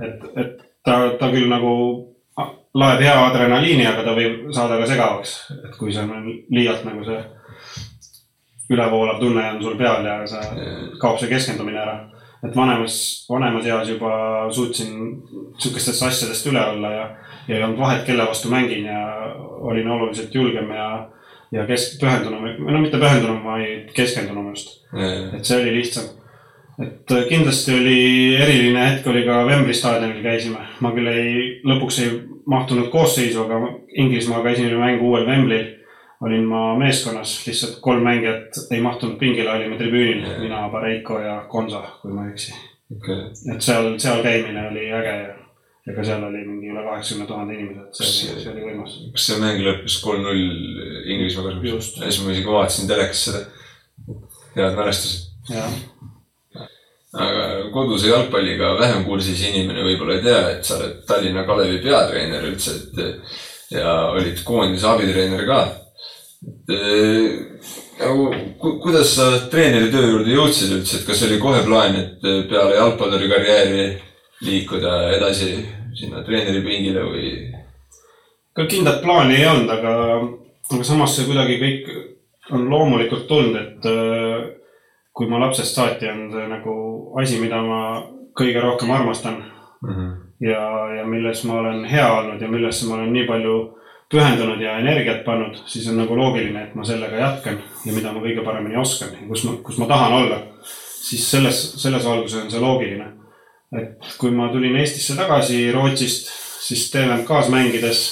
et, 0.06 0.28
et 0.36 0.54
ta, 0.86 1.00
ta 1.20 1.32
küll 1.32 1.50
nagu 1.52 1.74
laeb 2.76 3.02
hea 3.02 3.16
adrenaliini, 3.30 3.86
aga 3.88 4.04
ta 4.04 4.16
võib 4.18 4.50
saada 4.56 4.80
ka 4.82 4.88
segavaks, 4.90 5.36
et 5.56 5.78
kui 5.80 5.94
see 5.96 6.04
on 6.04 6.30
liialt 6.52 6.84
nagu 6.88 7.06
see 7.08 7.22
ülevoolav 8.70 9.20
tunne 9.20 9.46
on 9.52 9.62
sul 9.64 9.78
peal 9.78 10.06
ja 10.06 10.20
sa, 10.28 10.42
kaob 11.02 11.20
see 11.22 11.30
keskendumine 11.32 11.82
ära. 11.82 11.96
et 12.46 12.56
vanemas, 12.56 13.26
vanemas 13.30 13.66
eas 13.66 13.90
juba 13.90 14.12
suutsin 14.54 15.22
sihukestest 15.58 16.04
asjadest 16.06 16.46
üle 16.52 16.62
olla 16.62 16.92
ja, 16.92 17.06
ja 17.48 17.56
ei 17.56 17.64
olnud 17.64 17.80
vahet, 17.80 18.04
kelle 18.06 18.28
vastu 18.28 18.52
mängin 18.52 18.86
ja 18.86 19.00
olin 19.66 19.88
oluliselt 19.92 20.36
julgem 20.36 20.70
ja, 20.70 20.90
ja 21.52 21.66
kesk-, 21.66 21.98
pühendunum, 22.02 22.46
no 22.70 22.82
mitte 22.84 23.02
pühendunum, 23.02 23.42
vaid 23.46 23.90
keskendunum 23.98 24.52
just. 24.54 24.78
Et 24.94 25.46
see 25.46 25.58
oli 25.62 25.74
lihtsam. 25.80 26.12
et 26.82 27.14
kindlasti 27.30 27.74
oli 27.74 28.00
eriline 28.36 28.90
hetk 28.90 29.08
oli 29.08 29.24
ka 29.26 29.46
Wembley 29.48 29.74
staadionil 29.74 30.22
käisime, 30.22 30.62
ma 30.84 30.92
küll 30.94 31.08
ei, 31.08 31.36
lõpuks 31.66 32.02
ei 32.04 32.18
mahtunud 32.46 32.92
koosseisu, 32.94 33.46
aga 33.46 33.62
Inglismaaga 33.96 34.52
esimene 34.52 34.78
mäng 34.82 35.02
uuel 35.02 35.26
Wembley'l 35.30 35.75
olin 36.26 36.46
ma 36.50 36.62
meeskonnas, 36.80 37.38
lihtsalt 37.48 37.80
kolm 37.86 38.04
mängijat 38.06 38.58
ei 38.72 38.82
mahtunud 38.82 39.18
pingile, 39.22 39.52
olime 39.52 39.78
tribüünil, 39.80 40.28
mina, 40.42 40.66
Pareiko 40.74 41.20
ja 41.22 41.40
Konsa, 41.50 41.84
kui 42.02 42.14
ma 42.14 42.26
ei 42.26 42.34
eksi. 42.34 42.56
okei, 42.96 43.26
et 43.54 43.66
seal, 43.66 43.92
seal 44.02 44.24
käimine 44.26 44.68
oli 44.70 44.88
äge 44.94 45.16
ja, 45.86 45.96
ka 45.96 46.06
seal 46.06 46.24
oli 46.26 46.44
mingi 46.48 46.72
üle 46.74 46.84
kaheksakümne 46.86 47.28
tuhande 47.30 47.58
inimese, 47.58 47.88
et 47.88 48.00
see 48.00 48.32
oli, 48.32 48.44
see 48.44 48.54
oli 48.54 48.68
võimas. 48.70 49.00
kas 49.16 49.28
see 49.30 49.42
mäng 49.42 49.62
lõppes 49.66 50.00
kolm-null 50.04 50.44
Inglismaa 51.16 51.58
kasuks 51.58 51.92
ja 52.00 52.10
siis 52.10 52.24
ma 52.26 52.34
isegi 52.34 52.54
vaatasin 52.58 52.90
telekas 52.90 53.26
seda. 53.30 53.44
head 54.56 54.78
mälestused. 54.78 55.32
aga 57.16 57.44
koduse 57.74 58.10
jalgpalliga 58.10 58.74
vähem 58.80 59.06
kursis 59.06 59.44
inimene 59.46 59.86
võib-olla 59.86 60.18
ei 60.18 60.24
tea, 60.26 60.46
et 60.56 60.66
sa 60.68 60.80
oled 60.80 61.04
Tallinna 61.08 61.46
Kalevi 61.48 61.84
peatreener 61.86 62.50
üldse, 62.50 62.80
et 62.82 63.28
ja 63.72 63.94
olid 64.14 64.42
koondise 64.46 64.88
abitreener 64.90 65.46
ka. 65.48 65.60
Nagu 68.00 68.26
ku, 68.60 68.76
kuidas 68.84 69.16
sa 69.16 69.30
treeneri 69.52 69.92
töö 69.94 70.10
juurde 70.12 70.34
jõudsid 70.34 70.74
üldse, 70.78 71.00
et 71.00 71.08
kas 71.08 71.24
oli 71.28 71.40
kohe 71.42 71.62
plaan, 71.66 71.96
et 72.00 72.26
peale 72.50 72.76
jalgpalluri 72.78 73.30
karjääri 73.32 73.86
liikuda 74.46 74.96
edasi 75.16 75.54
sinna 75.96 76.24
treeneripingile 76.26 77.06
või? 77.08 77.30
ka 78.56 78.66
kindlat 78.72 79.02
plaani 79.04 79.38
ei 79.40 79.48
olnud, 79.48 79.72
aga, 79.72 79.94
aga 80.72 80.84
samas 80.88 81.16
see 81.16 81.28
kuidagi 81.28 81.58
kõik 81.62 81.90
on 82.56 82.68
loomulikult 82.70 83.26
tulnud, 83.28 83.56
et 83.58 83.88
äh, 83.90 84.46
kui 85.16 85.28
ma 85.32 85.40
lapsest 85.42 85.76
saati 85.76 86.08
on 86.12 86.28
see 86.34 86.46
nagu 86.52 86.76
asi, 87.22 87.40
mida 87.42 87.62
ma 87.64 87.82
kõige 88.36 88.62
rohkem 88.64 88.92
armastan 88.92 89.40
ja, 90.44 90.62
ja 90.98 91.06
milles 91.08 91.44
ma 91.48 91.60
olen 91.62 91.86
hea 91.88 92.08
olnud 92.18 92.42
ja 92.42 92.50
millesse 92.52 92.88
ma 92.90 92.98
olen 93.00 93.14
nii 93.16 93.28
palju 93.30 93.56
pühendunud 94.12 94.62
ja 94.62 94.78
energiat 94.80 95.24
pannud, 95.26 95.58
siis 95.70 95.88
on 95.90 95.98
nagu 96.00 96.18
loogiline, 96.18 96.68
et 96.68 96.76
ma 96.78 96.86
sellega 96.86 97.18
jätkan 97.20 97.58
ja 97.86 97.94
mida 97.94 98.12
ma 98.14 98.22
kõige 98.24 98.44
paremini 98.46 98.78
oskan 98.78 99.16
ja 99.16 99.28
kus 99.28 99.46
ma, 99.48 99.56
kus 99.66 99.80
ma 99.82 99.88
tahan 99.90 100.14
olla. 100.14 100.42
siis 101.06 101.26
selles, 101.32 101.62
selles 101.82 102.06
valguses 102.06 102.44
on 102.44 102.52
see 102.52 102.62
loogiline. 102.62 103.08
et 103.78 104.14
kui 104.18 104.32
ma 104.32 104.50
tulin 104.54 104.76
Eestisse 104.78 105.16
tagasi 105.18 105.72
Rootsist, 105.72 106.30
siis 106.68 106.92
TVMK-s 106.92 107.50
mängides 107.50 108.04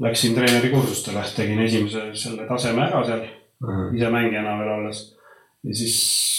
läksin 0.00 0.34
treenerikursustele, 0.34 1.22
tegin 1.36 1.60
esimese 1.60 2.08
selle 2.14 2.46
taseme 2.48 2.86
ära 2.86 3.04
seal, 3.04 3.22
ise 3.96 4.10
mängijana 4.10 4.58
veel 4.62 4.74
olles. 4.78 5.04
ja 5.64 5.74
siis 5.74 5.96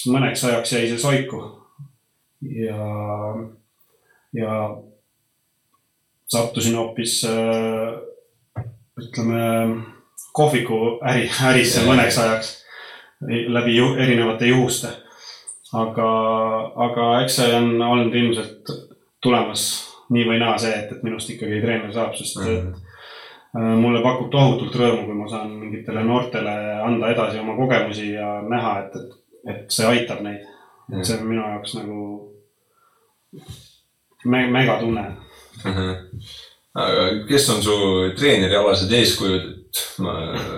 mõneks 0.09 0.45
ajaks 0.49 0.73
jäi 0.73 0.89
see 0.89 0.97
soiku. 1.05 1.43
ja, 2.41 2.83
ja 4.33 4.59
sattusin 6.29 6.77
hoopis 6.77 7.23
äh, 7.25 8.08
ütleme 8.99 9.43
kohviku 10.35 10.99
äri, 11.07 11.29
ärisse 11.51 11.83
mõneks 11.87 12.17
ajaks 12.21 12.55
läbi 13.27 13.75
ju, 13.75 13.93
erinevate 13.99 14.47
juhuste. 14.47 14.87
aga, 15.73 16.09
aga 16.75 17.07
eks 17.23 17.35
see 17.37 17.49
on 17.53 17.81
olnud 17.81 18.15
ilmselt 18.15 18.71
tulemas 19.21 19.65
nii 20.09 20.23
või 20.25 20.39
naa 20.41 20.55
see, 20.57 20.71
et, 20.73 20.91
et 20.95 21.03
minust 21.05 21.29
ikkagi 21.29 21.59
treener 21.61 21.91
saab, 21.93 22.15
sest 22.17 22.39
et 22.41 22.47
äh, 22.49 23.75
mulle 23.77 24.01
pakub 24.01 24.31
tohutult 24.33 24.73
rõõmu, 24.81 25.05
kui 25.05 25.17
ma 25.19 25.27
saan 25.29 25.51
mingitele 25.59 26.01
noortele 26.07 26.55
anda 26.81 27.11
edasi 27.13 27.41
oma 27.43 27.53
kogemusi 27.59 28.13
ja 28.15 28.39
näha, 28.41 28.73
et, 28.81 28.97
et, 28.97 29.11
et 29.53 29.75
see 29.75 29.85
aitab 29.85 30.23
neid. 30.25 30.47
et 30.89 31.05
see 31.05 31.19
on 31.19 31.27
minu 31.29 31.43
jaoks 31.43 31.75
nagu 31.77 31.97
me 34.25 34.47
megatunne 34.49 35.03
aga 36.75 37.09
kes 37.29 37.49
on 37.49 37.63
su 37.63 37.75
treenerialased 38.17 38.91
eeskujud, 38.93 39.49
et 39.69 39.83
ma 40.03 40.15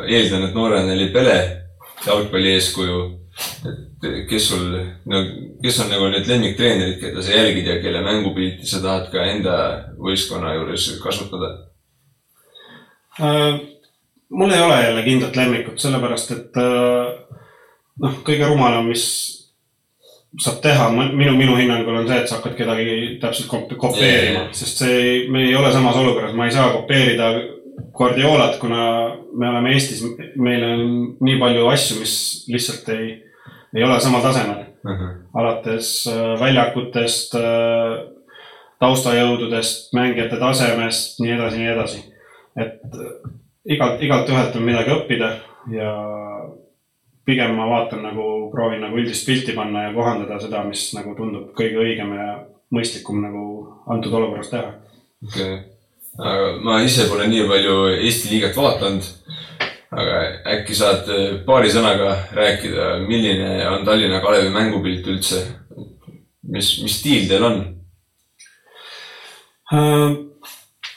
eeldan, 0.07 0.47
et 0.47 0.55
noorena 0.55 0.93
oli 0.93 1.09
Pele 1.14 1.39
jalgpalli 2.05 2.55
eeskuju. 2.57 3.01
et 3.66 4.28
kes 4.30 4.47
sul, 4.49 4.64
no 5.07 5.20
kes 5.64 5.80
on 5.82 5.91
nagu 5.93 6.09
need 6.12 6.28
lemmiktreenerid, 6.28 6.97
keda 6.99 7.22
sa 7.24 7.32
jälgid 7.32 7.68
ja 7.68 7.78
kelle 7.82 8.01
mängupilti 8.03 8.68
sa 8.68 8.82
tahad 8.84 9.07
ka 9.14 9.24
enda 9.30 9.57
võistkonna 9.97 10.55
juures 10.57 10.88
kasutada? 11.01 11.51
Äh, 13.22 13.62
mul 14.30 14.51
ei 14.51 14.62
ole 14.62 14.82
jälle 14.84 15.03
kindlat 15.03 15.36
lemmikut, 15.36 15.80
sellepärast 15.80 16.34
et 16.36 16.59
äh, 16.59 17.39
noh, 18.03 18.18
kõige 18.28 18.49
rumalam, 18.49 18.89
mis 18.91 19.05
saab 20.39 20.61
teha, 20.63 20.89
minu, 20.95 21.34
minu 21.36 21.55
hinnangul 21.59 21.97
on 21.99 22.07
see, 22.07 22.17
et 22.21 22.27
sa 22.29 22.38
hakkad 22.38 22.53
kedagi 22.55 23.17
täpselt 23.21 23.49
kop- 23.51 23.73
kopeerima, 23.77 24.45
sest 24.55 24.77
see, 24.84 25.25
me 25.32 25.43
ei 25.49 25.55
ole 25.55 25.71
samas 25.73 25.95
olukorras, 25.99 26.34
ma 26.38 26.45
ei 26.47 26.51
saa 26.55 26.69
kopeerida 26.75 27.32
Guardiolat, 27.97 28.55
kuna 28.61 28.84
me 29.38 29.49
oleme 29.49 29.71
Eestis, 29.73 30.03
meil 30.39 30.63
on 30.63 30.82
nii 31.19 31.38
palju 31.39 31.67
asju, 31.67 31.97
mis 31.99 32.13
lihtsalt 32.47 32.88
ei, 32.93 33.09
ei 33.75 33.84
ole 33.84 33.99
samal 33.99 34.21
tasemel. 34.23 34.63
alates 35.34 36.07
äh, 36.09 36.39
väljakutest, 36.39 37.36
taustajõududest, 38.82 39.91
mängijate 39.93 40.39
tasemest, 40.41 41.19
nii 41.21 41.36
edasi, 41.36 41.57
nii 41.61 41.71
edasi. 41.75 41.99
et 42.57 42.79
äh, 42.95 43.32
igalt, 43.65 44.01
igalt 44.03 44.29
ühelt 44.29 44.55
on 44.57 44.63
midagi 44.65 44.91
õppida 44.95 45.29
ja 45.71 45.91
pigem 47.26 47.55
ma 47.55 47.67
vaatan 47.69 48.01
nagu, 48.05 48.28
proovin 48.53 48.82
nagu 48.82 48.97
üldist 48.97 49.28
pilti 49.28 49.53
panna 49.57 49.88
ja 49.88 49.93
kohandada 49.95 50.39
seda, 50.41 50.63
mis 50.67 50.88
nagu 50.97 51.13
tundub 51.17 51.51
kõige 51.57 51.82
õigem 51.84 52.15
ja 52.17 52.30
mõistlikum 52.74 53.22
nagu 53.22 53.43
antud 53.91 54.13
olukorras 54.17 54.49
teha. 54.53 54.74
okei 55.28 55.53
okay., 55.53 55.59
aga 56.19 56.53
ma 56.65 56.82
ise 56.84 57.07
pole 57.09 57.28
nii 57.32 57.47
palju 57.47 57.76
Eesti 57.97 58.34
liiget 58.34 58.57
vaadanud. 58.57 59.05
aga 59.91 60.17
äkki 60.55 60.76
saad 60.76 61.09
paari 61.45 61.72
sõnaga 61.72 62.15
rääkida, 62.34 62.93
milline 63.07 63.67
on 63.67 63.86
Tallinna 63.86 64.22
Kalevi 64.24 64.49
mängupilt 64.49 65.07
üldse? 65.07 65.45
mis, 66.51 66.82
mis 66.84 66.97
stiil 66.99 67.28
teil 67.30 67.43
on? 67.43 67.59
Äh, 69.72 70.07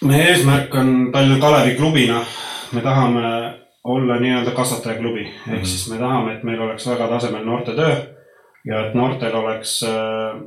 meie 0.03 0.31
eesmärk 0.33 0.75
on 0.75 0.95
Tallinna 1.12 1.41
Kalevi 1.43 1.77
klubina, 1.79 2.22
me 2.72 2.83
tahame 2.83 3.29
olla 3.85 4.16
nii-öelda 4.20 4.51
kasvatajaklubi 4.51 5.20
ehk 5.20 5.47
mm 5.47 5.55
-hmm. 5.55 5.64
siis 5.64 5.91
me 5.91 5.99
tahame, 5.99 6.35
et 6.35 6.43
meil 6.43 6.61
oleks 6.61 6.89
väga 6.89 7.09
tasemel 7.09 7.45
noortetöö 7.45 7.97
ja 8.64 8.87
et 8.87 8.95
noortel 8.95 9.35
oleks 9.35 9.82
äh, 9.82 10.41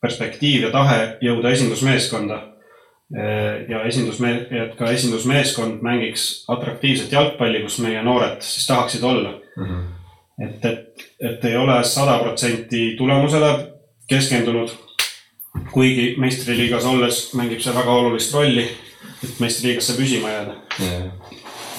perspektiiv 0.00 0.62
ja 0.62 0.70
tahe 0.70 1.16
jõuda 1.20 1.50
esindusmeeskonda 1.50 2.42
ja 3.68 3.82
esindusme-, 3.88 4.46
et 4.52 4.74
ka 4.76 4.90
esindusmeeskond 4.92 5.82
mängiks 5.82 6.44
atraktiivset 6.52 7.12
jalgpalli, 7.12 7.62
kus 7.64 7.78
meie 7.80 8.02
noored 8.04 8.42
siis 8.44 8.66
tahaksid 8.66 9.02
olla. 9.02 9.32
et, 10.44 10.64
et, 10.64 11.06
et 11.20 11.44
ei 11.44 11.56
ole 11.56 11.84
sada 11.84 12.18
protsenti 12.18 12.94
tulemusele 12.98 13.72
keskendunud. 14.08 14.68
kuigi 15.72 16.14
meistriliigas 16.18 16.84
olles 16.84 17.34
mängib 17.34 17.60
see 17.60 17.74
väga 17.74 17.90
olulist 17.90 18.34
rolli, 18.34 18.68
et 19.24 19.40
meistriliigasse 19.40 19.96
püsima 19.96 20.28
jääda. 20.28 20.54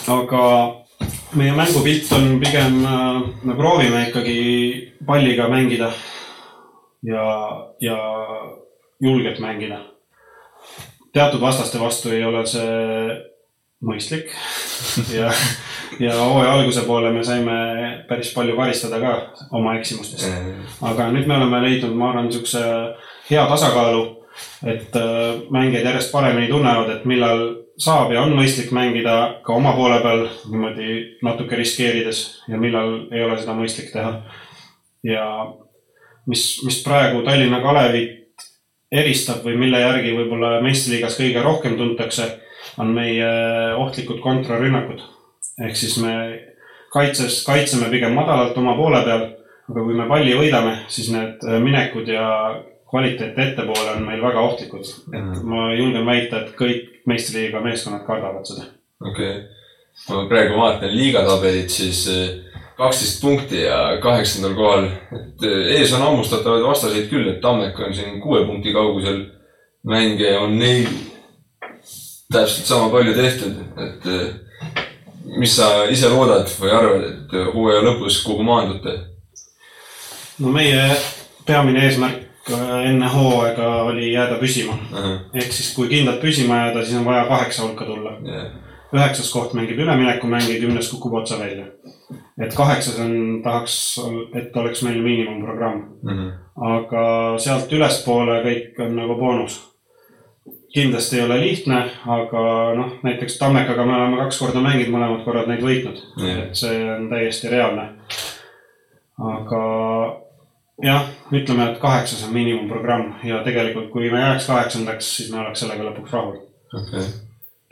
aga 0.08 0.44
meie 1.38 1.54
mängupilt 1.54 2.12
on 2.16 2.40
pigem, 2.42 2.82
me 3.44 3.56
proovime 3.56 4.08
ikkagi 4.10 4.40
palliga 5.06 5.48
mängida 5.50 5.92
ja, 7.06 7.26
ja 7.82 7.98
julgelt 9.02 9.40
mängida. 9.40 9.80
teatud 11.14 11.42
vastaste 11.42 11.80
vastu 11.80 12.10
ei 12.10 12.24
ole 12.24 12.46
see 12.46 13.18
mõistlik 13.86 14.34
ja, 15.20 15.32
ja 16.00 16.16
hooaja 16.18 16.54
alguse 16.54 16.84
poole 16.88 17.12
me 17.14 17.24
saime 17.24 17.60
päris 18.10 18.34
palju 18.34 18.58
karistada 18.58 19.00
ka 19.00 19.14
oma 19.52 19.78
eksimustest. 19.80 20.28
aga 20.82 21.12
nüüd 21.14 21.28
me 21.28 21.38
oleme 21.38 21.62
leidnud, 21.68 21.96
ma 21.96 22.10
arvan, 22.12 22.28
niisuguse 22.28 22.64
hea 23.30 23.46
tasakaalu, 23.48 24.04
et 24.66 24.96
äh, 24.96 25.42
mängijad 25.54 25.86
järjest 25.86 26.12
paremini 26.12 26.50
tunnevad, 26.50 26.90
et 26.98 27.06
millal 27.06 27.46
saab 27.80 28.12
ja 28.14 28.24
on 28.26 28.36
mõistlik 28.36 28.74
mängida 28.76 29.16
ka 29.46 29.56
oma 29.56 29.72
poole 29.78 30.00
peal 30.04 30.26
niimoodi 30.50 31.00
natuke 31.26 31.58
riskeerides 31.60 32.24
ja 32.52 32.60
millal 32.60 33.08
ei 33.14 33.24
ole 33.24 33.38
seda 33.40 33.56
mõistlik 33.56 33.94
teha. 33.94 34.20
ja 35.08 35.26
mis, 36.28 36.44
mis 36.66 36.82
praegu 36.84 37.24
Tallinna 37.24 37.62
Kalevit 37.64 38.18
eristab 38.92 39.46
või 39.46 39.56
mille 39.62 39.80
järgi 39.80 40.16
võib-olla 40.18 40.58
meistriliigas 40.66 41.18
kõige 41.20 41.44
rohkem 41.46 41.78
tuntakse, 41.78 42.28
on 42.82 42.92
meie 42.94 43.30
ohtlikud 43.78 44.20
kontrarünnakud. 44.24 45.02
ehk 45.66 45.76
siis 45.76 45.98
me 46.04 46.14
kaitses, 46.92 47.44
kaitseme 47.46 47.90
pigem 47.90 48.14
madalalt 48.18 48.58
oma 48.58 48.76
poole 48.76 49.04
peal, 49.06 49.26
aga 49.70 49.86
kui 49.86 49.96
me 49.96 50.08
palli 50.10 50.36
võidame, 50.36 50.76
siis 50.88 51.12
need 51.14 51.46
minekud 51.64 52.08
ja 52.10 52.26
kvaliteet 52.90 53.40
ettepoole 53.40 53.92
on 53.92 54.04
meil 54.04 54.22
väga 54.22 54.42
ohtlikud. 54.42 54.86
et 55.14 55.44
ma 55.44 55.74
julgen 55.74 56.06
väita, 56.06 56.42
et 56.42 56.54
kõik 56.58 57.02
meistriliiga 57.06 57.62
meeskonnad 57.62 58.06
kardavad 58.08 58.46
seda. 58.46 58.68
okei 59.06 59.30
okay., 59.30 59.44
ma 60.10 60.26
praegu 60.30 60.58
vaatan 60.58 60.96
liigatabelit, 60.96 61.70
siis 61.70 62.06
eh, 62.08 62.30
kaksteist 62.78 63.22
punkti 63.22 63.62
ja 63.62 63.98
kaheksandal 64.02 64.56
kohal, 64.56 64.90
et 65.16 65.46
eh, 65.46 65.76
ees 65.80 65.94
on 65.94 66.06
hammustatavaid 66.06 66.66
vastaseid 66.66 67.10
küll, 67.12 67.30
et 67.30 67.42
Tammeka 67.42 67.86
on 67.86 67.96
siin 67.96 68.22
kuue 68.22 68.46
punkti 68.46 68.74
kaugusel. 68.74 69.26
mänge 69.84 70.38
on 70.38 70.58
neil 70.60 70.88
täpselt 72.32 72.66
sama 72.68 72.90
palju 72.90 73.14
tehtud, 73.14 73.62
et 73.78 74.06
eh, 74.06 74.34
mis 75.38 75.56
sa 75.56 75.86
ise 75.90 76.10
loodad 76.10 76.50
või 76.60 76.74
arvad, 76.74 77.06
et 77.06 77.38
hooaja 77.54 77.86
lõpus 77.86 78.24
kuhu 78.26 78.44
maandute? 78.44 78.98
no 80.40 80.52
meie 80.56 80.96
peamine 81.46 81.86
eesmärk 81.86 82.29
enne 82.84 83.08
hooaega 83.08 83.68
oli 83.84 84.14
jääda 84.14 84.36
püsima. 84.40 84.78
ehk 85.34 85.52
siis, 85.52 85.74
kui 85.76 85.88
kindlalt 85.88 86.22
püsima 86.22 86.64
jääda, 86.64 86.84
siis 86.84 86.98
on 87.00 87.06
vaja 87.06 87.26
kaheksa 87.26 87.64
hulka 87.64 87.86
tulla. 87.86 88.18
üheksas 88.94 89.32
koht 89.32 89.54
mängib 89.54 89.78
üleminekumänge, 89.78 90.60
kümnes 90.60 90.90
kukub 90.92 91.14
otse 91.14 91.40
välja. 91.40 91.66
et 92.42 92.54
kaheksas 92.56 93.00
on, 93.00 93.42
tahaks, 93.44 94.00
et 94.34 94.56
oleks 94.58 94.84
meil 94.84 95.02
miinimumprogramm. 95.02 95.84
aga 96.56 97.04
sealt 97.38 97.72
ülespoole 97.72 98.42
kõik 98.44 98.86
on 98.86 98.96
nagu 98.96 99.16
boonus. 99.16 99.60
kindlasti 100.74 101.18
ei 101.18 101.26
ole 101.26 101.40
lihtne, 101.42 101.84
aga 102.06 102.74
noh, 102.76 102.92
näiteks 103.04 103.38
Tammekaga 103.38 103.86
me 103.86 103.96
oleme 103.96 104.18
kaks 104.24 104.40
korda 104.40 104.62
mänginud, 104.62 104.94
mõlemad 104.94 105.24
korrad 105.26 105.48
neid 105.48 105.62
võitnud. 105.62 106.02
et 106.40 106.56
see 106.56 106.82
on 106.96 107.10
täiesti 107.10 107.50
reaalne. 107.50 107.90
aga 109.20 110.29
jah, 110.84 111.08
ütleme, 111.34 111.70
et 111.72 111.80
kaheksas 111.82 112.24
on 112.28 112.34
miinimumprogramm 112.34 113.24
ja 113.24 113.42
tegelikult, 113.44 113.90
kui 113.94 114.12
me 114.12 114.22
jääks 114.22 114.48
kaheksandaks, 114.48 115.10
siis 115.18 115.32
me 115.34 115.42
oleks 115.44 115.64
sellega 115.64 115.86
lõpuks 115.90 116.14
rahul. 116.16 116.40
okei, 116.82 117.06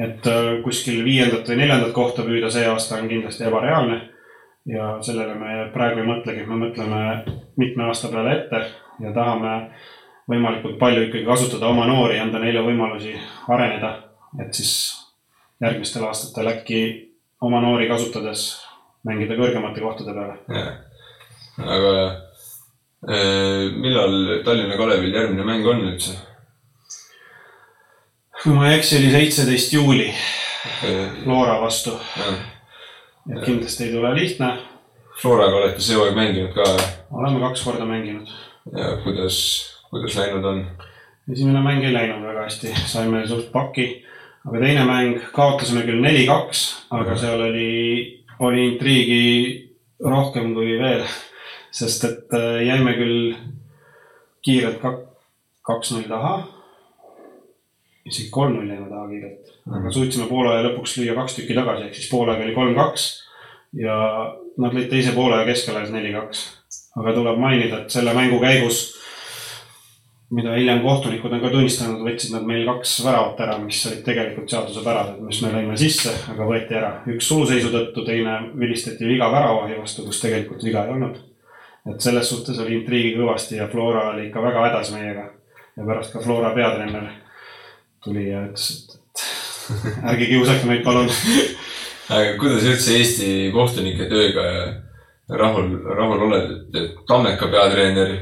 et 0.07 0.27
äh, 0.27 0.49
kuskil 0.63 1.03
viiendat 1.05 1.47
või 1.49 1.61
neljandat 1.61 1.93
kohta 1.95 2.25
püüda 2.27 2.51
see 2.53 2.67
aasta 2.67 2.99
on 3.01 3.09
kindlasti 3.09 3.47
ebareaalne. 3.47 4.01
ja 4.67 4.97
sellele 5.01 5.35
me 5.39 5.69
praegu 5.73 6.01
ei 6.01 6.07
mõtlegi, 6.07 6.45
me 6.47 6.57
mõtleme 6.65 7.01
mitme 7.57 7.85
aasta 7.87 8.11
peale 8.11 8.33
ette 8.35 8.65
ja 8.99 9.13
tahame 9.15 9.53
võimalikult 10.27 10.75
palju 10.79 11.05
ikkagi 11.07 11.25
kasutada 11.25 11.69
oma 11.71 11.85
noori, 11.87 12.19
anda 12.19 12.39
neile 12.43 12.59
võimalusi 12.65 13.13
areneda, 13.47 13.93
et 14.43 14.53
siis 14.53 14.73
järgmistel 15.63 16.03
aastatel 16.03 16.51
äkki 16.51 16.81
oma 17.41 17.61
noori 17.63 17.87
kasutades 17.87 18.49
mängida 19.07 19.39
kõrgemate 19.39 19.81
kohtade 19.81 20.13
peale. 20.13 20.67
aga 21.57 22.26
millal 23.07 24.41
Tallinna 24.43 24.75
Kalevil 24.75 25.13
järgmine 25.15 25.45
mäng 25.47 25.67
on 25.67 25.85
üldse? 25.87 26.17
kui 28.43 28.53
ma 28.53 28.67
ei 28.69 28.77
eksi, 28.77 28.97
oli 28.99 29.11
seitseteist 29.11 29.73
juuli 29.73 30.09
Flora 31.23 31.61
vastu, 31.61 31.93
et 33.31 33.43
kindlasti 33.45 33.87
ei 33.87 33.93
tule 33.93 34.11
lihtne. 34.15 34.51
Floraga 35.21 35.57
olete 35.57 35.81
see 35.81 35.95
hooaeg 35.97 36.17
mänginud 36.17 36.51
ka 36.53 36.65
oleme 37.11 37.39
kaks 37.41 37.63
korda 37.65 37.85
mänginud. 37.87 38.29
Ja 38.75 38.97
kuidas, 39.03 39.37
kuidas 39.89 40.17
läinud 40.19 40.45
on? 40.45 40.65
esimene 41.31 41.61
mäng 41.63 41.83
ei 41.83 41.93
läinud 41.93 42.23
väga 42.23 42.45
hästi, 42.45 42.73
saime 42.87 43.23
suht 43.27 43.49
paki, 43.51 43.87
aga 44.47 44.61
teine 44.63 44.83
mäng 44.87 45.17
kaotasime 45.35 45.83
küll 45.87 46.03
neli-kaks, 46.03 46.61
aga 46.95 47.17
seal 47.19 47.41
oli, 47.49 47.71
oli 48.39 48.67
intriigi 48.73 49.23
rohkem 50.03 50.53
kui 50.55 50.77
veel, 50.79 51.03
sest 51.77 52.05
et 52.07 52.35
äh, 52.37 52.61
jäime 52.67 52.95
küll 52.97 53.35
kiirelt 54.45 54.79
kak-, 54.81 55.05
kaks-null 55.67 56.07
taha. 56.09 56.35
isegi 58.07 58.29
kolm-null 58.31 58.71
jäime 58.71 58.89
taha 58.89 59.07
kiirelt, 59.11 59.55
aga 59.79 59.93
suutsime 59.93 60.27
poole 60.29 60.53
aja 60.53 60.67
lõpuks 60.69 60.97
lüüa 60.99 61.15
kaks 61.17 61.39
tükki 61.39 61.57
tagasi, 61.57 61.87
ehk 61.87 61.97
siis 61.97 62.11
poole 62.11 62.33
ajaga 62.33 62.47
oli 62.47 62.55
kolm-kaks 62.55 63.07
ja 63.77 63.97
nad 64.57 64.73
lõid 64.77 64.87
teise 64.91 65.11
poole 65.15 65.35
aja 65.37 65.49
keskele 65.49 65.83
neli-kaks. 65.91 66.45
aga 66.97 67.13
tuleb 67.13 67.41
mainida, 67.41 67.83
et 67.83 67.93
selle 67.93 68.13
mängu 68.17 68.39
käigus 68.41 68.97
mida 70.29 70.55
hiljem 70.57 70.81
kohtunikud 70.83 71.31
on 71.31 71.41
ka 71.43 71.51
tunnistanud, 71.51 72.01
võtsid 72.03 72.33
nad 72.35 72.47
meil 72.47 72.65
kaks 72.67 72.97
väravat 73.05 73.39
ära, 73.45 73.55
mis 73.63 73.79
olid 73.87 74.01
tegelikult 74.03 74.51
seadusepärased, 74.51 75.21
mis 75.23 75.39
me 75.43 75.53
lõime 75.53 75.77
sisse, 75.79 76.11
aga 76.33 76.47
võeti 76.49 76.75
ära. 76.75 76.91
üks 77.13 77.29
suuseisu 77.31 77.71
tõttu, 77.71 78.03
teine 78.07 78.39
vilistati 78.59 79.07
viga 79.07 79.31
väravavahi 79.31 79.79
vastu, 79.79 80.03
kus 80.07 80.19
tegelikult 80.23 80.63
viga 80.67 80.83
ei 80.83 80.95
olnud. 80.97 81.21
Et 81.91 82.03
selles 82.03 82.29
suhtes 82.29 82.59
oli 82.63 82.79
intriigi 82.79 83.15
kõvasti 83.17 83.59
ja 83.61 83.67
Flora 83.71 84.09
oli 84.11 84.27
ikka 84.27 84.43
väga 84.43 84.65
hädas 84.67 84.91
meiega. 84.95 85.29
ja 85.77 85.85
pärast 85.85 86.13
ka 86.13 86.21
Flora 86.23 86.53
peatreener 86.55 87.07
tuli 88.03 88.29
ja 88.29 88.43
ütles, 88.47 88.67
et, 88.73 88.97
et 89.19 90.03
ärge 90.11 90.29
kiusake 90.31 90.67
meid, 90.69 90.83
palun. 90.85 91.09
aga 92.15 92.35
kuidas 92.41 92.65
üldse 92.67 92.97
Eesti 92.97 93.31
kohtunike 93.53 94.09
tööga 94.11 94.45
rahul, 95.29 95.73
rahul 95.97 96.27
oled, 96.29 96.53
et 96.75 97.01
Tammeka 97.07 97.49
peatreener 97.51 98.15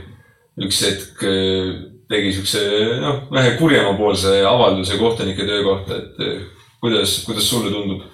üks 0.65 0.81
hetk 0.87 1.23
eh, 1.27 1.71
tegi 2.09 2.33
siukse 2.37 2.61
noh, 3.01 3.23
vähe 3.33 3.55
kurjemapoolse 3.59 4.39
avalduse 4.47 4.97
kohtunike 5.01 5.45
töö 5.47 5.63
kohta, 5.65 5.99
et 6.01 6.21
eh, 6.25 6.43
kuidas, 6.81 7.19
kuidas 7.27 7.49
sulle 7.49 7.73
tundub? 7.73 8.05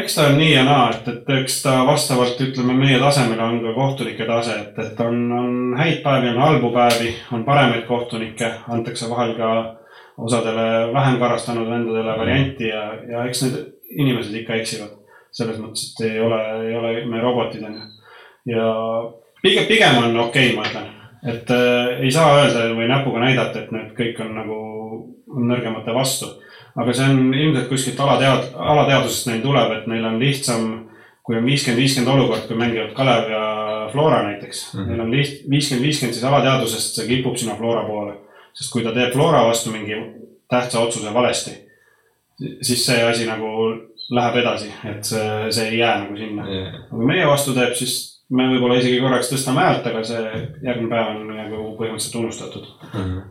Eks 0.00 0.14
ta 0.14 0.26
on 0.28 0.38
nii 0.38 0.52
ja 0.52 0.64
naa, 0.64 0.90
et, 0.94 1.08
et 1.08 1.30
eks 1.40 1.62
ta 1.62 1.74
vastavalt 1.86 2.40
ütleme 2.40 2.74
meie 2.76 2.98
tasemele 3.00 3.42
on 3.42 3.58
ka 3.62 3.74
kohtunike 3.76 4.26
tase, 4.28 4.56
et, 4.62 4.78
et 4.84 5.00
on, 5.04 5.18
on 5.32 5.76
häid 5.78 6.00
päevi, 6.04 6.30
on 6.32 6.40
halbu 6.42 6.70
päevi, 6.74 7.12
on 7.32 7.44
paremaid 7.44 7.84
kohtunikke, 7.88 8.52
antakse 8.68 9.10
vahel 9.10 9.34
ka 9.38 9.50
osadele 10.18 10.92
vähem 10.94 11.18
karastanud 11.18 11.70
vendadele 11.70 12.16
varianti 12.18 12.68
ja, 12.72 12.82
ja 13.08 13.24
eks 13.28 13.44
need 13.46 13.58
inimesed 14.04 14.34
ikka 14.42 14.58
eksivad. 14.62 14.94
selles 15.38 15.58
mõttes, 15.60 15.90
et 15.92 16.06
ei 16.08 16.20
ole, 16.24 16.38
ei 16.66 16.74
ole 16.74 16.90
me 17.06 17.20
robotid 17.20 17.62
onju. 17.62 17.82
ja 18.48 18.68
pigem, 19.42 19.66
pigem 19.68 19.98
on 20.00 20.16
okei 20.24 20.52
okay,, 20.52 20.56
ma 20.56 20.64
ütlen, 20.64 20.88
et 21.28 21.50
äh, 21.52 22.00
ei 22.00 22.10
saa 22.10 22.32
öelda 22.40 22.64
või 22.74 22.88
näpuga 22.88 23.20
näidata, 23.22 23.60
et 23.60 23.72
need 23.76 23.92
kõik 23.98 24.22
on 24.24 24.34
nagu 24.34 24.56
on 25.28 25.48
nõrgemate 25.50 25.94
vastu 25.94 26.30
aga 26.78 26.94
see 26.94 27.08
on 27.10 27.34
ilmselt 27.34 27.68
kuskilt 27.70 28.00
alatead-, 28.02 28.52
alateadvusest 28.54 29.30
neil 29.30 29.42
tuleb, 29.42 29.74
et 29.74 29.88
neil 29.90 30.06
on 30.08 30.18
lihtsam, 30.22 30.68
kui 31.26 31.36
on 31.38 31.46
viiskümmend, 31.48 31.82
viiskümmend 31.82 32.12
olukord, 32.14 32.46
kui 32.48 32.58
mängivad 32.58 32.94
Kalev 32.96 33.30
ja 33.32 33.42
Flora 33.92 34.22
näiteks 34.22 34.74
mm. 34.74 34.80
-hmm. 34.80 34.88
Neil 34.88 35.00
on 35.00 35.12
liht-, 35.12 35.42
viiskümmend, 35.50 35.86
viiskümmend, 35.86 36.14
siis 36.14 36.24
alateadvusest 36.24 36.94
see 37.00 37.08
kipub 37.08 37.36
sinna 37.36 37.56
Flora 37.56 37.86
poole. 37.86 38.14
sest 38.52 38.72
kui 38.72 38.82
ta 38.82 38.92
teeb 38.92 39.12
Flora 39.12 39.44
vastu 39.46 39.70
mingi 39.70 39.94
tähtsa 40.50 40.80
otsuse 40.80 41.14
valesti, 41.14 41.50
siis 42.62 42.86
see 42.86 43.02
asi 43.02 43.26
nagu 43.26 43.46
läheb 44.10 44.36
edasi, 44.36 44.72
et 44.84 45.04
see, 45.04 45.52
see 45.52 45.68
ei 45.68 45.78
jää 45.78 45.98
nagu 46.00 46.16
sinna. 46.16 46.42
aga 46.42 46.88
kui 46.90 47.06
meie 47.06 47.26
vastu 47.26 47.54
teeb, 47.54 47.74
siis 47.74 48.17
me 48.30 48.46
võib-olla 48.50 48.76
isegi 48.76 49.00
korraks 49.00 49.30
tõstame 49.32 49.62
häält, 49.64 49.86
aga 49.88 50.02
see 50.04 50.22
järgmine 50.64 50.90
päev 50.90 51.12
on 51.14 51.30
nagu 51.32 51.60
põhimõtteliselt 51.78 52.18
unustatud. 52.20 52.66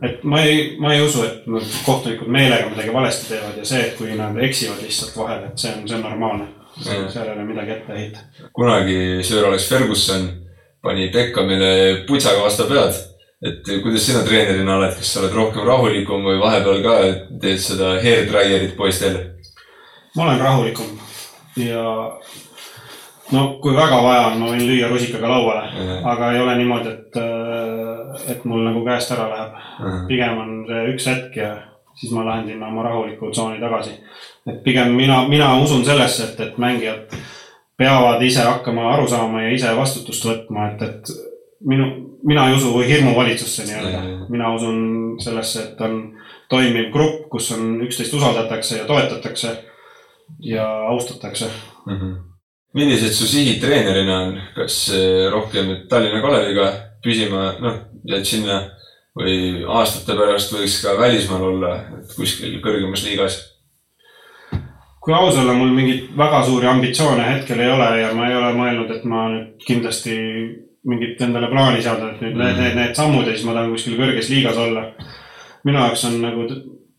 et 0.02 0.24
ma 0.24 0.40
ei, 0.42 0.64
ma 0.82 0.94
ei 0.94 1.04
usu, 1.04 1.22
et 1.26 1.46
nad 1.46 1.74
kohtunikud 1.86 2.30
meelega 2.34 2.70
midagi 2.72 2.94
valesti 2.94 3.32
teevad 3.32 3.60
ja 3.60 3.66
see, 3.68 3.84
et 3.86 3.96
kui 3.98 4.16
nad 4.18 4.38
eksivad 4.48 4.82
lihtsalt 4.82 5.14
vahel, 5.16 5.44
et 5.50 5.62
see 5.62 5.74
on, 5.74 5.86
see 5.88 5.98
on 5.98 6.06
normaalne. 6.08 6.48
Mhm. 6.78 7.08
seal 7.10 7.26
ei 7.26 7.32
ole 7.32 7.44
midagi 7.44 7.72
ette 7.74 7.94
heita. 7.94 8.20
kunagi 8.54 9.24
Sir 9.26 9.46
Alex 9.46 9.68
Ferguson 9.68 10.28
pani 10.82 11.08
Beckhamile 11.10 12.04
putsaga 12.06 12.42
vastu 12.42 12.68
pead. 12.68 12.94
et 13.42 13.82
kuidas 13.82 14.06
sina 14.06 14.22
treenerina 14.26 14.76
oled, 14.76 14.94
kas 14.98 15.12
sa 15.12 15.20
oled 15.20 15.34
rohkem 15.34 15.66
rahulikum 15.66 16.24
või 16.26 16.40
vahepeal 16.40 16.82
ka 16.82 16.94
teed 17.40 17.60
seda 17.62 17.92
hair 18.02 18.26
dryer'it 18.26 18.74
poistele? 18.76 19.34
ma 20.16 20.24
olen 20.24 20.40
rahulikum 20.40 20.98
ja 21.56 21.82
no 23.32 23.44
kui 23.62 23.76
väga 23.76 24.00
vaja 24.02 24.26
on, 24.30 24.38
ma 24.40 24.50
võin 24.52 24.66
lüüa 24.66 24.88
rusikaga 24.90 25.30
lauale, 25.30 25.64
aga 26.12 26.32
ei 26.32 26.40
ole 26.42 26.56
niimoodi, 26.60 26.92
et, 26.94 27.18
et 28.34 28.44
mul 28.48 28.64
nagu 28.66 28.84
käest 28.86 29.12
ära 29.16 29.28
läheb. 29.32 29.58
pigem 30.08 30.38
on 30.42 30.54
see 30.68 30.84
üks 30.94 31.08
hetk 31.12 31.36
ja 31.36 31.54
siis 31.98 32.12
ma 32.14 32.24
lähen 32.26 32.46
sinna 32.46 32.68
oma 32.68 32.86
rahuliku 32.86 33.30
tsooni 33.30 33.60
tagasi. 33.60 33.96
et 34.46 34.62
pigem 34.64 34.94
mina, 34.96 35.24
mina 35.28 35.54
usun 35.60 35.84
sellesse, 35.84 36.32
et, 36.32 36.40
et 36.40 36.58
mängijad 36.58 37.18
peavad 37.78 38.22
ise 38.22 38.42
hakkama 38.42 38.92
aru 38.94 39.08
saama 39.08 39.42
ja 39.42 39.50
ise 39.54 39.76
vastutust 39.76 40.24
võtma, 40.24 40.72
et, 40.72 40.82
et 40.82 41.12
minu, 41.66 41.90
mina 42.26 42.48
ei 42.48 42.56
usu 42.56 42.72
hirmuvalitsusse 42.78 43.66
nii-öelda 43.68 44.18
mina 44.28 44.54
usun 44.54 45.16
sellesse, 45.20 45.62
et 45.62 45.80
on 45.80 46.00
toimiv 46.48 46.90
grupp, 46.92 47.28
kus 47.32 47.52
on 47.56 47.80
üksteist 47.86 48.14
usaldatakse 48.14 48.78
ja 48.78 48.86
toetatakse 48.88 49.54
ja 50.40 50.66
austatakse. 50.88 51.50
Millised 52.76 53.14
su 53.16 53.28
sihid 53.28 53.60
treenerina 53.62 54.18
on, 54.26 54.34
kas 54.56 54.80
eh, 54.94 55.28
rohkem 55.32 55.70
Tallinna 55.88 56.20
Kaleviga 56.24 56.72
püsima, 57.04 57.52
noh, 57.62 57.78
jääd 58.08 58.26
sinna 58.28 58.58
või 59.18 59.64
aastate 59.66 60.16
pärast 60.18 60.52
võiks 60.54 60.80
ka 60.84 60.94
välismaal 60.98 61.46
olla, 61.52 61.74
et 61.98 62.12
kuskil 62.16 62.58
kõrgemas 62.64 63.04
liigas? 63.06 63.38
kui 65.08 65.14
aus 65.16 65.38
olla, 65.40 65.54
mul 65.56 65.70
mingeid 65.72 66.10
väga 66.18 66.42
suuri 66.44 66.66
ambitsioone 66.68 67.24
hetkel 67.24 67.60
ei 67.64 67.70
ole 67.72 67.86
ja 68.02 68.10
ma 68.12 68.26
ei 68.28 68.34
ole 68.36 68.50
mõelnud, 68.52 68.90
et 68.92 69.04
ma 69.08 69.22
nüüd 69.32 69.62
kindlasti 69.64 70.16
mingit 70.88 71.22
endale 71.24 71.48
plaani 71.48 71.80
seada, 71.80 72.10
et 72.12 72.20
nüüd 72.20 72.36
need, 72.36 72.58
need, 72.60 72.74
need 72.76 72.98
sammud 72.98 73.24
ja 73.24 73.32
siis 73.32 73.46
ma 73.48 73.54
tahan 73.56 73.72
kuskil 73.72 73.96
kõrges 73.96 74.28
liigas 74.28 74.58
olla. 74.60 74.90
minu 75.64 75.80
jaoks 75.80 76.04
on 76.10 76.20
nagu 76.22 76.44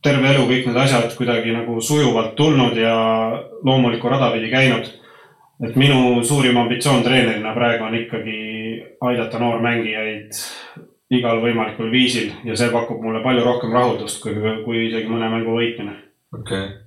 terve 0.03 0.31
elu 0.31 0.47
kõik 0.49 0.67
need 0.67 0.79
asjad 0.81 1.13
kuidagi 1.17 1.53
nagu 1.53 1.77
sujuvalt 1.81 2.35
tulnud 2.39 2.77
ja 2.77 2.95
loomulikku 3.65 4.09
rada 4.09 4.31
pidi 4.33 4.49
käinud. 4.51 4.89
Et 5.63 5.75
minu 5.75 6.23
suurim 6.23 6.57
ambitsioon 6.57 7.03
treenerina 7.03 7.53
praegu 7.53 7.83
on 7.83 7.95
ikkagi 7.99 8.37
aidata 9.09 9.39
noormängijaid 9.41 10.37
igal 11.19 11.41
võimalikul 11.43 11.89
viisil 11.91 12.29
ja 12.45 12.55
see 12.57 12.69
pakub 12.73 13.01
mulle 13.03 13.23
palju 13.23 13.43
rohkem 13.45 13.73
rahuldust 13.73 14.21
kui, 14.23 14.35
kui 14.65 14.85
isegi 14.87 15.09
mõne 15.09 15.31
mängu 15.31 15.55
võitmine 15.57 15.95
okei 16.37 16.61
okay.. 16.61 16.77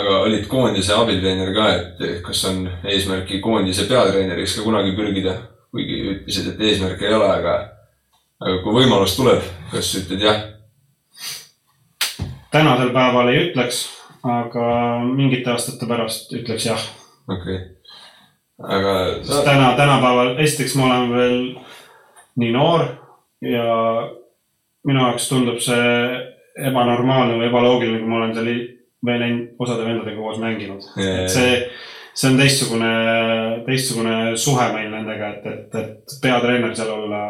aga 0.00 0.18
olid 0.26 0.48
koondise 0.50 0.96
abitreener 0.96 1.54
ka, 1.56 1.68
et 1.76 2.04
kas 2.26 2.44
on 2.50 2.66
eesmärki 2.84 3.40
koondise 3.44 3.88
peatreeneriks 3.90 4.58
ka 4.58 4.66
kunagi 4.66 4.96
pürgida? 4.98 5.38
kuigi 5.72 5.98
ütlesid, 6.14 6.52
et 6.52 6.62
eesmärki 6.64 7.04
ei 7.06 7.14
ole, 7.14 7.28
aga, 7.28 7.54
aga 8.40 8.60
kui 8.64 8.78
võimalus 8.80 9.16
tuleb, 9.18 9.44
kas 9.72 9.94
ütled 10.00 10.24
jah? 10.24 10.44
tänasel 12.52 12.92
päeval 12.92 13.32
ei 13.32 13.42
ütleks, 13.48 13.82
aga 14.24 14.68
mingite 15.08 15.52
aastate 15.52 15.88
pärast 15.88 16.32
ütleks 16.36 16.70
jah. 16.72 16.86
okei 17.28 17.56
okay.. 17.56 17.77
Aga 18.58 18.94
sa, 19.22 19.42
täna, 19.46 19.72
tänapäeval, 19.78 20.34
esiteks 20.42 20.74
ma 20.78 20.86
olen 20.86 21.12
veel 21.14 21.36
nii 22.38 22.52
noor 22.54 22.86
ja 23.44 23.68
minu 24.88 25.02
jaoks 25.04 25.28
tundub 25.30 25.60
see 25.62 25.92
ebanormaalne 26.68 27.36
või 27.38 27.48
ebaloogiline, 27.50 28.00
kui 28.02 28.10
ma 28.10 28.16
olen 28.22 28.34
seal 28.34 28.48
i- 28.50 28.66
veel 29.06 29.24
osade 29.62 29.84
vendadega 29.86 30.16
koos 30.18 30.40
mänginud. 30.42 30.82
Et 30.98 31.30
see, 31.30 31.52
see 32.18 32.30
on 32.32 32.38
teistsugune, 32.40 32.88
teistsugune 33.66 34.14
suhe 34.36 34.64
meil 34.74 34.88
nendega, 34.90 35.28
et, 35.36 35.46
et, 35.46 35.76
et 35.82 36.16
peatreener 36.22 36.74
seal 36.76 36.90
olla. 36.96 37.26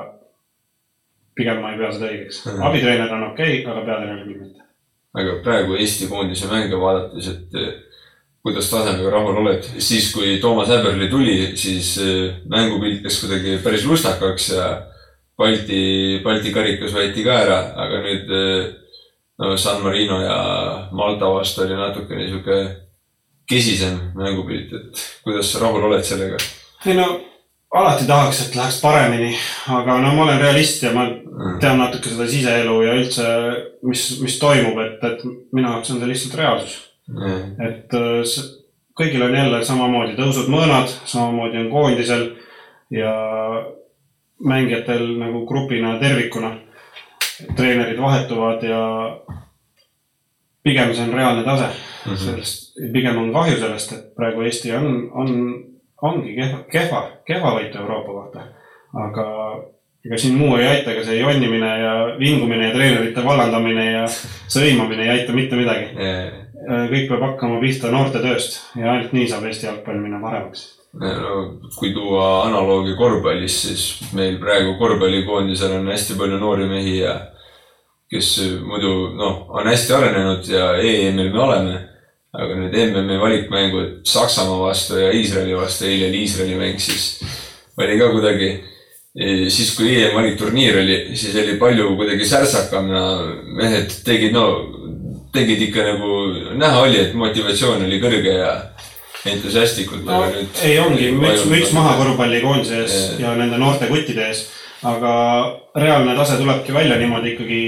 pigem 1.39 1.61
ma 1.63 1.69
ei 1.71 1.77
pea 1.79 1.93
seda 1.95 2.09
õigeks. 2.11 2.39
Mhm. 2.47 2.63
abitreener 2.67 3.13
on 3.15 3.27
okei 3.29 3.61
okay,, 3.61 3.73
aga 3.73 3.83
peatreener 3.87 4.25
küll 4.25 4.41
mitte. 4.41 4.65
aga 5.15 5.35
praegu 5.45 5.77
Eesti 5.79 6.09
koondise 6.11 6.49
mänge 6.51 6.81
vaadates, 6.81 7.29
et 7.29 7.55
kuidas 8.43 8.71
tasemega 8.71 9.11
rahul 9.13 9.41
oled, 9.43 9.65
siis 9.83 10.11
kui 10.15 10.39
Toomas 10.43 10.71
Häberli 10.73 11.09
tuli, 11.11 11.39
siis 11.59 11.97
eh, 12.03 12.41
mängupilt 12.49 13.07
läks 13.07 13.21
kuidagi 13.25 13.59
päris 13.65 13.87
lustakaks 13.89 14.51
ja 14.55 14.69
Balti, 15.39 16.19
Balti 16.25 16.53
karikas 16.55 16.95
võeti 16.95 17.25
ka 17.27 17.39
ära, 17.45 17.59
aga 17.85 18.03
nüüd 18.05 18.35
eh, 18.35 18.69
no 19.39 19.57
San 19.61 19.83
Marino 19.85 20.21
ja 20.23 20.39
Malta 20.93 21.31
vastu 21.35 21.65
oli 21.67 21.79
natukene 21.79 22.29
sihuke 22.29 22.61
kesisem 23.49 23.99
mängupilt, 24.19 24.75
et 24.77 25.07
kuidas 25.25 25.53
sa 25.53 25.65
rahul 25.65 25.89
oled 25.89 26.05
sellega? 26.05 26.41
ei 26.87 26.95
no 26.95 27.09
alati 27.75 28.07
tahaks, 28.09 28.43
et 28.47 28.57
läheks 28.57 28.81
paremini, 28.81 29.33
aga 29.73 29.99
no 30.01 30.13
ma 30.17 30.25
olen 30.27 30.41
realist 30.41 30.83
ja 30.83 30.93
ma 30.95 31.07
tean 31.61 31.81
natuke 31.81 32.11
seda 32.11 32.27
siseelu 32.29 32.77
ja 32.85 32.95
üldse, 32.97 33.27
mis, 33.89 34.05
mis 34.23 34.39
toimub, 34.41 34.79
et, 34.85 35.03
et 35.05 35.25
minu 35.53 35.69
jaoks 35.69 35.93
on 35.93 36.01
see 36.01 36.11
lihtsalt 36.13 36.39
reaalsus. 36.41 36.77
Et 37.69 37.95
äh, 37.95 38.37
kõigil 38.99 39.23
on 39.23 39.35
jälle 39.35 39.65
samamoodi 39.65 40.17
tõusud-mõõnad, 40.19 40.89
samamoodi 41.09 41.59
on 41.59 41.71
koondisel 41.71 42.25
ja 42.91 43.13
mängijatel 44.45 45.19
nagu 45.19 45.47
grupina 45.47 45.99
tervikuna. 45.99 46.57
treenerid 47.57 48.01
vahetuvad 48.03 48.63
ja 48.67 48.81
pigem 50.63 50.95
see 50.95 51.05
on 51.05 51.15
reaalne 51.15 51.45
tase 51.45 51.69
Mhm. 52.07 52.17
sellest, 52.17 52.75
pigem 52.93 53.19
on 53.19 53.33
kahju 53.33 53.57
sellest, 53.59 53.93
et 53.93 54.15
praegu 54.17 54.43
Eesti 54.43 54.73
on, 54.77 55.11
on, 55.15 55.33
ongi 56.03 56.35
kehva, 56.35 56.63
kehva, 56.73 57.03
kehva 57.27 57.55
võitu 57.59 57.81
Euroopa 57.83 58.13
kohta. 58.13 58.47
aga 58.95 59.25
ega 60.07 60.17
siin 60.19 60.39
muu 60.39 60.57
ei 60.57 60.67
aita, 60.67 60.93
ega 60.95 61.03
see 61.05 61.19
jonnimine 61.19 61.69
ja 61.83 61.95
vingumine 62.19 62.69
ja 62.69 62.75
treenerite 62.75 63.25
vallandamine 63.25 63.85
ja 63.93 64.05
sõimamine 64.49 65.05
ei 65.05 65.11
aita 65.19 65.33
mitte 65.37 65.57
midagi. 65.57 65.91
Kõik 66.69 67.07
peab 67.09 67.23
hakkama 67.25 67.61
pihta 67.63 67.93
noortetööst 67.93 68.59
ja 68.77 68.93
ainult 68.93 69.15
nii 69.17 69.29
saab 69.31 69.47
Eesti 69.49 69.69
jalgpall 69.69 70.01
minna 70.03 70.21
paremaks. 70.21 70.67
no 71.01 71.41
kui 71.77 71.93
tuua 71.95 72.45
analoogi 72.49 72.95
korvpallis, 72.99 73.57
siis 73.63 74.13
meil 74.17 74.39
praegu 74.43 74.77
korvpallikoondisel 74.81 75.79
on 75.79 75.89
hästi 75.93 76.19
palju 76.21 76.41
noori 76.41 76.69
mehi 76.69 76.99
ja 76.99 77.15
kes 78.13 78.33
muidu 78.65 79.13
noh, 79.17 79.45
on 79.49 79.69
hästi 79.69 79.95
arenenud 79.97 80.49
ja 80.49 80.73
EM-il 80.81 81.33
me 81.33 81.45
oleme. 81.45 81.85
aga 82.39 82.55
nüüd 82.55 82.75
MM-i 82.77 83.17
valikmängud 83.19 84.05
Saksamaa 84.07 84.59
vastu 84.61 84.99
ja 85.01 85.09
Iisraeli 85.17 85.55
vastu, 85.57 85.87
eile 85.89 86.11
oli 86.11 86.19
Iisraeli 86.27 86.59
mäng, 86.61 86.77
siis 86.79 87.23
oli 87.81 87.97
ka 87.99 88.11
kuidagi, 88.13 88.51
siis 89.49 89.71
kui 89.77 89.95
EM 89.97 90.13
valikturniir 90.15 90.77
oli, 90.83 90.99
siis 91.17 91.39
oli 91.41 91.57
palju 91.59 91.95
kuidagi 91.97 92.29
särtsakam 92.29 92.93
ja 92.93 93.03
mehed 93.57 93.97
tegid, 94.05 94.37
no 94.37 94.45
tegid 95.39 95.63
ikka 95.71 95.87
nagu, 95.93 96.13
näha 96.59 96.83
oli, 96.85 97.01
et 97.07 97.15
motivatsioon 97.19 97.87
oli 97.87 98.01
kõrge 98.03 98.35
ja 98.41 98.53
entusiastlikult 99.29 100.05
no 100.07 100.21
aga 100.23 100.31
nüüd 100.37 100.61
ei 100.67 100.77
ongi, 100.83 101.09
müts, 101.17 101.45
müts 101.51 101.73
maha 101.77 101.97
korvpallikoondise 101.99 102.83
ees 102.85 102.95
Jaa. 103.19 103.19
ja 103.25 103.35
nende 103.41 103.59
noorte 103.61 103.89
kuttide 103.91 104.29
ees. 104.29 104.45
aga 104.87 105.13
reaalne 105.75 106.15
tase 106.17 106.37
tulebki 106.39 106.75
välja 106.75 106.97
niimoodi 107.01 107.33
ikkagi 107.35 107.61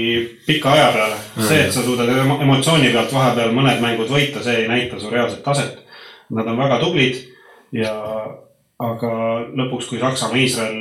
pika 0.47 0.71
aja 0.71 0.91
peale. 0.95 1.15
see, 1.47 1.59
et 1.65 1.71
sa 1.75 1.83
suudad 1.83 2.07
emo- 2.09 2.39
emotsiooni 2.41 2.89
pealt 2.93 3.11
vahepeal 3.13 3.51
mõned 3.55 3.81
mängud 3.83 4.07
võita, 4.11 4.43
see 4.43 4.61
ei 4.63 4.67
näita 4.71 4.99
su 4.99 5.09
reaalset 5.11 5.43
taset. 5.43 5.77
Nad 6.31 6.47
on 6.47 6.57
väga 6.57 6.79
tublid 6.79 7.17
ja, 7.75 7.91
aga 8.79 9.11
lõpuks, 9.59 9.89
kui 9.89 9.99
Saksamaa, 9.99 10.39
Iisrael, 10.39 10.79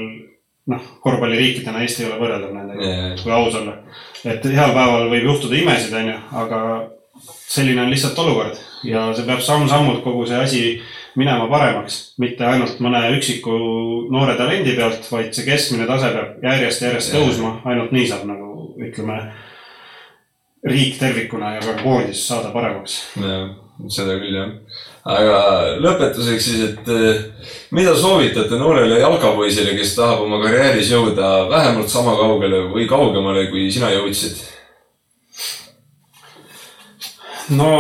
noh, 0.71 0.87
korvpalliriikidena 1.05 1.83
Eesti 1.85 2.05
ei 2.05 2.09
ole 2.11 2.21
võrreldav 2.23 2.55
nendega 2.55 2.87
Jaa. 2.87 3.11
kui 3.23 3.35
aus 3.35 3.59
olla. 3.59 3.77
et 4.25 4.45
heal 4.45 4.75
päeval 4.77 5.11
võib 5.13 5.29
juhtuda 5.33 5.59
imesid, 5.61 5.95
onju, 6.01 6.17
aga 6.45 6.63
selline 7.51 7.85
on 7.85 7.93
lihtsalt 7.93 8.19
olukord 8.23 8.59
ja 8.87 9.11
see 9.17 9.27
peab 9.29 9.43
samm-sammult 9.45 10.03
kogu 10.05 10.27
see 10.29 10.41
asi 10.41 10.65
minema 11.19 11.49
paremaks, 11.51 11.99
mitte 12.23 12.47
ainult 12.47 12.79
mõne 12.83 13.03
üksiku 13.17 13.57
noore 14.15 14.37
talendi 14.39 14.77
pealt, 14.79 15.07
vaid 15.11 15.35
see 15.35 15.47
keskmine 15.49 15.89
tase 15.91 16.13
peab 16.15 16.45
järjest-järjest 16.47 17.15
tõusma, 17.17 17.57
ainult 17.69 17.95
nii 17.95 18.07
saab 18.11 18.29
nagu 18.31 18.51
ütleme, 18.81 19.19
riik 20.71 21.01
tervikuna 21.01 21.57
ja 21.57 21.65
ka 21.65 21.81
koondis 21.83 22.23
saada 22.29 22.53
paremaks. 22.55 23.01
jah, 23.19 23.51
seda 23.89 24.19
küll 24.21 24.37
jah. 24.37 24.51
aga 25.05 25.39
lõpetuseks 25.81 26.45
siis, 26.45 26.61
et 26.69 26.89
eh, 26.93 27.23
mida 27.73 27.95
soovitate 27.97 28.59
noorele 28.61 29.01
jalkapoisile, 29.01 29.77
kes 29.79 29.95
tahab 29.97 30.27
oma 30.27 30.43
karjääris 30.45 30.91
jõuda 30.93 31.49
vähemalt 31.51 31.89
sama 31.89 32.17
kaugele 32.19 32.67
või 32.75 32.89
kaugemale, 32.89 33.47
kui 33.51 33.71
sina 33.73 33.91
jõudsid? 33.95 34.43
no 37.57 37.71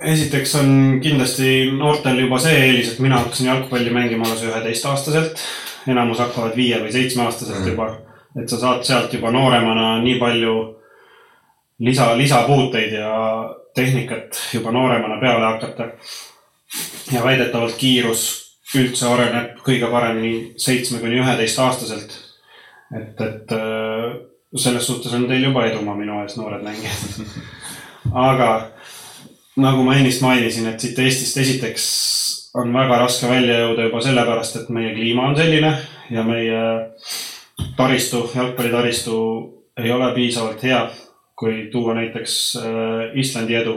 esiteks 0.00 0.54
on 0.60 1.00
kindlasti 1.02 1.70
noortel 1.74 2.20
juba 2.22 2.38
see 2.42 2.54
eelis, 2.66 2.92
et 2.94 3.00
mina 3.02 3.18
hakkasin 3.22 3.50
jalgpalli 3.50 3.90
mängima 3.90 4.28
alles 4.28 4.44
üheteistaastaselt 4.46 5.42
enamus 5.88 6.20
hakkavad 6.22 6.56
viie 6.56 6.78
või 6.82 6.92
seitsmeaastaselt 6.92 7.60
Mhm. 7.60 7.68
juba. 7.68 7.96
et 8.40 8.48
sa 8.48 8.56
saad 8.56 8.82
sealt 8.84 9.12
juba 9.12 9.30
nooremana 9.30 10.02
nii 10.02 10.18
palju 10.20 10.54
lisa, 11.80 12.16
lisapuuteid 12.16 12.92
ja 12.92 13.10
tehnikat 13.78 14.40
juba 14.54 14.74
nooremana 14.74 15.20
peale 15.22 15.46
hakata. 15.46 15.90
ja 17.12 17.24
väidetavalt 17.24 17.76
kiirus 17.80 18.24
üldse 18.76 19.06
areneb 19.08 19.60
kõige 19.64 19.88
paremini 19.90 20.52
seitsme 20.60 21.00
kuni 21.00 21.22
üheteist 21.22 21.58
aastaselt. 21.64 22.18
et, 22.96 23.20
et 23.20 23.54
äh, 23.56 24.18
selles 24.56 24.86
suhtes 24.86 25.12
on 25.14 25.26
teil 25.28 25.44
juba 25.48 25.66
edumaa 25.66 25.96
minu 25.96 26.22
ees, 26.22 26.36
noored 26.36 26.64
mängijad. 26.64 27.24
aga 28.28 28.50
nagu 29.58 29.82
ma 29.84 29.96
ennist 29.98 30.22
mainisin, 30.24 30.68
et 30.70 30.80
siit 30.80 30.98
Eestist 31.02 31.40
esiteks 31.42 31.88
on 32.58 32.72
väga 32.74 33.02
raske 33.02 33.28
välja 33.28 33.58
jõuda 33.62 33.88
juba 33.88 34.00
sellepärast, 34.04 34.56
et 34.56 34.70
meie 34.74 34.94
kliima 34.96 35.28
on 35.28 35.36
selline 35.36 35.72
ja 36.10 36.24
meie 36.24 36.62
taristu, 37.76 38.24
jalgpallitaristu 38.34 39.18
ei 39.78 39.92
ole 39.92 40.12
piisavalt 40.14 40.62
hea. 40.62 40.86
Kui 41.38 41.68
tuua 41.72 41.94
näiteks 41.94 42.34
äh, 42.58 43.18
Islandi 43.20 43.54
edu, 43.54 43.76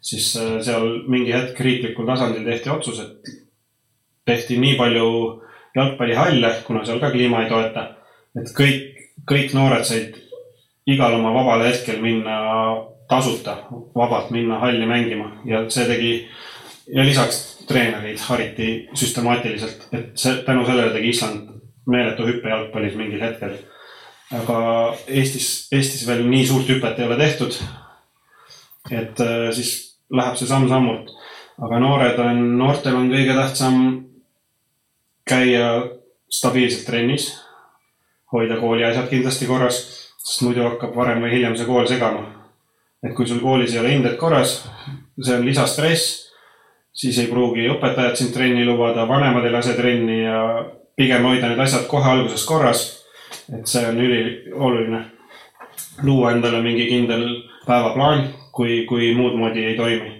siis 0.00 0.34
äh, 0.36 0.58
seal 0.64 1.02
mingi 1.08 1.32
hetk 1.32 1.60
riiklikul 1.60 2.08
tasandil 2.08 2.44
tehti 2.44 2.72
otsus, 2.72 3.00
et 3.00 3.36
tehti 4.28 4.58
nii 4.60 4.76
palju 4.78 5.08
jalgpallihalle, 5.76 6.54
kuna 6.66 6.84
seal 6.84 7.00
ka 7.00 7.10
kliima 7.14 7.44
ei 7.44 7.50
toeta, 7.50 7.86
et 8.36 8.52
kõik, 8.56 9.06
kõik 9.30 9.54
noored 9.56 9.86
said 9.88 10.18
igal 10.90 11.16
oma 11.16 11.32
vabal 11.34 11.64
hetkel 11.64 12.00
minna 12.02 12.36
tasuta, 13.10 13.56
vabalt 13.96 14.30
minna 14.34 14.60
halli 14.62 14.86
mängima 14.86 15.32
ja 15.48 15.64
see 15.70 15.86
tegi 15.88 16.12
ja 16.94 17.04
lisaks 17.06 17.64
treenereid 17.68 18.18
hariti 18.26 18.68
süstemaatiliselt, 18.94 19.88
et 19.94 20.12
see 20.18 20.42
tänu 20.46 20.64
sellele 20.66 20.94
tegi 20.94 21.14
Island 21.14 21.50
meeletu 21.90 22.26
hüppe 22.26 22.50
jalgpallis 22.50 22.96
mingil 22.98 23.22
hetkel. 23.22 23.56
Aga 24.30 24.58
Eestis, 25.08 25.68
Eestis 25.72 26.06
veel 26.06 26.24
nii 26.28 26.46
suurt 26.46 26.68
hüpet 26.70 26.98
ei 26.98 27.06
ole 27.06 27.16
tehtud. 27.18 27.56
et 28.90 29.20
äh, 29.20 29.50
siis 29.52 29.98
läheb 30.10 30.36
see 30.38 30.48
samm-sammult, 30.48 31.10
aga 31.62 31.78
noored 31.78 32.18
on, 32.18 32.40
noortel 32.58 32.96
on 32.96 33.10
kõige 33.12 33.34
tähtsam 33.36 33.76
käia 35.28 35.66
stabiilselt 36.30 36.86
trennis, 36.86 37.28
hoida 38.32 38.56
kooli 38.60 38.84
asjad 38.86 39.10
kindlasti 39.10 39.46
korras, 39.46 39.80
sest 40.18 40.42
muidu 40.46 40.64
hakkab 40.64 40.96
varem 40.96 41.22
või 41.22 41.34
hiljem 41.36 41.56
see 41.58 41.68
kool 41.68 41.86
segama. 41.86 42.26
et 43.02 43.14
kui 43.16 43.26
sul 43.26 43.40
koolis 43.40 43.72
ei 43.72 43.80
ole 43.80 43.94
hinded 43.94 44.16
korras, 44.20 44.58
see 45.20 45.36
on 45.36 45.46
lisastress, 45.46 46.30
siis 46.92 47.18
ei 47.18 47.30
pruugi 47.30 47.68
õpetajad 47.72 48.18
sind 48.18 48.34
trenni 48.34 48.64
lubada, 48.66 49.06
vanemad 49.08 49.46
ei 49.46 49.52
lase 49.54 49.74
trenni 49.74 50.22
ja 50.22 50.40
pigem 50.96 51.24
hoida 51.24 51.48
need 51.48 51.62
asjad 51.64 51.86
kohe 51.88 52.10
alguses 52.10 52.44
korras. 52.44 52.99
Et 53.58 53.66
see 53.66 53.86
on 53.86 54.00
ülioluline. 54.00 55.04
luua 56.02 56.32
endale 56.32 56.62
mingi 56.62 56.86
kindel 56.88 57.24
päevaplaan, 57.66 58.28
kui, 58.52 58.84
kui 58.88 59.14
muud 59.14 59.36
moodi 59.38 59.64
ei 59.64 59.76
toimi. 59.76 60.16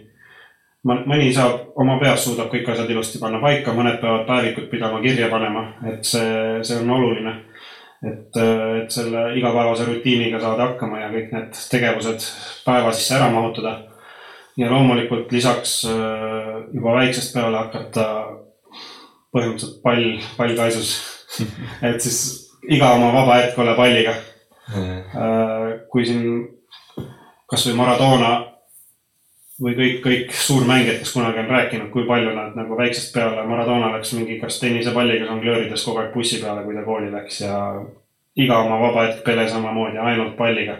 mõni 0.85 1.33
saab 1.37 1.77
oma 1.77 1.99
peas 2.01 2.25
suudab 2.25 2.49
kõik 2.53 2.69
asjad 2.73 2.91
ilusti 2.91 3.19
panna 3.21 3.41
paika, 3.41 3.73
mõned 3.77 4.01
peavad 4.01 4.27
päevikut 4.27 4.71
pidama, 4.71 5.01
kirja 5.01 5.29
panema, 5.29 5.67
et 5.93 6.05
see, 6.05 6.63
see 6.63 6.81
on 6.81 6.91
oluline. 6.91 7.37
et, 8.01 8.37
et 8.81 8.91
selle 8.91 9.27
igapäevase 9.37 9.85
rutiiniga 9.85 10.41
saada 10.41 10.71
hakkama 10.71 11.03
ja 11.03 11.11
kõik 11.13 11.33
need 11.35 11.59
tegevused 11.71 12.25
päeva 12.65 12.93
sisse 12.97 13.19
ära 13.19 13.29
mahutada 13.29 13.75
ja 14.57 14.71
loomulikult 14.71 15.33
lisaks 15.33 15.85
äh, 15.85 16.65
juba 16.75 16.95
väiksest 16.97 17.35
peale 17.35 17.61
hakata 17.61 18.07
põhimõtteliselt 19.35 19.83
pall, 19.85 20.07
pall 20.37 20.57
kaisus. 20.59 20.95
et 21.89 22.01
siis 22.03 22.21
iga 22.71 22.93
oma 22.95 23.13
vaba 23.13 23.41
hetk 23.41 23.59
olla 23.59 23.75
palliga. 23.75 24.15
kui 25.91 26.05
siin 26.07 26.25
kasvõi 27.51 27.75
Maradona 27.75 28.31
või 29.61 29.75
kõik, 29.77 29.97
kõik 30.05 30.35
suurmängijad, 30.37 31.01
kes 31.03 31.13
kunagi 31.13 31.43
on 31.43 31.51
rääkinud, 31.51 31.89
kui 31.93 32.07
palju 32.09 32.31
nad 32.37 32.55
nagu 32.57 32.77
väiksest 32.79 33.11
peale, 33.15 33.43
Maradona 33.49 33.91
läks 33.97 34.15
mingi 34.15 34.39
kas 34.41 34.61
tennisepalliga 34.61 35.27
žonglöörides 35.29 35.85
kogu 35.85 36.01
aeg 36.01 36.15
bussi 36.15 36.39
peale, 36.41 36.63
kui 36.65 36.77
ta 36.79 36.85
kooli 36.87 37.11
läks 37.13 37.41
ja 37.43 37.57
iga 38.39 38.61
oma 38.63 38.79
vaba 38.81 39.09
hetk 39.09 39.25
Pele 39.27 39.49
samamoodi, 39.49 39.99
ainult 39.99 40.37
palliga. 40.39 40.79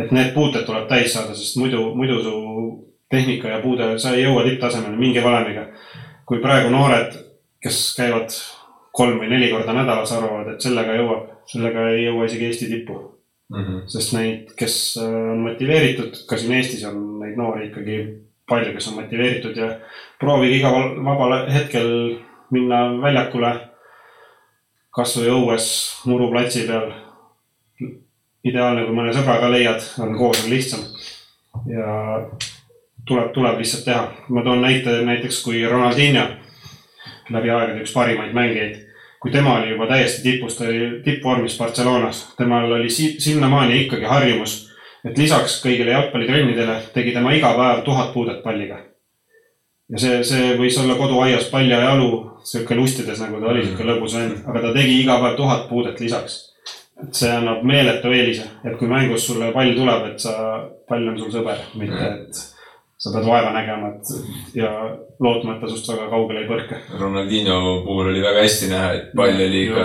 et 0.00 0.12
need 0.16 0.32
puuted 0.32 0.64
tuleb 0.64 0.88
täis 0.88 1.12
saada, 1.12 1.34
sest 1.36 1.58
muidu, 1.60 1.90
muidu 1.94 2.22
su 2.24 2.36
tehnika 3.10 3.48
ja 3.48 3.58
puude, 3.60 3.98
sa 3.98 4.14
ei 4.14 4.24
jõua 4.24 4.46
tipptasemele 4.46 4.96
mingi 4.96 5.22
valemiga. 5.22 5.66
kui 6.26 6.40
praegu 6.40 6.70
noored, 6.70 7.12
kes 7.60 7.94
käivad 7.98 8.32
kolm 8.92 9.20
või 9.20 9.30
neli 9.30 9.50
korda 9.52 9.74
nädalas, 9.74 10.12
arvavad, 10.16 10.54
et 10.54 10.64
sellega 10.64 10.96
jõuab, 10.98 11.26
sellega 11.50 11.86
ei 11.92 12.04
jõua 12.08 12.26
isegi 12.26 12.48
Eesti 12.48 12.70
tippu. 12.72 12.98
sest 13.90 14.12
neid, 14.14 14.50
kes 14.58 14.74
äh, 15.02 15.14
on 15.32 15.40
motiveeritud, 15.42 16.20
ka 16.28 16.36
siin 16.38 16.52
Eestis 16.54 16.84
on 16.86 17.18
neid 17.18 17.38
noori 17.38 17.66
ikkagi 17.66 17.96
palju, 18.50 18.74
kes 18.76 18.88
on 18.88 19.00
motiveeritud 19.00 19.56
ja 19.58 19.72
proovige 20.20 20.60
igal 20.60 20.94
vabal 21.04 21.34
hetkel 21.50 21.90
minna 22.54 22.84
väljakule. 23.02 23.52
kasvõi 24.90 25.28
õues 25.30 25.66
muruplatsi 26.06 26.66
peal. 26.66 26.92
ideaalne, 28.44 28.86
kui 28.86 28.94
mõne 28.94 29.12
sõbraga 29.14 29.50
leiad, 29.50 29.82
on 29.98 30.16
koos 30.18 30.44
on 30.44 30.50
lihtsam. 30.50 30.80
ja 31.66 32.26
tuleb, 33.06 33.32
tuleb 33.32 33.58
lihtsalt 33.58 33.84
teha. 33.84 34.12
ma 34.28 34.42
toon 34.42 34.62
näite 34.62 35.02
näiteks, 35.06 35.42
kui 35.44 35.66
Ronaldinho, 35.66 36.26
läbi 37.30 37.50
aegade 37.50 37.84
üks 37.84 37.92
parimaid 37.94 38.36
mängijaid 38.36 38.90
kui 39.20 39.30
tema 39.30 39.58
oli 39.58 39.70
juba 39.70 39.86
täiesti 39.86 40.22
tipus, 40.22 40.56
ta 40.56 40.64
oli 40.64 41.00
tippvormis 41.04 41.58
Barcelonas, 41.58 42.22
temal 42.36 42.72
oli 42.72 42.90
si 42.90 43.14
sinnamaani 43.20 43.82
ikkagi 43.84 44.08
harjumus, 44.08 44.54
et 45.04 45.18
lisaks 45.18 45.58
kõigile 45.64 45.92
jalgpallitrennidele 45.92 46.76
tegi 46.94 47.12
tema 47.12 47.34
iga 47.36 47.52
päev 47.56 47.82
tuhat 47.84 48.14
puudet 48.14 48.42
palliga. 48.42 48.78
ja 49.90 49.98
see, 49.98 50.22
see 50.24 50.54
võis 50.56 50.78
olla 50.80 50.94
koduaias 50.96 51.50
palja 51.52 51.80
jalu, 51.82 52.10
sihuke 52.44 52.76
lustides 52.78 53.20
nagu 53.20 53.40
ta 53.40 53.50
oli, 53.52 53.64
sihuke 53.66 53.84
lõbus 53.84 54.14
vend, 54.16 54.38
aga 54.46 54.62
ta 54.66 54.72
tegi 54.78 55.00
iga 55.02 55.18
päev 55.20 55.36
tuhat 55.36 55.68
puudet 55.68 56.00
lisaks. 56.00 56.38
et 57.02 57.14
see 57.14 57.32
annab 57.32 57.60
meeletu 57.64 58.12
eelise, 58.12 58.46
et 58.64 58.78
kui 58.78 58.88
mängus 58.88 59.26
sulle 59.26 59.52
pall 59.52 59.76
tuleb, 59.76 60.06
et 60.14 60.20
sa, 60.20 60.32
pall 60.88 61.12
on 61.12 61.20
sul 61.20 61.32
sõber, 61.32 61.60
mitte 61.74 62.08
et 62.08 62.42
sa 63.00 63.10
pead 63.14 63.24
vaeva 63.24 63.52
nägema, 63.54 63.94
et 63.94 64.56
ja 64.60 64.70
lootma, 65.24 65.54
et 65.54 65.62
ta 65.62 65.68
sinust 65.70 65.88
väga 65.88 66.06
kaugele 66.12 66.42
ei 66.42 66.48
põrka. 66.50 66.80
Ronaldinho 67.00 67.60
puhul 67.86 68.10
oli 68.12 68.20
väga 68.20 68.44
hästi 68.44 68.68
näha, 68.68 68.94
et 68.98 69.12
pall 69.16 69.44
oli 69.48 69.66
ikka. 69.66 69.84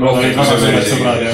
Nad 0.00 0.20
olid 0.20 0.38
väga 0.38 0.60
suured 0.62 0.86
sõbrad 0.88 1.24
ja 1.26 1.32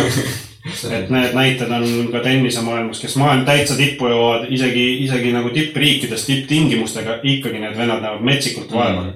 et 0.91 1.11
need 1.11 1.35
näited 1.35 1.70
on 1.72 1.87
ka 2.12 2.20
tennisemaailmas, 2.24 3.01
kes 3.01 3.14
maailm 3.20 3.47
täitsa 3.47 3.78
tippu 3.78 4.11
jõuavad, 4.11 4.51
isegi, 4.53 4.87
isegi 5.07 5.33
nagu 5.33 5.53
tippriikides, 5.55 6.26
tipptingimustega, 6.26 7.20
ikkagi 7.24 7.62
need 7.62 7.78
vennad 7.78 8.03
näevad 8.05 8.26
metsikult 8.26 8.74
vaeva 8.74 9.07
mm.. 9.07 9.14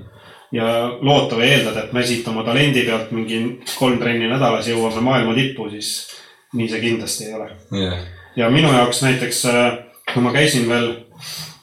ja 0.56 0.68
loota 1.04 1.36
või 1.36 1.50
eeldada, 1.50 1.84
et 1.84 1.92
me 1.92 2.04
siit 2.06 2.28
oma 2.32 2.46
talendi 2.46 2.86
pealt 2.86 3.12
mingi 3.12 3.42
kolm 3.74 3.98
trenni 4.00 4.30
nädalas 4.30 4.70
jõuame 4.70 5.02
maailma 5.04 5.34
tippu, 5.36 5.68
siis 5.74 5.90
nii 6.54 6.70
see 6.70 6.80
kindlasti 6.86 7.28
ei 7.28 7.36
ole. 7.36 7.50
jah, 7.82 8.06
ja 8.40 8.48
minu 8.54 8.72
jaoks 8.72 9.02
näiteks, 9.04 9.44
kui 10.14 10.24
ma 10.24 10.32
käisin 10.32 10.64
veel 10.70 10.88
äh, 10.94 11.53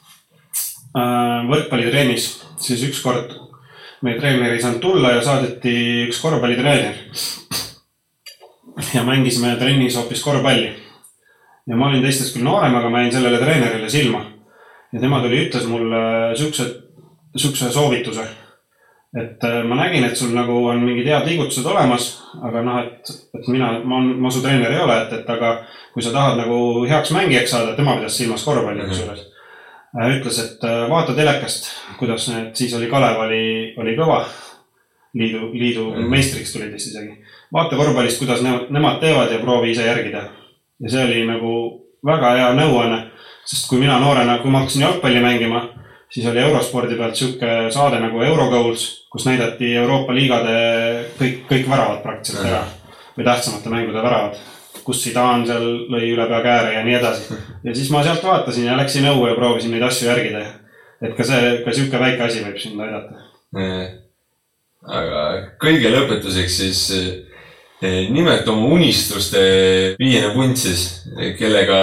võrkpallitrennis, 0.93 2.25
siis 2.59 2.81
ükskord 2.89 3.31
meie 4.05 4.17
treener 4.19 4.55
ei 4.55 4.61
saanud 4.61 4.81
tulla 4.81 5.15
ja 5.15 5.23
saadeti 5.25 5.73
üks 6.07 6.19
korvpallitreener. 6.23 6.97
ja 8.95 9.03
mängisime 9.03 9.55
trennis 9.59 9.95
hoopis 9.97 10.23
korvpalli. 10.23 10.71
ja 11.67 11.77
ma 11.77 11.87
olin 11.87 12.03
teistest 12.03 12.35
küll 12.35 12.45
noorem, 12.45 12.75
aga 12.75 12.89
ma 12.89 13.03
jäin 13.03 13.17
sellele 13.17 13.39
treenerile 13.39 13.89
silma. 13.89 14.25
ja 14.93 14.99
tema 14.99 15.21
tuli, 15.21 15.45
ütles 15.47 15.67
mulle 15.67 16.35
siukse, 16.35 16.69
siukse 17.35 17.71
soovituse. 17.71 18.25
et 19.21 19.43
äh, 19.43 19.61
ma 19.67 19.75
nägin, 19.83 20.03
et 20.07 20.17
sul 20.17 20.33
nagu 20.33 20.55
on 20.71 20.81
mingid 20.81 21.05
head 21.05 21.27
liigutused 21.27 21.65
olemas, 21.65 22.13
aga 22.41 22.61
noh, 22.63 22.79
et, 22.79 23.11
et 23.37 23.47
mina, 23.51 23.73
ma, 23.83 23.99
ma 23.99 24.31
su 24.31 24.41
treener 24.41 24.71
ei 24.71 24.81
ole, 24.81 24.97
et, 25.03 25.13
et 25.19 25.29
aga 25.29 25.57
kui 25.93 26.01
sa 26.01 26.13
tahad 26.15 26.39
nagu 26.39 26.87
heaks 26.89 27.11
mängijaks 27.11 27.53
saada, 27.53 27.75
tema 27.75 27.97
pidas 27.99 28.17
silmas 28.17 28.47
korvpalli 28.47 28.87
kusjuures 28.87 29.19
mm. 29.19 29.30
ütles, 29.99 30.39
et 30.39 30.63
äh, 30.63 30.85
vaata 30.89 31.15
telekast, 31.15 31.67
kuidas 31.99 32.29
need, 32.31 32.53
siis 32.55 32.73
oli 32.77 32.87
Kalev 32.91 33.19
oli, 33.25 33.43
oli 33.77 33.95
kõva. 33.97 34.23
liidu, 35.13 35.49
liidu 35.53 35.89
mm. 35.89 35.95
-hmm. 35.95 36.09
meistriks 36.09 36.53
tulid 36.53 36.71
vist 36.71 36.87
isegi. 36.87 37.17
vaata 37.53 37.75
korvpallist, 37.75 38.19
kuidas 38.19 38.41
ne, 38.41 38.59
nemad 38.69 38.99
teevad 38.99 39.31
ja 39.31 39.39
proovi 39.39 39.71
ise 39.71 39.85
järgi 39.85 40.09
teha. 40.09 40.29
ja 40.79 40.89
see 40.89 41.03
oli 41.03 41.25
nagu 41.27 41.51
väga 42.05 42.35
hea 42.35 42.53
nõuanne, 42.53 43.01
sest 43.45 43.67
kui 43.69 43.79
mina 43.79 43.99
noorena, 43.99 44.37
kui 44.37 44.51
ma 44.51 44.59
hakkasin 44.59 44.81
jalgpalli 44.81 45.19
mängima, 45.19 45.69
siis 46.09 46.25
oli 46.25 46.39
eurospordi 46.39 46.95
pealt 46.95 47.15
sihuke 47.15 47.71
saade 47.71 47.99
nagu 47.99 48.21
Eurogoals, 48.21 49.07
kus 49.11 49.25
näidati 49.25 49.75
Euroopa 49.75 50.13
liigade 50.13 50.55
kõik, 51.19 51.43
kõik 51.51 51.69
väravad 51.69 52.01
praktiliselt 52.01 52.47
ära 52.47 52.63
või 53.17 53.25
tähtsamate 53.25 53.69
mängude 53.69 54.03
väravad 54.03 54.39
kus 54.85 55.03
Zidane 55.03 55.45
seal 55.47 55.65
lõi 55.91 56.11
üle 56.13 56.25
pea 56.29 56.41
kääre 56.45 56.73
ja 56.75 56.83
nii 56.85 56.95
edasi. 56.99 57.37
ja 57.63 57.75
siis 57.75 57.89
ma 57.93 58.03
sealt 58.03 58.23
vaatasin 58.23 58.65
ja 58.65 58.77
läksin 58.77 59.07
õue 59.11 59.29
ja 59.31 59.35
proovisin 59.39 59.71
neid 59.71 59.83
asju 59.87 60.07
järgi 60.09 60.29
teha. 60.35 60.51
et 61.01 61.15
ka 61.17 61.23
see, 61.23 61.57
ka 61.65 61.73
sihuke 61.73 61.99
väike 61.99 62.23
asi 62.27 62.43
võib 62.45 62.59
sind 62.61 62.79
aidata. 62.81 63.25
aga 64.87 65.23
kõige 65.61 65.91
lõpetuseks 65.93 66.55
siis 66.63 66.81
eh, 67.81 68.07
nimeta 68.09 68.51
oma 68.53 68.71
unistuste 68.77 69.41
viiene 69.99 70.31
punt 70.35 70.57
siis, 70.57 70.85
kellega 71.39 71.81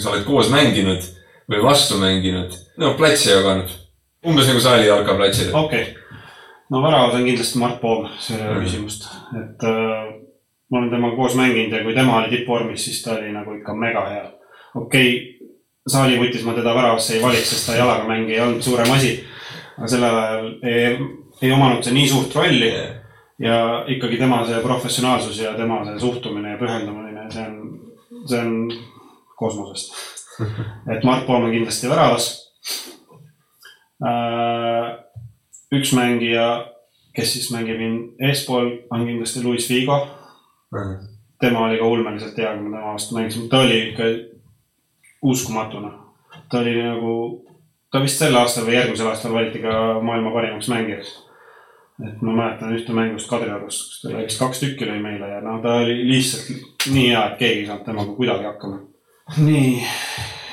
sa 0.00 0.12
oled 0.12 0.26
koos 0.28 0.50
mänginud 0.52 1.04
või 1.48 1.62
vastu 1.64 1.96
mänginud, 2.00 2.52
no 2.80 2.92
platsi 2.98 3.30
jaganud. 3.32 3.70
umbes 4.26 4.48
nagu 4.50 4.60
saali 4.60 4.86
jalkaplatsil. 4.88 5.54
okei 5.54 5.82
okay., 5.82 5.94
no 6.70 6.82
väravas 6.84 7.14
on 7.16 7.24
kindlasti 7.24 7.58
Mart 7.58 7.80
Poom, 7.80 8.08
see 8.20 8.36
ei 8.36 8.42
ole 8.42 8.54
Mhm. 8.58 8.64
küsimust, 8.66 9.08
et 9.40 9.64
äh, 9.64 10.17
ma 10.70 10.78
olen 10.78 10.90
temaga 10.90 11.16
koos 11.16 11.34
mänginud 11.38 11.72
ja 11.72 11.82
kui 11.84 11.94
tema 11.94 12.18
oli 12.18 12.30
tippvormis, 12.32 12.84
siis 12.84 13.02
ta 13.02 13.16
oli 13.16 13.32
nagu 13.32 13.54
ikka 13.56 13.74
mega 13.74 14.04
hea. 14.08 14.26
okei 14.74 15.12
okay,, 15.14 15.48
saalivutis 15.88 16.44
ma 16.44 16.54
teda 16.54 16.74
väravasse 16.74 17.16
ei 17.16 17.22
valiks, 17.22 17.50
sest 17.50 17.70
ta 17.70 17.76
jalaga 17.76 18.08
mäng 18.08 18.30
ei 18.30 18.40
olnud 18.40 18.62
suurem 18.62 18.92
asi. 18.92 19.24
aga 19.78 19.88
sellel 19.88 20.18
ajal 20.22 20.48
ei, 20.62 20.98
ei 21.42 21.52
omanud 21.52 21.84
see 21.84 21.94
nii 21.96 22.08
suurt 22.08 22.34
rolli 22.34 22.72
ja 23.38 23.84
ikkagi 23.86 24.18
tema 24.18 24.42
see 24.46 24.60
professionaalsus 24.62 25.38
ja 25.40 25.54
tema 25.54 25.84
see 25.84 25.98
suhtumine 26.02 26.56
ja 26.56 26.58
pühendumine, 26.60 27.28
see 27.32 27.46
on, 27.46 27.58
see 28.26 28.40
on 28.40 28.72
kosmosest. 29.38 29.94
et 30.92 31.04
Mart 31.04 31.26
Poom 31.26 31.44
on 31.44 31.54
kindlasti 31.54 31.90
väravas. 31.90 32.28
üks 35.74 35.90
mängija, 35.94 36.46
kes 37.14 37.32
siis 37.32 37.48
mängib 37.50 37.80
eespool, 38.22 38.70
on 38.90 39.06
kindlasti 39.06 39.42
Luis 39.44 39.66
Figo. 39.68 40.06
Tema 41.40 41.66
oli 41.66 41.78
ka 41.78 41.86
ulmeliselt 41.86 42.36
hea, 42.38 42.54
kui 42.56 42.66
me 42.66 42.76
tema 42.76 42.92
vastu 42.92 43.14
mängisime, 43.14 43.48
ta 43.48 43.60
oli 43.66 43.78
ikka 43.88 44.10
uskumatuna. 45.22 45.92
ta 46.50 46.58
oli 46.58 46.74
nagu, 46.82 47.14
ta 47.92 48.02
vist 48.02 48.18
sel 48.18 48.36
aastal 48.36 48.66
või 48.66 48.76
järgmisel 48.78 49.08
aastal 49.08 49.32
valiti 49.32 49.62
ka 49.64 50.00
maailma 50.02 50.32
parimaks 50.34 50.68
mängijaks 50.72 51.16
et 52.06 52.22
ma 52.22 52.32
mäletan 52.32 52.74
ühte 52.76 52.94
mängust 52.94 53.28
Kadriorust, 53.30 53.86
kus 53.90 54.02
ta 54.04 54.14
vist 54.14 54.38
kaks 54.38 54.62
tükki 54.62 54.86
lõi 54.86 55.00
meile 55.02 55.30
ja 55.32 55.38
no 55.42 55.56
ta 55.62 55.80
oli 55.82 55.96
lihtsalt 56.06 56.90
nii 56.94 57.08
hea, 57.10 57.24
et 57.26 57.38
keegi 57.40 57.64
ei 57.64 57.70
saanud 57.70 57.86
temaga 57.88 58.14
kuidagi 58.18 58.46
hakkama. 58.46 58.80
nii, 59.42 59.72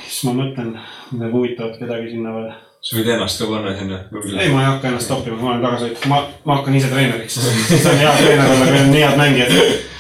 siis 0.08 0.24
ma 0.28 0.38
mõtlen, 0.40 0.72
midagi 1.12 1.38
huvitavat 1.38 1.78
kedagi 1.82 2.14
sinna 2.16 2.34
veel. 2.34 2.56
sa 2.82 2.98
võid 2.98 3.12
ennast 3.14 3.42
ka 3.42 3.50
panna 3.52 3.76
sinna. 3.78 4.00
ei, 4.40 4.50
ma 4.54 4.64
ei 4.64 4.72
hakka 4.72 4.90
ennast 4.90 5.12
toppima, 5.14 5.38
ma 5.42 5.52
olen 5.54 5.68
tagasõitja, 5.68 6.10
ma, 6.10 6.24
ma 6.46 6.58
hakkan 6.60 6.80
ise 6.82 6.90
treeneriks, 6.94 7.38
see 7.70 7.92
on 7.94 8.02
hea 8.02 8.16
treener 8.24 8.56
olla, 8.56 8.72
kui 8.72 8.82
on 8.82 8.92
nii 8.96 9.06
head 9.06 9.22
mängijad 9.22 9.94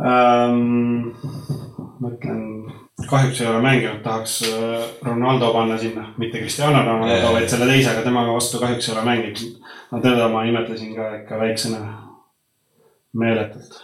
ähm,. 0.00 1.10
mõtlen, 2.00 2.44
kahjuks 3.10 3.40
ei 3.40 3.48
ole 3.50 3.60
mänginud, 3.60 4.00
tahaks 4.04 4.40
äh, 4.48 4.84
Ronaldo 5.04 5.52
panna 5.52 5.78
sinna, 5.78 6.06
mitte 6.18 6.38
Cristiano 6.40 6.80
Ronaldo, 6.84 7.32
vaid 7.34 7.48
selle 7.52 7.68
teise, 7.68 7.92
aga 7.92 8.04
temaga 8.06 8.32
vastu 8.32 8.60
kahjuks 8.62 8.88
ei 8.88 8.94
ole 8.94 9.04
mänginud. 9.04 9.42
no 9.90 10.00
teda 10.00 10.28
ma 10.28 10.44
imetlesin 10.48 10.94
ka 10.96 11.10
ikka 11.20 11.38
väiksena 11.38 11.80
meeletult. 13.12 13.80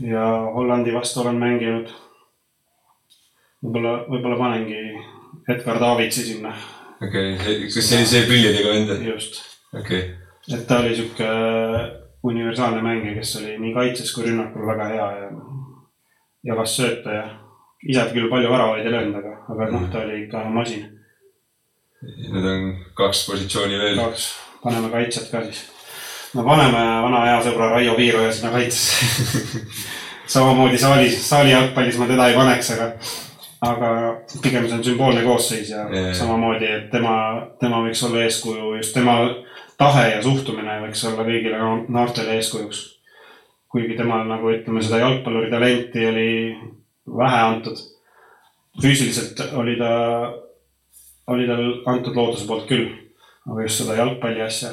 ja 0.00 0.26
Hollandi 0.54 0.94
vastu 0.94 1.20
olen 1.20 1.40
mänginud. 1.42 1.90
võib-olla, 3.64 3.94
võib-olla 4.06 4.38
panengi 4.38 4.82
Edgar 5.48 5.80
Davidsi 5.80 6.22
sinna, 6.22 6.54
okei, 7.02 7.36
kas 7.66 7.80
see, 7.82 8.04
see 8.06 8.26
prillidega 8.26 8.74
vend, 8.74 9.08
just 9.08 9.42
okei. 9.74 10.14
et 10.54 10.66
ta 10.66 10.78
oli 10.84 10.94
sihuke 10.94 11.26
universaalne 12.22 12.82
mängija, 12.82 13.14
kes 13.14 13.36
oli 13.40 13.58
nii 13.58 13.74
kaitses 13.74 14.12
kui 14.14 14.26
rünnakul 14.26 14.66
väga 14.66 14.88
hea 14.92 15.08
ja 15.20 15.30
jagas 16.50 16.76
sööta 16.76 17.14
ja 17.14 17.24
ise 17.86 18.04
küll 18.12 18.30
palju 18.30 18.50
väravaid 18.50 18.86
ei 18.86 18.92
löönud, 18.92 19.18
aga, 19.20 19.34
aga 19.54 19.70
noh, 19.74 19.86
ta 19.92 20.02
oli 20.02 20.24
ikka 20.24 20.44
masin. 20.54 20.86
Need 22.02 22.46
on 22.46 22.68
kaks 22.98 23.24
positsiooni 23.30 23.78
veel. 23.78 23.98
kaks, 23.98 24.28
paneme 24.62 24.90
kaitset 24.90 25.30
ka 25.30 25.42
siis. 25.46 25.64
no 26.34 26.44
paneme 26.46 26.82
vana 27.06 27.24
hea 27.26 27.38
sõbra 27.46 27.72
Raio 27.74 27.94
Piiroja 27.98 28.32
sinna 28.32 28.52
kaitsesse. 28.54 29.62
samamoodi 30.34 30.78
saali, 30.78 31.10
saali 31.10 31.50
jalgpallis 31.50 31.98
ma 31.98 32.06
teda 32.06 32.28
ei 32.28 32.36
paneks, 32.36 32.70
aga, 32.74 32.88
aga 33.64 33.90
pigem 34.42 34.68
see 34.68 34.76
on 34.76 34.84
sümboolne 34.84 35.24
koosseis 35.24 35.70
ja 35.70 35.86
Jaa. 35.88 36.14
samamoodi, 36.14 36.68
et 36.68 36.90
tema, 36.92 37.14
tema 37.60 37.80
võiks 37.86 38.02
olla 38.06 38.26
eeskuju, 38.26 38.74
just 38.76 38.94
tema 38.94 39.20
tahe 39.78 40.08
ja 40.10 40.22
suhtumine 40.22 40.80
võiks 40.82 41.04
olla 41.08 41.26
kõigile 41.26 41.58
no- 41.60 41.84
noortele 41.88 42.38
eeskujuks. 42.38 42.98
kuigi 43.68 43.96
temal 43.98 44.24
nagu 44.24 44.48
ütleme, 44.48 44.80
seda 44.82 45.02
jalgpalluri 45.02 45.50
talenti 45.52 46.06
oli 46.08 46.30
vähe 47.18 47.40
antud. 47.42 47.78
füüsiliselt 48.82 49.40
oli 49.54 49.76
ta, 49.76 49.90
oli 51.26 51.46
tal 51.46 51.64
antud 51.86 52.16
looduse 52.16 52.46
poolt 52.46 52.66
küll, 52.68 52.88
aga 53.46 53.62
just 53.62 53.82
seda 53.82 53.96
jalgpalli 53.98 54.42
asja. 54.42 54.70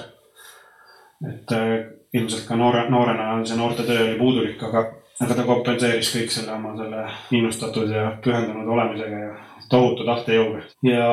et 1.31 1.51
äh, 1.51 1.85
ilmselt 2.13 2.47
ka 2.47 2.55
noore, 2.55 2.89
noorena 2.89 3.45
see 3.45 3.57
noortetöö 3.57 4.03
oli 4.03 4.17
puudulik, 4.19 4.63
aga, 4.63 4.85
aga 5.21 5.35
ta 5.35 5.43
kompenseeris 5.47 6.11
kõik 6.15 6.31
selle 6.31 6.53
oma 6.55 6.75
selle 6.77 7.05
innustatud 7.31 7.91
ja 7.91 8.09
pühendunud 8.23 8.67
olemisega 8.67 9.19
ja 9.19 9.31
tohutu 9.69 10.05
tahtejõuga 10.05 10.61
ja 10.85 11.07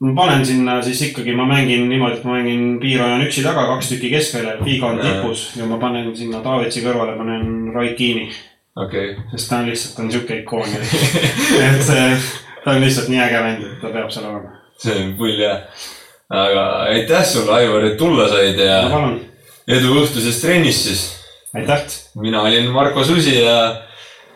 ma 0.00 0.14
panen 0.14 0.44
sinna 0.46 0.78
siis 0.82 1.00
ikkagi, 1.08 1.34
ma 1.34 1.46
mängin 1.48 1.88
niimoodi, 1.90 2.20
et 2.20 2.26
ma 2.26 2.36
mängin 2.36 2.76
piiraja 2.82 3.16
on 3.16 3.24
üksi 3.26 3.42
taga, 3.42 3.66
kaks 3.72 3.90
tükki 3.92 4.12
keskväljal, 4.12 4.62
Figo 4.64 4.92
on 4.92 5.00
tipus 5.02 5.48
ja 5.58 5.66
ma 5.66 5.78
panen 5.82 6.12
sinna 6.16 6.42
Davidsi 6.44 6.84
kõrvale, 6.84 7.16
panen 7.18 7.72
Keane'i, 7.74 8.28
okei, 8.84 9.16
sest 9.32 9.50
ta 9.50 9.58
on 9.58 9.72
lihtsalt, 9.72 9.96
ta 9.96 10.04
on 10.04 10.12
sihuke 10.14 10.40
ikoon. 10.44 10.78
et 11.66 11.82
see, 11.82 12.06
ta 12.62 12.76
on 12.76 12.82
lihtsalt 12.84 13.10
nii 13.10 13.22
äge 13.26 13.42
vend, 13.42 13.66
et 13.66 13.82
ta 13.82 13.92
peab 13.94 14.14
seal 14.14 14.30
olema. 14.30 14.54
see 14.78 14.98
on 15.02 15.12
pull 15.18 15.42
jah. 15.42 15.84
aga 16.30 16.64
aitäh 16.94 17.26
sulle, 17.26 17.58
Aivar, 17.58 17.90
et 17.90 17.98
tulla 17.98 18.30
said 18.30 18.58
ja 18.62 18.82
ma 18.86 18.94
palun, 18.94 19.20
edu 19.66 19.94
õhtuses 19.98 20.42
trennis 20.44 20.82
siis. 20.86 21.06
aitäh. 21.58 21.86
mina 22.22 22.46
olin 22.46 22.70
Marko 22.70 23.02
Susi 23.04 23.40
ja 23.40 23.58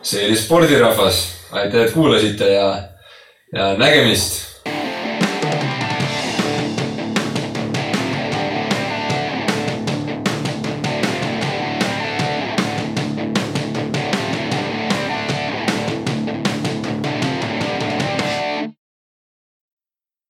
see 0.02 0.26
oli 0.26 0.36
spordirahvas. 0.36 1.28
aitäh, 1.52 1.86
et 1.86 1.94
kuulasite 1.94 2.50
ja, 2.50 2.72
ja 3.54 3.76
nägemist 3.78 4.51